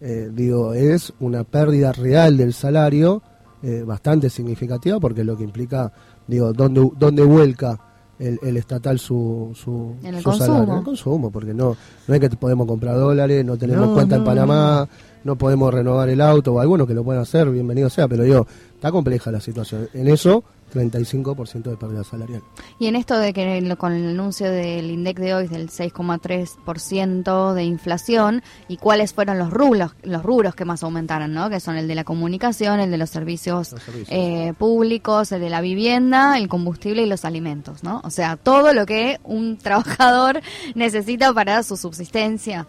[0.00, 3.20] Eh, digo, es una pérdida real del salario
[3.62, 5.92] eh, bastante significativa porque es lo que implica,
[6.28, 7.76] digo, dónde, dónde vuelca
[8.20, 10.54] el, el estatal su, su, En el su salario.
[10.54, 10.72] consumo.
[10.72, 14.14] En el consumo, porque no, no es que podemos comprar dólares, no tenemos No, cuenta
[14.16, 18.08] en Panamá, no podemos renovar el auto, o algunos que lo pueden hacer, bienvenido sea,
[18.08, 19.88] pero digo, está compleja la situación.
[19.92, 22.42] En eso, 35% de pérdida salarial.
[22.78, 27.64] Y en esto de que con el anuncio del INDEC de hoy del 6,3% de
[27.64, 31.50] inflación y cuáles fueron los rubros, los rubros que más aumentaron, ¿no?
[31.50, 33.74] Que son el de la comunicación, el de los servicios,
[34.08, 38.00] eh, públicos, el de la vivienda, el combustible y los alimentos, ¿no?
[38.04, 40.40] O sea, todo lo que un trabajador
[40.74, 42.66] necesita para su subsistencia,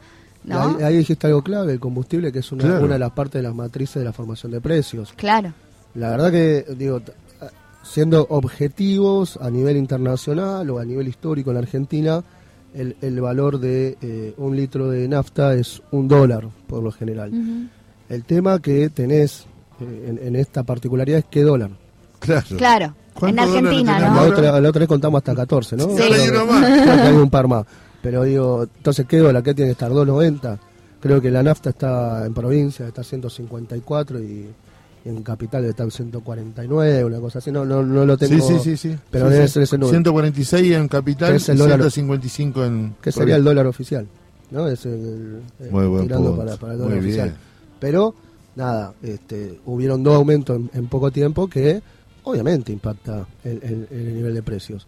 [0.50, 0.78] ¿no?
[0.78, 2.84] Ahí, ahí dijiste algo clave, el combustible, que es una, Claro.
[2.86, 5.14] una de las partes de las matrices de la formación de precios.
[5.16, 5.54] Claro.
[5.96, 7.02] La verdad que, digo,
[7.84, 12.24] siendo objetivos a nivel internacional o a nivel histórico en la Argentina,
[12.74, 17.32] el, el valor de eh, un litro de nafta es un dólar, por lo general.
[18.10, 19.46] El tema que tenés
[19.82, 21.72] eh, en, en esta particularidad es qué dólar.
[22.20, 22.46] Claro.
[22.58, 22.86] Claro.
[22.86, 24.32] En ¿Cuántos dólares Argentina, tenemos La ¿no?
[24.34, 25.90] otra, la otra vez contamos hasta 14, ¿no?
[25.98, 26.02] Sí.
[26.04, 27.66] Hay un par más.
[28.02, 29.44] Pero digo, entonces, ¿qué dólar?
[29.44, 29.92] ¿Qué tiene que estar?
[29.92, 30.58] ¿2.90?
[31.02, 34.48] Creo que la nafta está en provincia, está 154 y
[35.06, 37.52] en capital está en 149, una cosa así.
[37.52, 38.46] No, no, no lo tengo.
[38.46, 38.98] Sí, sí, sí, sí.
[39.10, 39.54] Pero Sí, debe sí.
[39.54, 39.92] ser ese número.
[39.92, 42.96] 146 en capital es el dólar- 155 en...
[43.02, 44.08] que sería el dólar oficial,
[44.52, 44.68] ¿no?
[44.68, 47.20] Es el, el- Muy buen tirando para, para el Muy dólar bien.
[47.22, 47.38] oficial.
[47.80, 48.14] Pero,
[48.56, 51.82] nada, este, hubieron dos aumentos en, en poco tiempo que
[52.24, 54.86] obviamente impacta el, el- el nivel de precios.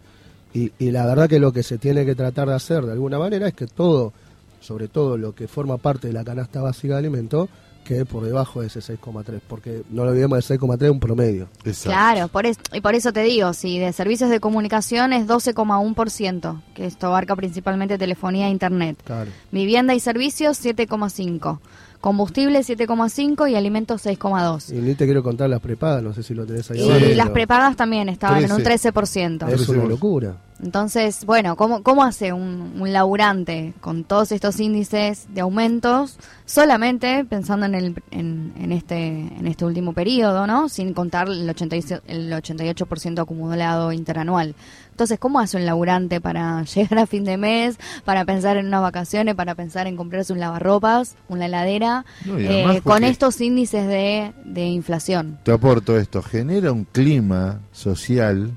[0.54, 3.18] Y, y la verdad que lo que se tiene que tratar de hacer de alguna
[3.20, 4.12] manera es que todo,
[4.60, 7.50] sobre todo lo que forma parte de la canasta básica de alimentos,
[7.86, 11.48] quede por debajo de ese 6,3, porque no lo olvidemos, el 6,3 es un promedio.
[11.90, 16.62] Claro, por es- y por eso te digo, si de servicios de comunicación es 12,1%,
[16.76, 18.98] que esto abarca principalmente telefonía e internet.
[19.04, 19.32] Claro.
[19.52, 21.60] Vivienda y servicios 7,5%.
[22.02, 24.76] Combustible 7,5% y alimentos 6,2%.
[24.76, 26.80] Y ni te quiero contar las prepagas, no sé si lo tenés ahí.
[26.80, 28.92] Y abajo, las prepagas también estaban en un 13.
[28.92, 29.48] 13%.
[29.50, 30.36] Es una locura.
[30.64, 37.26] Entonces, bueno, ¿cómo, cómo hace un, un laburante con todos estos índices de aumentos solamente
[37.26, 40.70] pensando en, el, en, en este, en este último periodo, ¿no?
[40.70, 44.54] Sin contar el, 86, el 88% acumulado interanual.
[44.92, 48.82] Entonces, ¿cómo hace un laburante para llegar a fin de mes, para pensar en unas
[48.82, 54.34] vacaciones, para pensar en comprarse un lavarropas, una heladera, No, eh, con estos índices de,
[54.46, 55.40] de inflación?
[55.44, 58.52] Te aporto esto, genera un clima social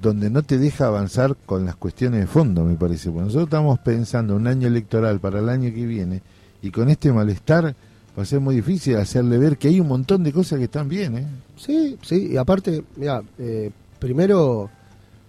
[0.00, 3.10] donde no te deja avanzar con las cuestiones de fondo, me parece.
[3.10, 6.22] Porque nosotros estamos pensando un año electoral para el año que viene
[6.60, 7.74] y con este malestar
[8.16, 10.88] va a ser muy difícil hacerle ver que hay un montón de cosas que están
[10.88, 11.26] bien, ¿eh?
[11.56, 14.70] Sí, sí, y aparte, mira, eh, primero,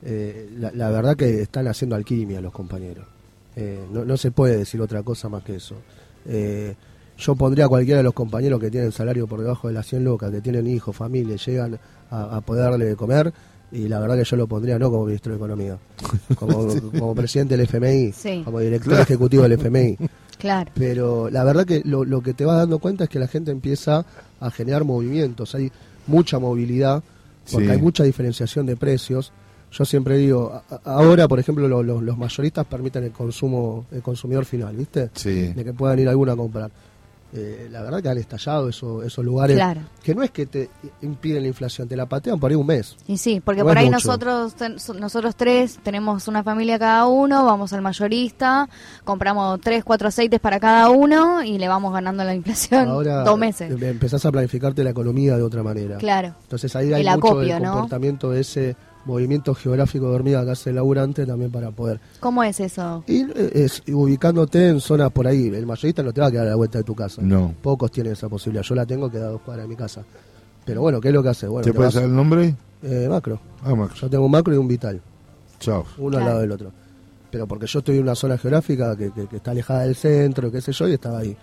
[0.04, 3.06] eh, la, la verdad que están haciendo alquimia los compañeros.
[3.56, 5.76] Eh, no, no se puede decir otra cosa más que eso.
[6.28, 6.76] Eh,
[7.18, 10.04] yo pondría a cualquiera de los compañeros que tienen salario por debajo de las 100
[10.04, 11.80] lucas, que tienen hijos, familia, llegan
[12.12, 13.32] a, a poder darle de comer,
[13.72, 15.78] y la verdad que yo lo pondría no como ministro de Economía,
[16.36, 16.68] como,
[17.00, 18.42] como presidente del FMI, Sí.
[18.44, 19.04] como director Claro.
[19.04, 19.98] ejecutivo del FMI.
[20.38, 20.70] Claro.
[20.76, 23.52] Pero la verdad que lo, lo que te vas dando cuenta es que la gente
[23.52, 24.06] empieza
[24.42, 25.72] a generar movimientos, hay
[26.08, 27.02] mucha movilidad,
[27.50, 27.72] porque Sí.
[27.72, 29.32] hay mucha diferenciación de precios.
[29.78, 34.46] Yo siempre digo, ahora por ejemplo lo- lo- los mayoristas permiten el consumo, el consumidor
[34.46, 35.10] final, ¿viste?
[35.14, 35.48] Sí.
[35.54, 36.72] De que puedan ir alguno a comprar.
[37.38, 39.82] Eh, la verdad que han estallado eso- esos lugares Claro.
[40.02, 40.70] que no es que te
[41.02, 42.96] impiden la inflación, te la patean por ahí un mes.
[43.08, 43.98] Y sí, porque No por ahí mucho.
[44.08, 48.70] nosotros ten- nosotros tres tenemos una familia cada uno, vamos al mayorista,
[49.04, 53.38] compramos tres, cuatro aceites para cada uno y le vamos ganando la inflación Ahora dos
[53.38, 53.70] meses.
[53.70, 55.98] eh, empezás a planificarte la economía de otra manera.
[55.98, 56.34] Claro.
[56.44, 57.72] Entonces ahí hay El mucho acopio, del ¿no?
[57.74, 58.76] comportamiento de ese
[59.06, 62.00] movimiento geográfico de hormiga que hace el laburante también para poder.
[62.20, 63.04] ¿Cómo es eso?
[63.08, 65.48] Y eh, es ubicándote en zonas por ahí.
[65.48, 67.22] El mayorista no te va a quedar a la vuelta de tu casa.
[67.22, 67.54] No.
[67.62, 68.64] Pocos tienen esa posibilidad.
[68.64, 70.04] Yo la tengo que da dos cuadras de mi casa.
[70.66, 71.48] Pero bueno, ¿qué es lo que hace?
[71.48, 72.56] Bueno, ¿Te te puedes vas- dar el nombre?
[72.84, 73.40] Eh, macro.
[73.64, 73.96] Ah, Macro.
[73.96, 75.00] Yo tengo un macro y un vital.
[75.60, 75.86] Chao.
[75.98, 76.72] Uno al lado del otro.
[77.32, 80.52] Pero porque yo estoy en una zona geográfica que, que- que está alejada del centro,
[80.52, 81.36] qué sé yo, y estaba ahí.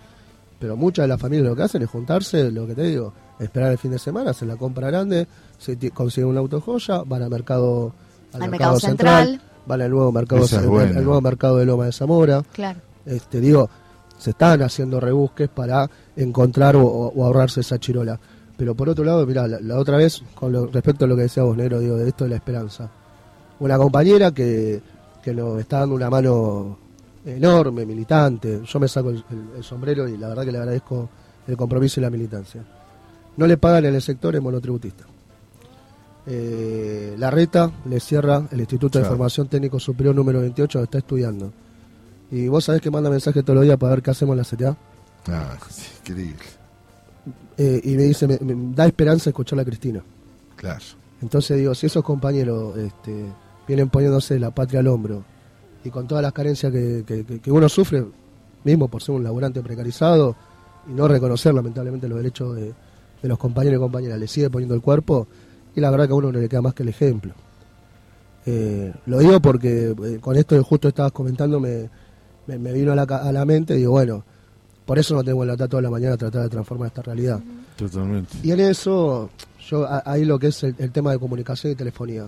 [0.59, 3.71] Pero muchas de las familias lo que hacen es juntarse, lo que te digo, esperar
[3.73, 5.27] el fin de semana, hacer la compra grande,
[5.63, 7.93] se consiguen un auto joya, van al mercado,
[8.33, 9.41] Al mercado central.
[9.65, 10.65] van al nuevo mercado, es el
[11.03, 12.43] nuevo mercado de Loma de Zamora.
[12.51, 12.79] Claro.
[13.05, 13.69] Este, digo,
[14.17, 18.19] se están haciendo rebusques para encontrar o, ahorrarse esa chirola.
[18.57, 21.23] Pero por otro lado, mira, la, la otra vez, con lo- respecto a lo que
[21.23, 22.89] decía vos, Negro, digo, de esto de la esperanza.
[23.59, 24.81] Una compañera que,
[25.23, 26.77] que nos está dando una mano
[27.25, 28.61] enorme, militante.
[28.65, 31.09] Yo me saco el, el- el sombrero y la verdad que le agradezco
[31.47, 32.63] el compromiso y la militancia.
[33.37, 35.05] No le pagan en el sector, es monotributista.
[36.25, 39.05] Eh, la reta le cierra el Instituto de.
[39.05, 41.51] Formación Técnico Superior número 28 donde está estudiando.
[42.31, 44.43] Y vos sabés que manda mensaje todos los días para ver qué hacemos en la
[44.43, 44.77] CTA.
[45.27, 46.43] Ah, sí, increíble.
[47.57, 50.01] Eh, y me dice, me, me da esperanza escuchar a Cristina.
[50.55, 50.83] Claro.
[51.21, 53.25] Entonces digo, si esos compañeros este,
[53.67, 55.23] vienen poniéndose la patria al hombro
[55.83, 58.05] y con todas las carencias que, que- que- que uno sufre,
[58.63, 60.35] mismo por ser un laburante precarizado,
[60.89, 62.73] y no reconocer lamentablemente los derechos de,
[63.21, 65.27] de los compañeros y compañeras, le sigue poniendo el cuerpo
[65.75, 67.33] y la verdad que a uno no le queda más que el ejemplo.
[68.45, 71.89] Eh, lo digo porque eh, con esto que justo estabas comentando me,
[72.47, 74.23] me, me vino a la, a la mente, digo, bueno,
[74.85, 77.39] por eso no tengo que levantar toda la mañana a tratar de transformar esta realidad.
[77.77, 78.37] Totalmente.
[78.43, 79.29] Y en eso,
[79.69, 82.27] yo a- ahí lo que es el, el tema de comunicación y telefonía.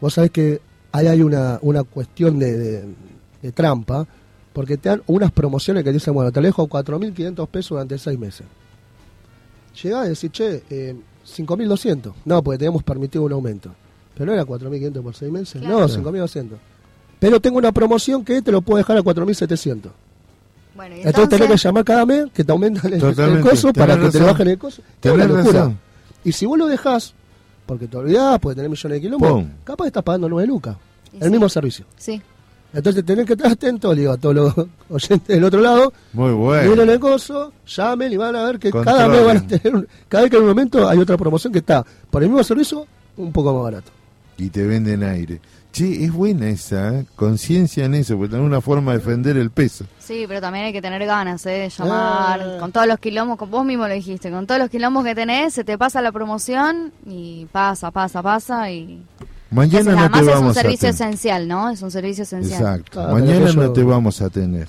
[0.00, 2.84] Vos sabés que ahí hay una, una cuestión de, de-
[3.42, 4.04] de trampa,
[4.52, 8.44] porque te dan unas promociones que dicen, bueno, te dejo 4.500 pesos durante seis meses.
[9.80, 10.96] Llegás y decís, che, eh,
[11.36, 12.12] 5.200.
[12.24, 13.70] No, porque tenemos permitido un aumento.
[14.14, 15.60] Pero no era 4.500 por seis meses.
[15.60, 15.80] Claro.
[15.80, 16.48] No, 5.200.
[17.20, 19.90] Pero tengo una promoción que te lo puedo dejar a 4.700.
[20.74, 23.98] Bueno, y Entonces, tenés que llamar cada mes que te aumentan el, el coso para
[23.98, 24.82] que te lo bajen el coso.
[25.02, 25.44] Es una locura.
[25.44, 25.78] razón.
[26.24, 27.14] Y si vos lo dejás,
[27.66, 30.76] porque te olvidás, porque tenés millones de kilómetros, capaz estás pagando 9 lucas.
[31.12, 31.30] Y El sí.
[31.30, 31.84] mismo servicio.
[31.96, 32.22] Sí.
[32.72, 34.54] Entonces tenés que estar atento, digo a todos los
[34.90, 36.70] oyentes del otro lado, Muy bueno.
[36.70, 39.88] miren el coso, llamen y van a ver que cada mes van a tener, un-
[40.08, 42.86] cada vez que hay un momento hay otra promoción que está por el mismo servicio
[43.16, 43.90] un poco más barato.
[44.36, 45.40] Y te venden aire.
[45.72, 47.06] Che, es buena esa, ¿eh?
[47.16, 49.84] conciencia en eso, porque tenés una forma de defender el peso.
[49.98, 51.50] Sí, pero también hay que tener ganas ¿eh?
[51.50, 52.40] de llamar.
[52.42, 52.56] Ah.
[52.60, 55.52] Con todos los quilombos, con vos mismo lo dijiste, con todos los quilombos que tenés,
[55.54, 58.70] se te pasa la promoción y pasa, pasa, pasa.
[58.70, 59.02] y
[59.50, 60.94] Mañana Entonces, no te es un vamos a servicio tener.
[60.94, 61.70] esencial, ¿no?
[61.70, 62.60] Es un servicio esencial.
[62.60, 63.00] Exacto.
[63.00, 64.68] Ah, Mañana no te vamos a tener.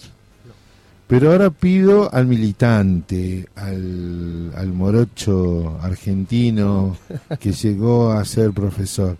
[1.07, 6.95] Pero ahora pido al militante, al, al morocho argentino
[7.39, 9.17] que llegó a ser profesor.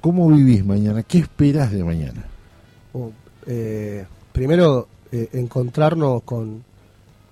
[0.00, 1.02] ¿Cómo vivís mañana?
[1.02, 2.24] ¿Qué esperás de mañana?
[2.94, 3.12] O,
[3.46, 6.64] eh, primero, eh, encontrarnos con,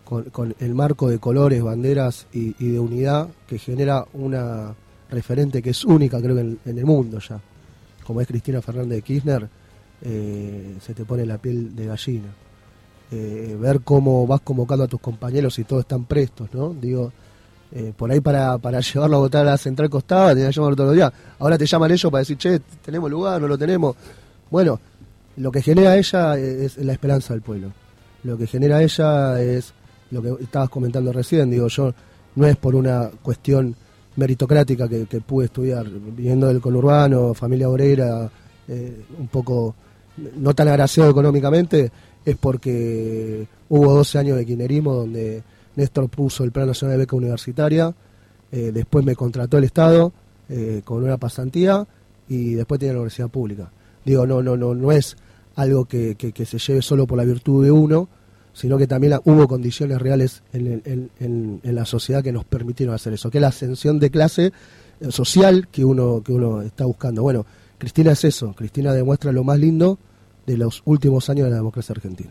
[0.05, 4.75] con, con el marco de colores, banderas y, y de unidad que genera una
[5.11, 7.41] referente que es única, creo en, en el mundo ya.
[8.05, 9.49] Como es Cristina Fernández de Kirchner,
[10.03, 12.29] eh, se te pone la piel de gallina.
[13.11, 16.75] Eh, ver cómo vas convocando a tus compañeros y todos están prestos, ¿no?
[16.75, 17.13] Digo,
[17.73, 20.89] eh, por ahí para, para llevarlo a votar a la central costada, que llamarlo todos
[20.89, 21.13] los días.
[21.39, 23.97] Ahora te llaman ellos para decir, che, tenemos lugar, no lo tenemos.
[24.51, 24.81] Bueno,
[25.37, 27.73] lo que genera ella es la esperanza del pueblo.
[28.25, 29.73] Lo que genera ella es
[30.11, 31.51] lo que estabas comentando recién.
[31.51, 31.93] Digo, yo
[32.35, 33.77] no es por una cuestión
[34.17, 38.31] meritocrática que, pude estudiar, viniendo del conurbano, familia obrera,
[38.69, 39.75] eh, un poco
[40.37, 41.91] no tan agraciado económicamente,
[42.25, 45.43] es porque hubo 12 años de kirchnerismo donde
[45.77, 47.95] Néstor puso el Plan Nacional de Beca Universitaria,
[48.51, 50.13] eh, después me contrató el Estado
[50.49, 51.87] eh, con una pasantía
[52.29, 53.71] y después tenía la universidad pública.
[54.05, 55.17] Digo, no, no, no, no es
[55.57, 56.17] algo que
[56.47, 58.09] se lleve solo por la virtud de uno,
[58.57, 60.83] sino que también hubo condiciones reales en-
[61.21, 64.47] en- en la sociedad que nos permitieron hacer eso, que es la ascensión de clase
[65.01, 67.21] eh, social que uno, que uno está buscando.
[67.23, 67.45] Bueno,
[67.77, 69.99] Cristina es eso, Cristina demuestra lo más lindo
[70.47, 72.31] de los últimos años de la democracia argentina.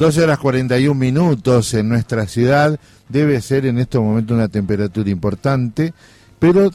[0.00, 2.80] 12 horas 41 minutos en nuestra ciudad.
[3.10, 5.92] Debe ser en estos momentos una temperatura importante,
[6.38, 6.70] pero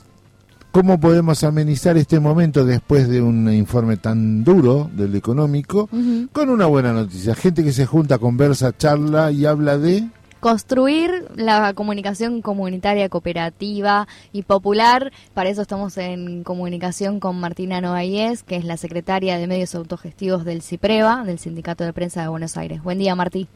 [0.71, 5.89] ¿cómo podemos amenizar este momento después de un informe tan duro del económico
[6.31, 7.33] con una buena noticia?
[7.33, 10.07] Gente que se junta, conversa, charla y habla de...
[10.45, 15.11] construir la comunicación comunitaria, cooperativa y popular.
[15.33, 20.45] Para eso estamos en comunicación con Martina Noayes, que es la secretaria de Medios Autogestivos
[20.45, 22.83] del CIPREVA, del Sindicato de Prensa de Buenos Aires.
[22.83, 23.47] Buen día, Martí.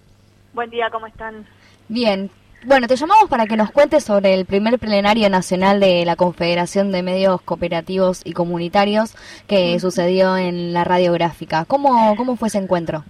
[0.51, 1.45] Buen día, ¿cómo están?
[1.89, 2.31] Bien.
[2.65, 6.91] Bueno, te llamamos para que nos cuentes sobre el primer plenario nacional de la Confederación
[6.91, 9.13] de Medios Cooperativos y Comunitarios
[9.45, 11.65] que sucedió en la radiográfica.
[11.65, 13.03] ¿Cómo, cómo fue ese encuentro?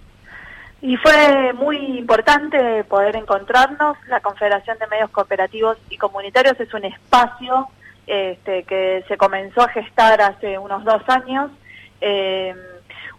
[0.82, 3.96] Y fue muy importante poder encontrarnos.
[4.08, 7.68] La Confederación de Medios Cooperativos y Comunitarios es un espacio
[8.06, 11.50] este, que se comenzó a gestar hace unos dos años.
[12.00, 12.54] Eh,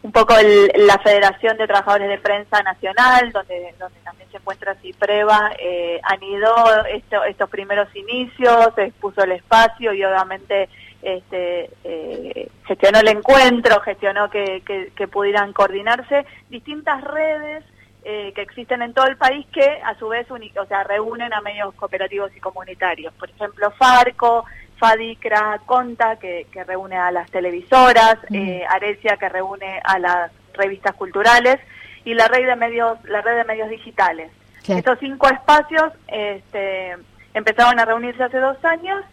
[0.04, 3.74] un poco el- la Federación de Trabajadores de Prensa Nacional, donde,
[4.04, 6.56] también se encuentra CIPREVA, eh, anidó
[6.86, 10.68] esto- estos primeros inicios, expuso el espacio y obviamente
[11.02, 17.64] este, eh, gestionó el encuentro, gestionó que, que- que pudieran coordinarse distintas redes
[18.04, 21.42] eh, que existen en todo el país que a su vez o sea, reúnen a
[21.42, 23.14] medios cooperativos y comunitarios.
[23.14, 24.44] Por ejemplo, Farco,
[24.78, 30.96] Fadicra, Conta, que, que reúne a las televisoras, eh, Arecia, que reúne a las revistas
[30.96, 31.60] culturales,
[32.04, 34.32] y la red de medios, la red de medios digitales.
[34.68, 36.96] Estos cinco espacios este,
[37.36, 39.04] empezaron a reunirse hace dos años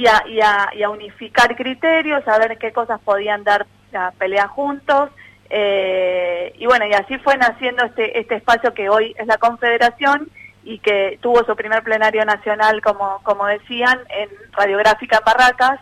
[0.00, 4.10] y a, y a- y a unificar criterios, a ver qué cosas podían dar la
[4.12, 5.10] pelea juntos.
[5.48, 10.28] eh, y bueno, y así fue naciendo este, este espacio que hoy es la Confederación
[10.64, 15.78] y que tuvo su primer plenario nacional, como, como decían, en Radiográfica Barracas.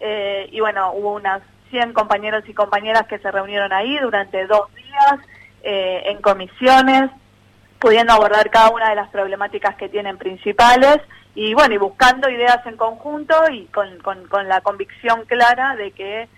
[0.00, 4.72] eh, y bueno, hubo unas 100 compañeros y compañeras que se reunieron ahí durante dos
[4.74, 5.14] días
[5.64, 7.10] eh, en comisiones,
[7.80, 10.98] pudiendo abordar cada una de las problemáticas que tienen principales
[11.40, 16.28] y bueno, y buscando ideas en conjunto y con, con, la convicción clara de que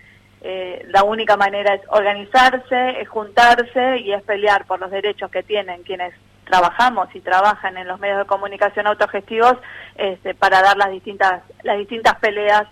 [0.43, 5.43] eh, la única manera es organizarse, es juntarse y es pelear por los derechos que
[5.43, 6.12] tienen quienes
[6.44, 9.56] trabajamos y trabajan en los medios de comunicación autogestivos
[9.94, 12.66] este, para dar las distintas las distintas peleas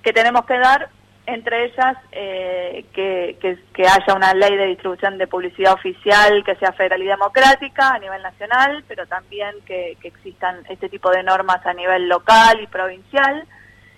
[0.00, 0.88] que tenemos que dar
[1.26, 6.72] entre ellas eh, que, que, haya una ley de distribución de publicidad oficial que sea
[6.72, 11.64] federal y democrática a nivel nacional, pero también que, que existan este tipo de normas
[11.66, 13.44] a nivel local y provincial.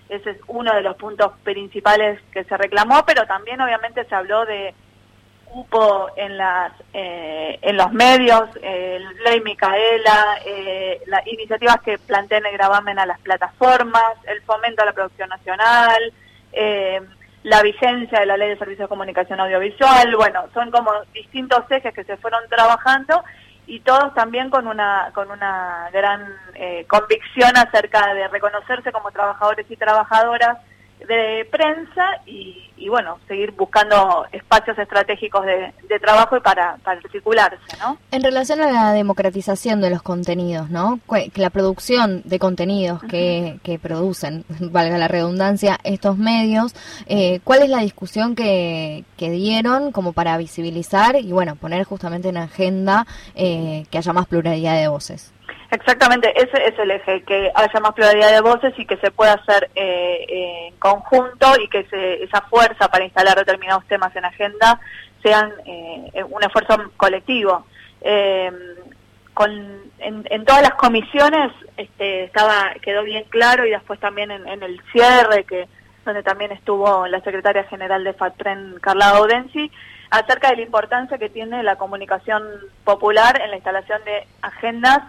[0.09, 4.45] Ese es uno de los puntos principales que se reclamó, pero también obviamente se habló
[4.45, 4.73] de
[5.49, 12.45] cupo en las eh, en los medios, eh, ley Micaela, eh, las iniciativas que planteen
[12.45, 16.13] el gravamen a las plataformas, el fomento a la producción nacional,
[16.53, 17.01] eh,
[17.49, 21.95] la vigencia de la ley de servicios de comunicación audiovisual, bueno, son como distintos ejes
[21.95, 23.23] que se fueron trabajando
[23.65, 29.65] y todos también con una con una gran eh, convicción acerca de reconocerse como trabajadores
[29.67, 30.59] y trabajadoras
[31.07, 36.99] de prensa y, y, bueno, seguir buscando espacios estratégicos de, de trabajo y para, para
[36.99, 37.97] articularse, ¿no?
[38.11, 40.99] En relación a la democratización de los contenidos, ¿no?
[41.35, 46.75] La producción de contenidos que, que producen, valga la redundancia, estos medios,
[47.07, 52.29] eh, ¿cuál es la discusión que, que dieron como para visibilizar y, bueno, poner justamente
[52.29, 55.33] en agenda eh, que haya más pluralidad de voces?
[55.71, 59.33] Exactamente, ese es el eje, que haya más pluralidad de voces y que se pueda
[59.33, 64.25] hacer eh, eh, en conjunto y que se- esa fuerza para instalar determinados temas en
[64.25, 64.79] agenda
[65.21, 67.65] sean eh, un esfuerzo colectivo.
[68.01, 68.55] En,
[70.45, 75.67] todas las comisiones este, estaba quedó bien claro y después también en, el cierre que
[76.03, 79.71] donde también estuvo la secretaria general de FATPREN, Carla Audensi,
[80.09, 82.43] acerca de la importancia que tiene la comunicación
[82.83, 84.99] popular en la instalación de agendas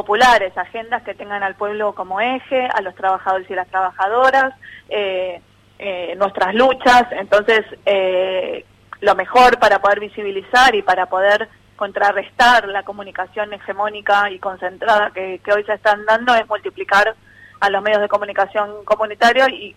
[0.00, 4.54] populares, agendas que tengan al pueblo como eje, a los trabajadores y las trabajadoras,
[4.88, 5.42] eh,
[5.78, 7.04] eh, nuestras luchas.
[7.10, 8.64] Entonces, eh,
[9.02, 15.38] lo mejor para poder visibilizar y para poder contrarrestar la comunicación hegemónica y concentrada que,
[15.54, 17.14] hoy se están dando es multiplicar
[17.60, 19.74] a los medios de comunicación comunitarios y,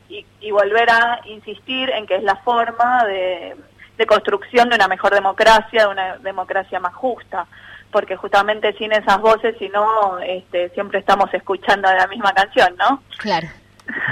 [0.51, 5.87] volver a insistir en que es la forma de construcción de una mejor democracia, de
[5.87, 7.47] una democracia más justa,
[7.93, 13.01] porque justamente sin esas voces, si no, este, siempre estamos escuchando la misma canción, ¿no?
[13.19, 13.47] Claro.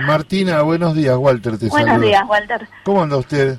[0.06, 2.68] Martina, buenos días, Walter, te Buenos días, Walter.
[2.84, 3.58] ¿Cómo anda usted?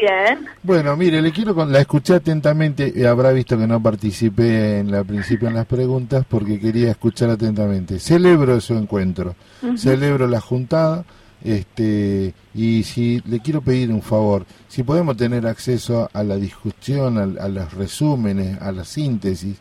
[0.00, 0.46] Bien.
[0.62, 4.90] Bueno, mire, le quiero con la escuché atentamente, y habrá visto que no participé en
[4.90, 7.98] la principio en las preguntas porque quería escuchar atentamente.
[7.98, 9.34] Celebro su encuentro,
[9.76, 11.04] celebro la juntada,
[11.44, 17.18] este y si le quiero pedir un favor, si podemos tener acceso a la discusión,
[17.18, 19.56] a, los resúmenes, a la síntesis,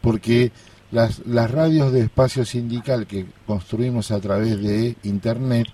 [0.00, 0.50] porque
[0.90, 5.68] las, las radios de espacio sindical que construimos a través de internet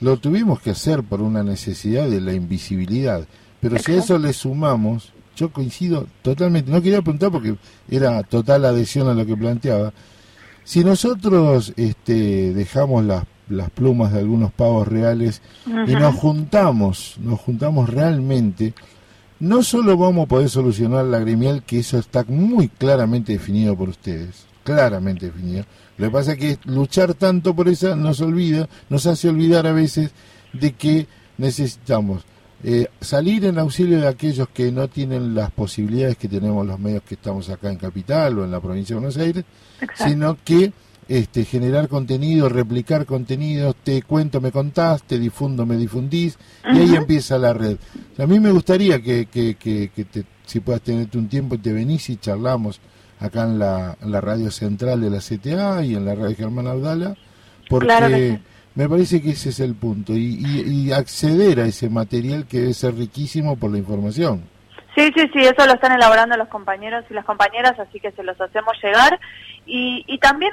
[0.00, 3.26] lo tuvimos que hacer por una necesidad de la invisibilidad.
[3.60, 7.56] Pero si a eso le sumamos, yo coincido totalmente, no quería preguntar porque
[7.90, 9.92] era total adhesión a lo que planteaba,
[10.64, 17.40] si nosotros este, dejamos las, las plumas de algunos pavos reales y nos juntamos, nos
[17.40, 18.74] juntamos realmente,
[19.40, 23.88] no solo vamos a poder solucionar la gremial, que eso está muy claramente definido por
[23.88, 25.64] ustedes, claramente definido.
[25.96, 29.72] Lo que pasa es que luchar tanto por esa nos olvida, nos hace olvidar a
[29.72, 30.10] veces
[30.52, 31.06] de que
[31.36, 32.24] necesitamos
[32.64, 37.02] eh, salir en auxilio de aquellos que no tienen las posibilidades que tenemos los medios
[37.04, 39.44] que estamos acá en Capital o en la provincia de Buenos Aires,
[39.94, 40.72] sino que
[41.08, 46.38] este, generar contenido, replicar contenidos, te cuento, me contás, te difundo, me difundís,
[46.72, 47.76] y ahí empieza la red.
[48.12, 51.28] O sea, a mí me gustaría que, que, que, que te- si puedas tenerte un
[51.28, 52.80] tiempo y te venís y charlamos
[53.20, 56.66] acá en la, en la radio central de la CTA y en la radio Germán
[56.66, 57.16] Abdala,
[57.68, 58.38] porque Claro que sí.
[58.74, 62.60] me parece que ese es el punto, y, y, y acceder a ese material que
[62.60, 64.42] debe ser riquísimo por la información.
[64.94, 68.22] Sí, sí, sí, eso lo están elaborando los compañeros y las compañeras, así que se
[68.24, 69.20] los hacemos llegar.
[69.64, 70.50] Y, y también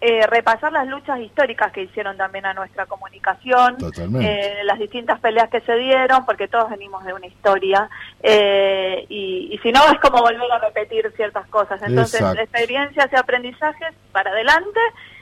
[0.00, 3.76] eh, repasar las luchas históricas que hicieron también a nuestra comunicación,
[4.20, 7.88] eh, las distintas peleas que se dieron, porque todos venimos de una historia,
[8.22, 11.82] eh, y, y si no es como volver a repetir ciertas cosas.
[11.82, 12.40] Entonces, Exacto.
[12.42, 14.80] experiencias y aprendizajes para adelante,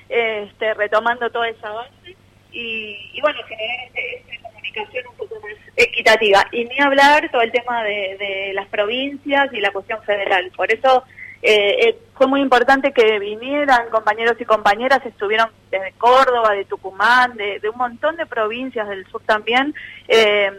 [0.08, 2.16] este, retomando toda esa base
[2.52, 6.46] y, y bueno, generar este- esta comunicación un poco más equitativa.
[6.52, 10.50] Y ni hablar todo el tema de, de las provincias y la cuestión federal.
[10.56, 11.04] Por eso
[11.42, 17.36] eh, eh, fue muy importante que vinieran compañeros y compañeras, estuvieron desde Córdoba, de Tucumán,
[17.36, 19.74] de, de un montón de provincias del sur también.
[20.08, 20.50] eh,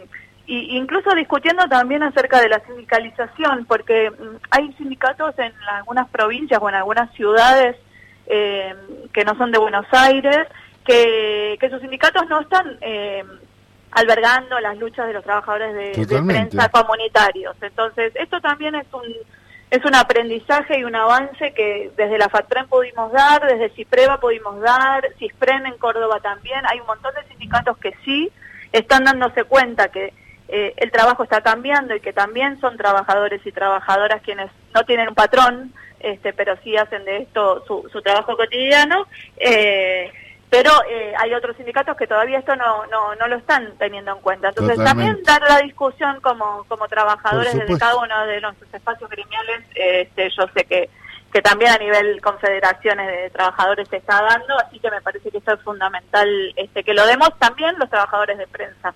[0.49, 6.59] y incluso discutiendo también acerca de la sindicalización, porque mm, hay sindicatos en algunas provincias
[6.59, 7.75] o en algunas ciudades
[8.25, 8.73] eh,
[9.13, 10.47] que no son de Buenos Aires,
[10.83, 13.23] que, que sus sindicatos no están eh,
[13.91, 17.55] albergando las luchas de los trabajadores de, de prensa comunitarios.
[17.61, 19.03] Entonces, esto también es un
[19.71, 24.59] es un aprendizaje y un avance que desde la FATPREN pudimos dar, desde CIPREVA pudimos
[24.61, 26.65] dar, CISPREN en Córdoba también.
[26.65, 28.31] Hay un montón de sindicatos que sí
[28.71, 30.13] están dándose cuenta que
[30.47, 35.09] eh, el trabajo está cambiando y que también son trabajadores y trabajadoras quienes no tienen
[35.09, 39.05] un patrón, este, pero sí hacen de esto su, su trabajo cotidiano.
[39.37, 40.11] Eh,
[40.49, 44.21] pero eh, hay otros sindicatos que todavía esto no, no, no lo están teniendo en
[44.21, 44.49] cuenta.
[44.49, 45.13] Entonces Totalmente.
[45.13, 50.29] también dar la discusión como, como trabajadores desde cada uno de nuestros espacios gremiales, este,
[50.35, 50.89] yo sé que,
[51.31, 55.37] que también a nivel confederaciones de trabajadores se está dando, así que me parece que
[55.37, 58.93] esto es fundamental este, que lo demos también los trabajadores de prensa.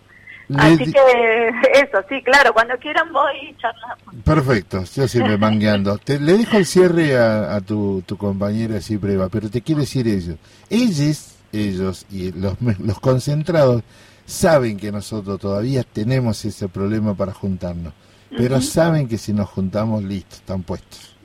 [0.57, 4.03] Así que eso, sí, claro, cuando quieran voy y charlamos.
[4.25, 5.97] Perfecto, yo siempre mangueando.
[6.03, 10.07] Te, le dejo el cierre a, a tu, tu compañera Cipreva, pero te quiero decir
[10.07, 10.35] ellos.
[10.69, 13.83] Ellos, ellos y los, me- los concentrados
[14.25, 17.93] saben que nosotros todavía tenemos ese problema para juntarnos,
[18.35, 21.15] pero saben que si nos juntamos, listo, están puestos.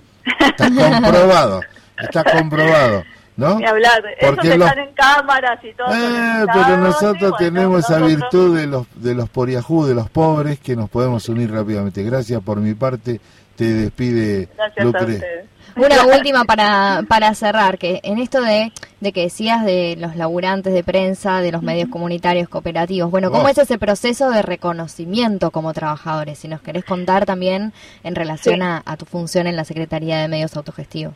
[0.40, 1.60] Está comprobado,
[1.96, 3.04] está comprobado,
[3.36, 3.58] ¿no?
[3.58, 5.86] Ni hablar, esos Porque que los- están en cámaras y todo.
[5.94, 10.10] Eh, pero nosotros bueno, tenemos esa nosotros- virtud de los de los poriajú, de los
[10.10, 12.02] pobres, que nos podemos unir rápidamente.
[12.02, 13.20] Gracias por mi parte.
[13.56, 15.46] Te despide Gracias a Lucre.
[15.76, 20.72] Una última para, para cerrar, que en esto de, de que decías de los laburantes
[20.74, 23.48] de prensa, de los medios comunitarios cooperativos, bueno, ¿cómo Oh.
[23.48, 26.38] es ese proceso de reconocimiento como trabajadores?
[26.38, 27.72] Si nos querés contar también
[28.02, 28.62] en relación Sí.
[28.62, 31.14] a, a tu función en la Secretaría de Medios Autogestivos.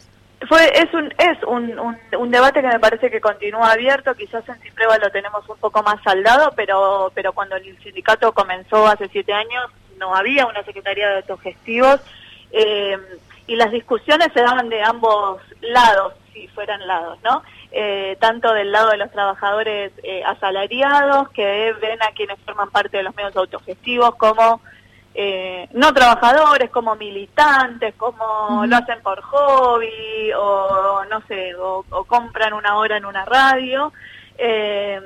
[0.48, 4.48] Fue, es un, es un, un, un debate que me parece que continúa abierto, quizás
[4.48, 9.08] en Cipreva lo tenemos un poco más saldado, pero, pero cuando el sindicato comenzó hace
[9.08, 12.00] siete años no había una Secretaría de Autogestivos
[12.50, 12.96] eh,
[13.46, 17.42] y las discusiones se daban de ambos lados, si fueran lados, ¿no?
[17.74, 22.98] Eh, tanto del lado de los trabajadores eh, asalariados que ven a quienes forman parte
[22.98, 24.60] de los medios autogestivos como
[25.14, 32.04] eh, no trabajadores, como militantes, como lo hacen por hobby o no sé, o, o
[32.04, 33.92] compran una hora en una radio.
[34.36, 35.00] eh,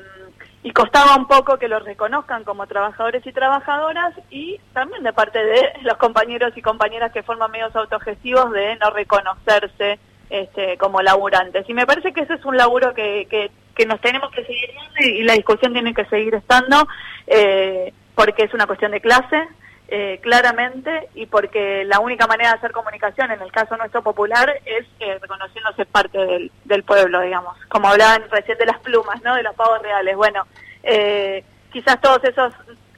[0.66, 5.38] y costaba un poco que los reconozcan como trabajadores y trabajadoras y también de parte
[5.38, 10.00] de los compañeros y compañeras que forman medios autogestivos de no reconocerse
[10.30, 11.68] este, como laburantes.
[11.68, 14.70] Y me parece que ese es un laburo que, que, que nos tenemos que seguir
[14.74, 16.86] dando y, la discusión tiene que seguir estando
[17.26, 19.46] eh, porque es una cuestión de clase,
[19.88, 24.52] eh, claramente, y porque la única manera de hacer comunicación, en el caso nuestro popular,
[24.64, 27.56] es eh, reconociéndose parte del, del pueblo, digamos.
[27.68, 29.36] Como hablaban recién de las plumas, ¿no?
[29.36, 30.16] De los pavos reales.
[30.16, 30.46] Bueno,
[30.82, 32.52] eh, quizás todos esos,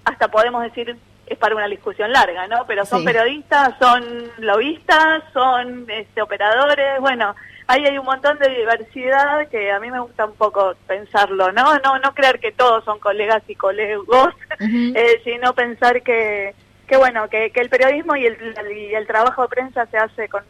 [0.04, 0.96] hasta podemos decir,
[1.30, 2.64] es para una discusión larga, ¿no?
[2.66, 3.06] Pero son Sí.
[3.06, 7.34] periodistas, son lobistas, son este, operadores, bueno,
[7.66, 11.78] ahí hay un montón de diversidad que a mí me gusta un poco pensarlo, ¿no?
[11.80, 16.54] No, no creer que todos son colegas y colegos, eh, sino pensar que,
[16.86, 18.36] que bueno, que, que el periodismo y el,
[18.74, 20.42] y el trabajo de prensa se hace con,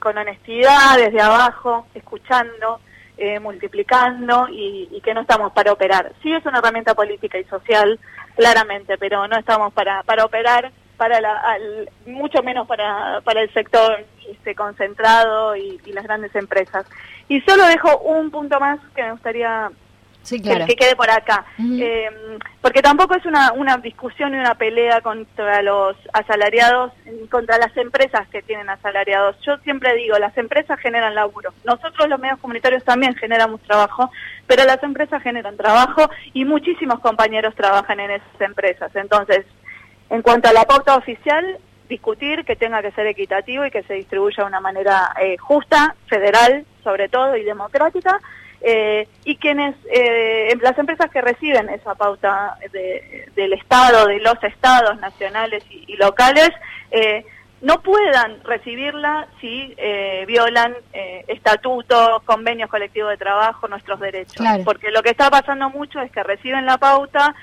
[0.00, 2.80] con honestidad, desde abajo, escuchando,
[3.16, 6.12] eh, multiplicando y, y que no estamos para operar.
[6.22, 7.98] Sí es una herramienta política y social,
[8.36, 13.52] claramente, pero no estamos para, para operar, para la, al- mucho menos para, para el
[13.52, 16.86] sector este, concentrado y, y las grandes empresas.
[17.28, 19.70] Y solo dejo un punto más que me gustaría
[20.22, 20.64] Sí, que- claro.
[20.66, 21.44] que, quede por acá.
[21.60, 22.08] Eh,
[22.62, 26.92] porque tampoco es una, una discusión y una pelea contra los asalariados,
[27.30, 29.36] contra las empresas que tienen asalariados.
[29.42, 31.52] Yo siempre digo, las empresas generan laburo.
[31.64, 34.10] Nosotros los medios comunitarios también generamos trabajo,
[34.46, 38.94] pero las empresas generan trabajo y muchísimos compañeros trabajan en esas empresas.
[38.94, 39.44] Entonces,
[40.10, 41.58] en cuanto a la pauta oficial,
[41.88, 45.94] discutir que tenga que ser equitativo y que se distribuya de una manera eh, justa,
[46.06, 48.20] federal sobre todo y democrática.
[48.66, 54.18] eh, y quienes, eh, em- las empresas que reciben esa pauta de- del Estado, de
[54.20, 56.48] los estados nacionales y, y locales,
[56.90, 57.26] eh,
[57.64, 64.36] no puedan recibirla si eh, violan eh, estatutos, convenios colectivos de trabajo, nuestros derechos.
[64.36, 64.64] Claro.
[64.64, 67.34] Porque lo que está pasando mucho es que reciben la pauta,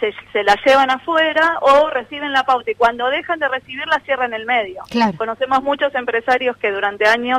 [0.00, 4.34] se, se la llevan afuera o reciben la pauta y cuando dejan de recibirla cierran
[4.34, 4.82] el medio.
[4.90, 5.16] Claro.
[5.16, 7.38] Conocemos muchos empresarios que durante años,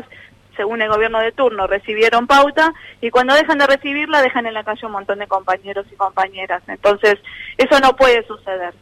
[0.55, 4.63] según el gobierno de turno, recibieron pauta y cuando dejan de recibirla dejan en la
[4.63, 6.63] calle un montón de compañeros y compañeras.
[6.67, 7.15] Entonces,
[7.57, 8.73] eso no puede suceder.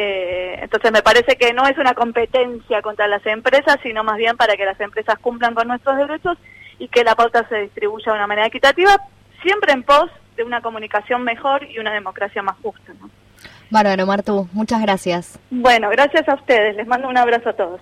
[0.00, 4.36] Eh, entonces me parece que no es una competencia contra las empresas, sino más bien
[4.36, 6.38] para que las empresas cumplan con nuestros derechos
[6.78, 8.96] y que la pauta se distribuya de una manera equitativa,
[9.42, 12.92] siempre en pos de una comunicación mejor y una democracia más justa.
[13.00, 13.10] ¿no?
[13.70, 15.36] Bárbaro, Martu, muchas gracias.
[15.50, 16.76] Bueno, gracias a ustedes.
[16.76, 17.80] Les mando un abrazo a todos.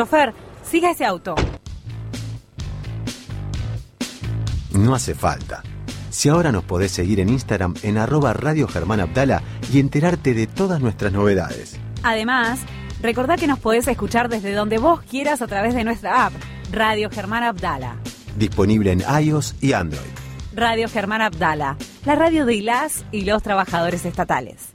[0.00, 0.32] Chofer,
[0.64, 1.34] siga ese auto.
[4.72, 5.62] No hace falta.
[6.08, 10.46] Si ahora nos podés seguir en Instagram en arroba Radio Germán Abdala y enterarte de
[10.46, 11.78] todas nuestras novedades.
[12.02, 12.60] Además,
[13.02, 16.32] recordá que nos podés escuchar desde donde vos quieras a través de nuestra app,
[16.72, 17.96] Radio Germán Abdala.
[18.38, 20.00] Disponible en iOS y Android.
[20.54, 24.74] Radio Germán Abdala, la radio de ILAS y los trabajadores estatales.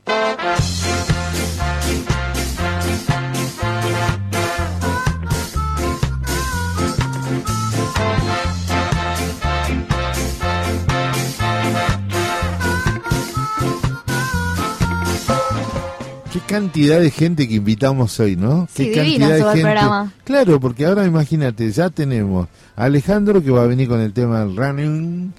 [16.60, 18.68] Cantidad de gente que invitamos hoy, ¿no?
[18.74, 19.62] Sí, Qué divino cantidad de el gente.
[19.62, 20.14] programa.
[20.24, 24.40] Claro, porque ahora imagínate, ya tenemos a Alejandro que va a venir con el tema
[24.40, 25.34] del running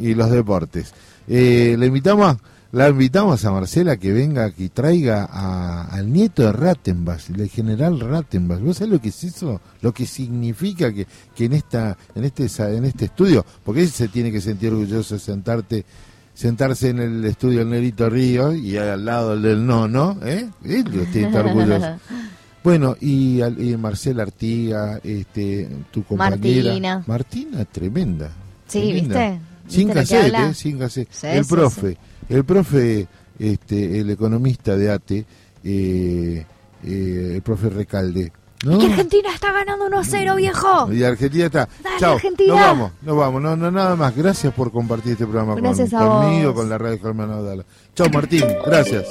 [0.00, 0.92] y, y los deportes.
[1.28, 2.36] Eh, le invitamos,
[2.72, 8.00] la invitamos a Marcela que venga, que traiga a- al nieto de Rattenbach, el general
[8.00, 8.60] Rattenbach.
[8.60, 9.60] ¿Vos sabés lo que es eso?
[9.80, 12.46] Lo que significa que, que en esta, en este,
[12.76, 15.84] en este estudio, porque él se tiene que sentir orgulloso de sentarte
[16.34, 20.18] sentarse en el estudio del Nerito Río y al lado del no, ¿no?
[20.24, 20.50] ¿Eh?
[20.62, 21.98] Que estar orgulloso.
[22.64, 26.70] Bueno, y, y Marcela Artiga, este, tu compañera.
[26.70, 27.04] Martina.
[27.06, 28.30] Martina, tremenda.
[28.66, 29.20] Sí, tremenda.
[29.20, 29.40] ¿viste?
[29.68, 30.34] Sin ¿Viste cassette?
[30.34, 30.54] ¿eh?
[30.54, 31.08] Sin cassette.
[31.12, 31.98] Sí, el sí, profe,
[32.30, 33.06] el profe,
[33.38, 35.26] este, el economista de ATE,
[35.62, 36.46] eh,
[36.84, 38.32] eh, el profe Recalde.
[38.64, 38.78] ¿No?
[38.78, 40.92] Que Argentina está ganando 1-0, viejo.
[40.92, 41.68] Y Argentina está.
[41.82, 42.14] Dale, Chao.
[42.14, 42.52] Argentina.
[42.54, 43.42] Nos vamos, nos vamos.
[43.42, 44.14] No, no, nada más.
[44.16, 47.64] Gracias por compartir este programa con- conmigo, con la radio Germán Audala.
[47.94, 48.44] Chao, Martín.
[48.66, 49.04] Gracias.